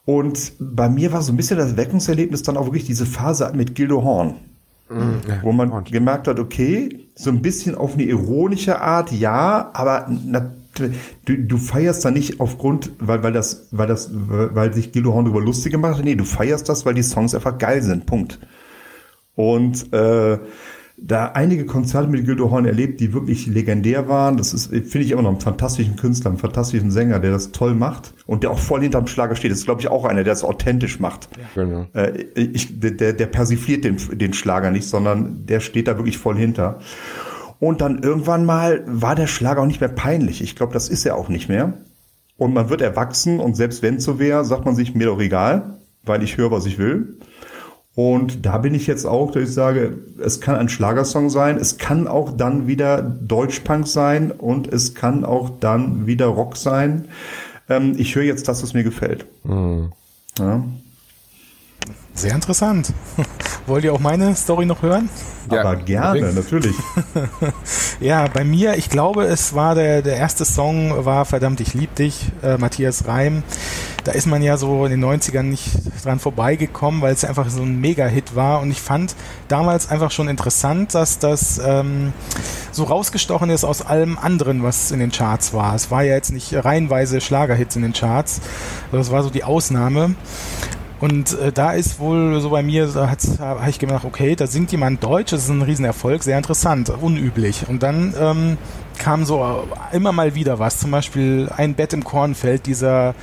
[0.04, 3.74] Und bei mir war so ein bisschen das Weckungserlebnis dann auch wirklich diese Phase mit
[3.74, 4.34] Gildo Horn.
[4.90, 5.22] Mhm.
[5.42, 5.84] Wo man Horn.
[5.84, 10.52] gemerkt hat, okay, so ein bisschen auf eine ironische Art, ja, aber na,
[11.24, 15.24] du, du feierst da nicht aufgrund, weil, weil das, weil das, weil sich Gildo Horn
[15.24, 16.04] darüber lustig gemacht hat.
[16.04, 18.04] Nee, du feierst das, weil die Songs einfach geil sind.
[18.04, 18.38] Punkt.
[19.36, 20.38] Und äh,
[21.06, 24.38] da einige Konzerte mit Gildo Horn erlebt, die wirklich legendär waren.
[24.38, 27.74] Das ist, finde ich immer noch einen fantastischen Künstler, einen fantastischen Sänger, der das toll
[27.74, 29.50] macht und der auch voll hinterm Schlager steht.
[29.50, 31.28] Das ist, glaube ich, auch einer, der es authentisch macht.
[31.36, 31.62] Ja.
[31.62, 31.86] Genau.
[31.92, 36.36] Äh, ich, der, der persifliert den, den Schlager nicht, sondern der steht da wirklich voll
[36.36, 36.78] hinter.
[37.60, 40.40] Und dann irgendwann mal war der Schlager auch nicht mehr peinlich.
[40.40, 41.74] Ich glaube, das ist er auch nicht mehr.
[42.38, 45.20] Und man wird erwachsen und selbst wenn es so wäre, sagt man sich, mir doch
[45.20, 47.18] egal, weil ich höre, was ich will.
[47.94, 51.78] Und da bin ich jetzt auch, dass ich sage, es kann ein Schlagersong sein, es
[51.78, 57.06] kann auch dann wieder Deutschpunk sein und es kann auch dann wieder Rock sein.
[57.68, 59.26] Ähm, ich höre jetzt das, was mir gefällt.
[59.44, 59.92] Mhm.
[60.38, 60.64] Ja.
[62.14, 62.92] Sehr interessant.
[63.66, 65.08] Wollt ihr auch meine Story noch hören?
[65.50, 66.76] Ja, Aber gerne, natürlich.
[68.00, 71.94] ja, bei mir, ich glaube, es war der, der erste Song war Verdammt, ich lieb
[71.96, 73.42] dich, äh, Matthias Reim.
[74.04, 75.70] Da ist man ja so in den 90ern nicht
[76.04, 78.60] dran vorbeigekommen, weil es einfach so ein Mega-Hit war.
[78.60, 79.16] Und ich fand
[79.48, 82.12] damals einfach schon interessant, dass das ähm,
[82.70, 85.74] so rausgestochen ist aus allem anderen, was in den Charts war.
[85.74, 88.40] Es war ja jetzt nicht reihenweise Schlagerhits in den Charts.
[88.92, 90.14] Das war so die Ausnahme.
[91.00, 93.10] Und äh, da ist wohl so bei mir, da
[93.40, 97.66] habe ich gedacht, okay, da singt jemand Deutsch, das ist ein Riesenerfolg, sehr interessant, unüblich.
[97.68, 98.58] Und dann ähm,
[98.98, 103.14] kam so immer mal wieder was, zum Beispiel ein Bett im Kornfeld, dieser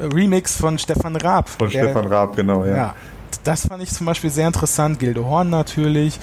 [0.00, 1.48] Remix von Stefan Raab.
[1.48, 2.76] Von der, Stefan Raab, genau, ja.
[2.76, 2.94] ja.
[3.44, 6.18] Das fand ich zum Beispiel sehr interessant, Gilde Horn natürlich.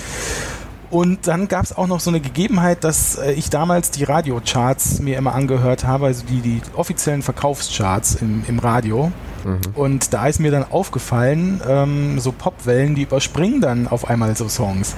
[0.89, 4.99] Und dann gab es auch noch so eine Gegebenheit, dass äh, ich damals die Radiocharts
[4.99, 9.11] mir immer angehört habe, also die, die offiziellen Verkaufscharts im, im Radio.
[9.43, 9.59] Mhm.
[9.75, 14.49] Und da ist mir dann aufgefallen, ähm, so Popwellen, die überspringen dann auf einmal so
[14.49, 14.95] Songs.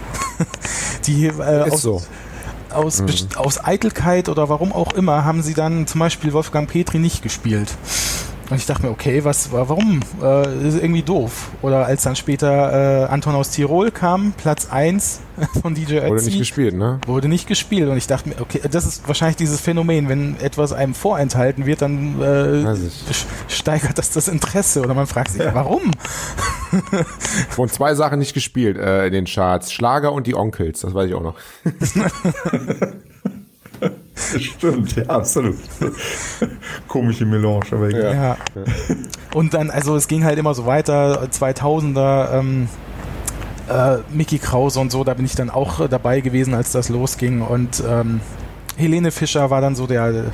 [1.08, 2.02] die äh, aus, so.
[2.72, 3.08] aus, mhm.
[3.36, 7.70] aus Eitelkeit oder warum auch immer haben sie dann zum Beispiel Wolfgang Petri nicht gespielt.
[8.50, 10.02] Und ich dachte mir, okay, was, warum?
[10.22, 11.50] Äh, ist irgendwie doof.
[11.62, 15.22] Oder als dann später äh, Anton aus Tirol kam, Platz 1
[15.62, 16.10] von DJ Ötzi.
[16.10, 17.00] Wurde nicht gespielt, ne?
[17.08, 17.90] Wurde nicht gespielt.
[17.90, 21.82] Und ich dachte mir, okay, das ist wahrscheinlich dieses Phänomen, wenn etwas einem vorenthalten wird,
[21.82, 22.76] dann äh,
[23.48, 24.82] steigert das das Interesse.
[24.82, 25.56] Oder man fragt sich, ja.
[25.56, 25.92] warum?
[27.58, 29.72] Und zwei Sachen nicht gespielt äh, in den Charts.
[29.72, 31.36] Schlager und die Onkels, das weiß ich auch noch.
[34.16, 35.58] Stimmt, ja, absolut.
[36.88, 38.16] Komische Melange, aber egal.
[38.16, 38.22] Ja.
[38.22, 38.38] ja.
[39.34, 42.70] Und dann, also es ging halt immer so weiter, 2000er, ähm,
[43.70, 47.42] äh, Mickey Krause und so, da bin ich dann auch dabei gewesen, als das losging
[47.42, 48.22] und ähm,
[48.78, 50.26] Helene Fischer war dann so der,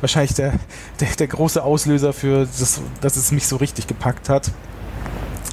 [0.00, 0.54] wahrscheinlich der,
[1.00, 4.50] der, der große Auslöser für das, dass es mich so richtig gepackt hat.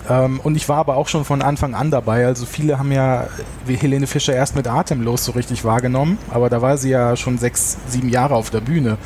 [0.10, 2.26] Ähm, und ich war aber auch schon von Anfang an dabei.
[2.26, 3.27] Also viele haben ja
[3.65, 7.38] wie Helene Fischer erst mit Atemlos so richtig wahrgenommen, aber da war sie ja schon
[7.38, 8.98] sechs, sieben Jahre auf der Bühne.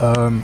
[0.00, 0.42] Ähm,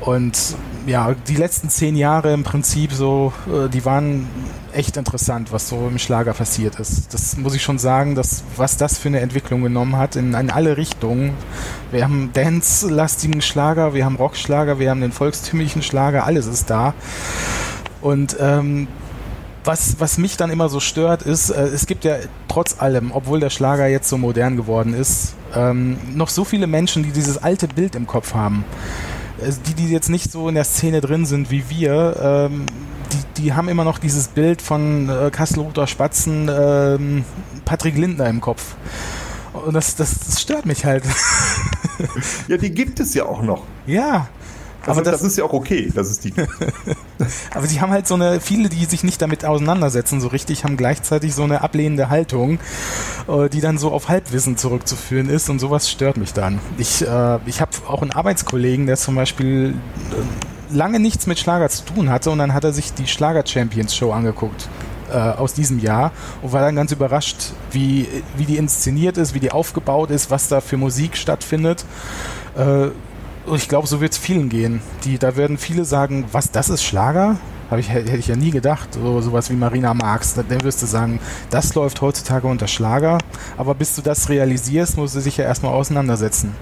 [0.00, 4.28] und ja, die letzten zehn Jahre im Prinzip so, äh, die waren
[4.72, 7.12] echt interessant, was so im Schlager passiert ist.
[7.12, 10.50] Das muss ich schon sagen, dass, was das für eine Entwicklung genommen hat in, in
[10.50, 11.34] alle Richtungen.
[11.90, 16.94] Wir haben Dance-lastigen Schlager, wir haben Rockschlager, wir haben den volkstümlichen Schlager, alles ist da.
[18.00, 18.86] Und ähm,
[19.66, 22.16] was, was mich dann immer so stört, ist, äh, es gibt ja
[22.48, 27.02] trotz allem, obwohl der Schlager jetzt so modern geworden ist, ähm, noch so viele Menschen,
[27.02, 28.64] die dieses alte Bild im Kopf haben.
[29.42, 32.66] Also die, die jetzt nicht so in der Szene drin sind wie wir, ähm,
[33.12, 36.98] die, die haben immer noch dieses Bild von äh, Kastelruther Spatzen, äh,
[37.64, 38.76] Patrick Lindner im Kopf.
[39.52, 41.04] Und das, das, das stört mich halt.
[42.48, 43.62] ja, die gibt es ja auch noch.
[43.86, 44.28] Ja.
[44.86, 46.32] Also, aber das, das, ist ja auch okay, dass es die
[47.54, 50.76] aber sie haben halt so eine, viele, die sich nicht damit auseinandersetzen, so richtig, haben
[50.76, 52.58] gleichzeitig so eine ablehnende Haltung,
[53.28, 56.60] äh, die dann so auf Halbwissen zurückzuführen ist und sowas stört mich dann.
[56.78, 59.74] Ich, äh, ich habe auch einen Arbeitskollegen, der zum Beispiel
[60.12, 63.44] äh, lange nichts mit Schlager zu tun hatte und dann hat er sich die Schlager
[63.46, 64.68] Champions Show angeguckt
[65.10, 69.40] äh, aus diesem Jahr und war dann ganz überrascht, wie, wie die inszeniert ist, wie
[69.40, 71.84] die aufgebaut ist, was da für Musik stattfindet.
[72.56, 72.88] Äh,
[73.54, 74.80] ich glaube, so wird es vielen gehen.
[75.04, 77.36] Die, da werden viele sagen, was, das ist Schlager?
[77.70, 78.94] Hab ich, hätte ich ja nie gedacht.
[78.94, 80.34] So, sowas wie Marina Marx.
[80.34, 81.20] Dann wirst du sagen,
[81.50, 83.18] das läuft heutzutage unter Schlager.
[83.56, 86.54] Aber bis du das realisierst, musst du dich ja erstmal auseinandersetzen.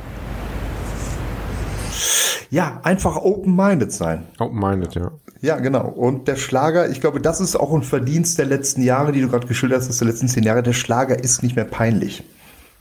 [2.51, 4.25] Ja, einfach open-minded sein.
[4.39, 5.11] Open-minded, ja.
[5.41, 5.89] Ja, genau.
[5.89, 9.29] Und der Schlager, ich glaube, das ist auch ein Verdienst der letzten Jahre, die du
[9.29, 10.63] gerade geschildert hast, der letzten zehn Jahre.
[10.63, 12.25] Der Schlager ist nicht mehr peinlich.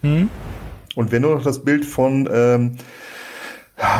[0.01, 0.29] Hm?
[0.95, 2.77] Und wenn du noch das Bild von ähm,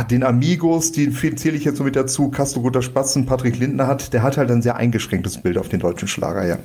[0.10, 4.14] den Amigos, die zähle ich jetzt so mit dazu, Castro Guter Spatzen, Patrick Lindner hat,
[4.14, 6.60] der hat halt ein sehr eingeschränktes Bild auf den deutschen Schlager, ja.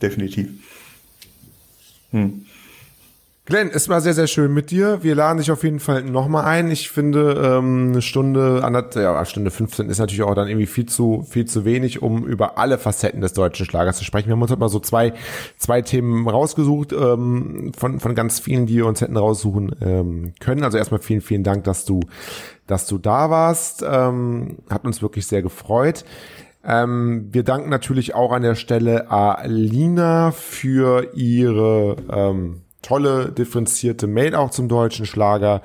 [0.00, 0.48] Definitiv.
[2.10, 2.46] Hm.
[3.48, 5.02] Glenn, es war sehr, sehr schön mit dir.
[5.02, 6.70] Wir laden dich auf jeden Fall nochmal ein.
[6.70, 10.84] Ich finde, ähm, eine Stunde, anderth, ja, Stunde 15 ist natürlich auch dann irgendwie viel
[10.84, 14.26] zu, viel zu wenig, um über alle Facetten des deutschen Schlagers zu sprechen.
[14.26, 15.14] Wir haben uns halt mal so zwei,
[15.56, 20.62] zwei Themen rausgesucht, ähm, von, von ganz vielen, die wir uns hätten raussuchen ähm, können.
[20.62, 22.00] Also erstmal vielen, vielen Dank, dass du,
[22.66, 23.82] dass du da warst.
[23.82, 26.04] Ähm, hat uns wirklich sehr gefreut.
[26.62, 34.34] Ähm, wir danken natürlich auch an der Stelle Alina für ihre, ähm, tolle, differenzierte Mail
[34.34, 35.62] auch zum deutschen Schlager.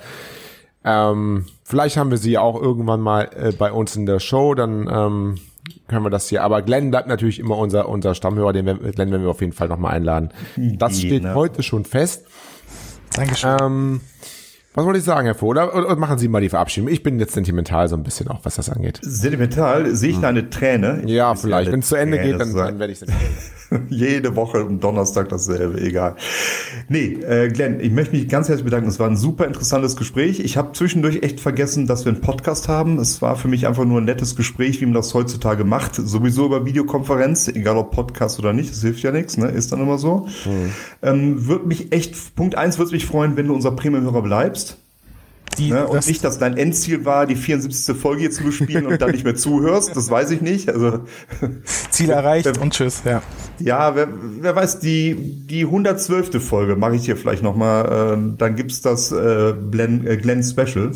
[0.83, 4.87] Ähm, vielleicht haben wir sie auch irgendwann mal äh, bei uns in der Show, dann
[4.91, 5.39] ähm,
[5.87, 6.43] können wir das hier.
[6.43, 9.53] Aber Glenn bleibt natürlich immer unser, unser Stammhörer, den wir, Glenn werden wir auf jeden
[9.53, 10.31] Fall nochmal einladen.
[10.57, 11.35] Das steht ne?
[11.35, 12.25] heute schon fest.
[13.15, 13.57] Dankeschön.
[13.61, 14.01] Ähm,
[14.73, 15.47] was wollte ich sagen, Herr Voh?
[15.47, 16.89] Oder, oder, machen Sie mal die Verabschiedung?
[16.89, 18.99] Ich bin jetzt sentimental so ein bisschen auch, was das angeht.
[19.03, 19.95] Sentimental?
[19.95, 21.03] Sehe ich da eine Träne?
[21.05, 21.71] Ja, vielleicht.
[21.71, 23.31] Wenn es zu Ende geht, dann, dann werde ich sentimental.
[23.89, 26.15] Jede Woche am Donnerstag dasselbe, egal.
[26.89, 28.89] Nee, äh, Glenn, ich möchte mich ganz herzlich bedanken.
[28.89, 30.39] Es war ein super interessantes Gespräch.
[30.39, 32.99] Ich habe zwischendurch echt vergessen, dass wir einen Podcast haben.
[32.99, 35.95] Es war für mich einfach nur ein nettes Gespräch, wie man das heutzutage macht.
[35.95, 39.47] Sowieso über Videokonferenz, egal ob Podcast oder nicht, das hilft ja nichts, ne?
[39.47, 40.27] Ist dann immer so.
[40.45, 40.71] Mhm.
[41.01, 44.82] Ähm, würde mich echt, Punkt eins würde mich freuen, wenn du unser Premium-Hörer bleibst.
[45.57, 45.87] Die, ne?
[45.87, 47.95] Und nicht, dass dein Endziel war, die 74.
[47.95, 50.69] Folge hier zu bespielen und dann nicht mehr zuhörst, das weiß ich nicht.
[50.69, 51.01] Also
[51.89, 53.21] Ziel erreicht wer, und tschüss, ja.
[53.59, 54.07] Ja, wer,
[54.39, 56.43] wer weiß, die, die 112.
[56.43, 60.91] Folge mache ich hier vielleicht nochmal, äh, dann gibt's das äh, Glenn, äh, Glenn Special.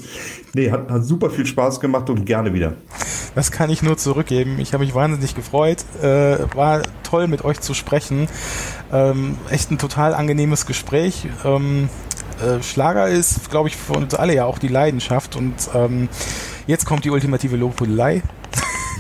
[0.54, 2.74] Nee, hat, hat super viel Spaß gemacht und gerne wieder.
[3.36, 4.58] Das kann ich nur zurückgeben.
[4.60, 5.86] Ich habe mich wahnsinnig gefreut.
[6.02, 8.28] Äh, war toll mit euch zu sprechen.
[8.92, 11.28] Ähm, echt ein total angenehmes Gespräch.
[11.46, 11.90] Ähm,
[12.42, 15.36] äh, Schlager ist, glaube ich, für uns alle ja auch die Leidenschaft.
[15.36, 16.10] Und ähm,
[16.68, 18.24] jetzt kommt die ultimative Lobhudelei.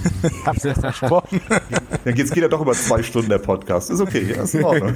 [0.45, 1.41] Hab's ja versprochen.
[2.05, 3.89] Dann geht's geht ja doch über zwei Stunden der Podcast.
[3.89, 4.95] Ist okay, ist in Ordnung.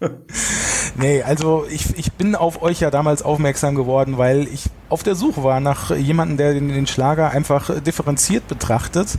[0.96, 5.14] nee, also ich, ich bin auf euch ja damals aufmerksam geworden, weil ich auf der
[5.14, 9.18] Suche war nach jemandem, der den, den Schlager einfach differenziert betrachtet.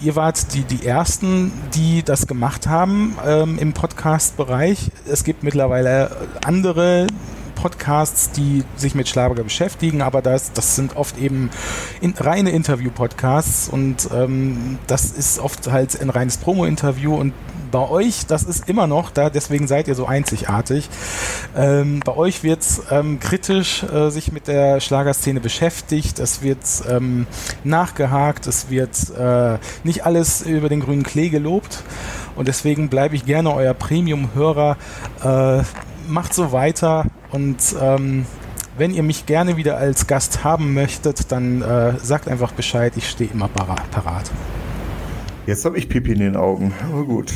[0.00, 4.90] Ihr wart die, die Ersten, die das gemacht haben ähm, im Podcast-Bereich.
[5.10, 6.10] Es gibt mittlerweile
[6.44, 7.06] andere
[7.54, 11.50] Podcasts, die sich mit Schlager beschäftigen, aber das, das sind oft eben
[12.00, 17.32] in, reine Interview-Podcasts und ähm, das ist oft halt ein reines Promo-Interview und
[17.70, 20.88] bei euch, das ist immer noch da, deswegen seid ihr so einzigartig.
[21.56, 27.26] Ähm, bei euch wird ähm, kritisch äh, sich mit der Schlagerszene beschäftigt, es wird ähm,
[27.64, 31.82] nachgehakt, es wird äh, nicht alles über den grünen Klee gelobt
[32.36, 34.76] und deswegen bleibe ich gerne euer Premium-Hörer.
[35.24, 35.62] Äh,
[36.08, 38.26] macht so weiter und ähm,
[38.76, 43.08] wenn ihr mich gerne wieder als Gast haben möchtet, dann äh, sagt einfach Bescheid, ich
[43.08, 44.30] stehe immer parat.
[45.46, 47.32] Jetzt habe ich Pipi in den Augen, aber gut.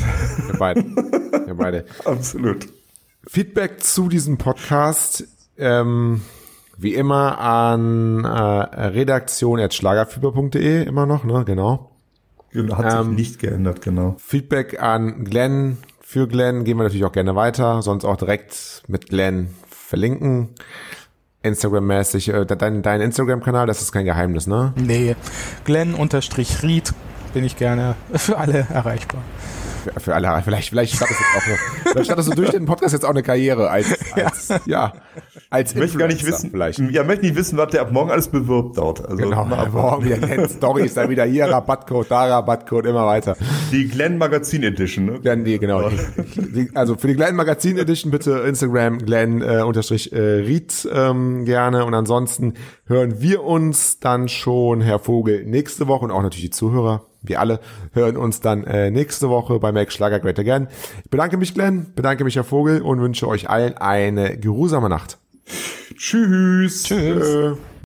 [0.47, 0.83] Wir beide.
[0.83, 1.85] Wir beide.
[2.05, 2.67] Absolut.
[3.27, 5.27] Feedback zu diesem Podcast,
[5.57, 6.21] ähm,
[6.77, 11.91] wie immer an äh, redaktion.schlagerfieber.de immer noch, ne, genau.
[12.71, 14.15] Hat sich ähm, nicht geändert, genau.
[14.17, 15.77] Feedback an Glenn
[16.09, 20.55] für Glenn gehen wir natürlich auch gerne weiter, sonst auch direkt mit Glenn verlinken.
[21.43, 24.73] Instagram-mäßig, äh, dein, dein Instagram-Kanal, das ist kein Geheimnis, ne?
[24.75, 25.15] Nee,
[25.65, 26.93] Glenn-Ried
[27.35, 29.21] bin ich gerne für alle erreichbar.
[29.93, 30.41] Für, für alle.
[30.43, 33.23] Vielleicht, vielleicht startest du auch noch, vielleicht startest du durch den Podcast jetzt auch eine
[33.23, 34.93] Karriere als, als ja,
[35.49, 36.79] als ich möchte gar nicht wissen, vielleicht.
[36.79, 39.03] Ja, möchte nicht wissen, was der ab morgen alles bewirbt dort.
[39.03, 43.35] Also, genau, morgen wieder Glenn Stories, dann wieder hier Rabattcode, da Rabattcode, immer weiter.
[43.71, 45.19] Die Glenn Magazin Edition, ne?
[45.19, 45.89] Glenn, die, genau.
[46.35, 51.45] Die, also für die Glenn Magazin Edition bitte Instagram Glenn äh, unterstrich äh, Ried ähm,
[51.45, 52.53] gerne und ansonsten
[52.85, 57.39] hören wir uns dann schon, Herr Vogel, nächste Woche und auch natürlich die Zuhörer wir
[57.39, 57.59] alle
[57.93, 60.67] hören uns dann äh, nächste Woche bei Max Schlager Great Again.
[61.03, 65.17] Ich bedanke mich, Glenn, bedanke mich, Herr Vogel, und wünsche euch allen eine geruhsame Nacht.
[65.95, 66.83] Tschüss.
[66.83, 66.85] Tschüss.
[66.85, 67.57] Tschüss.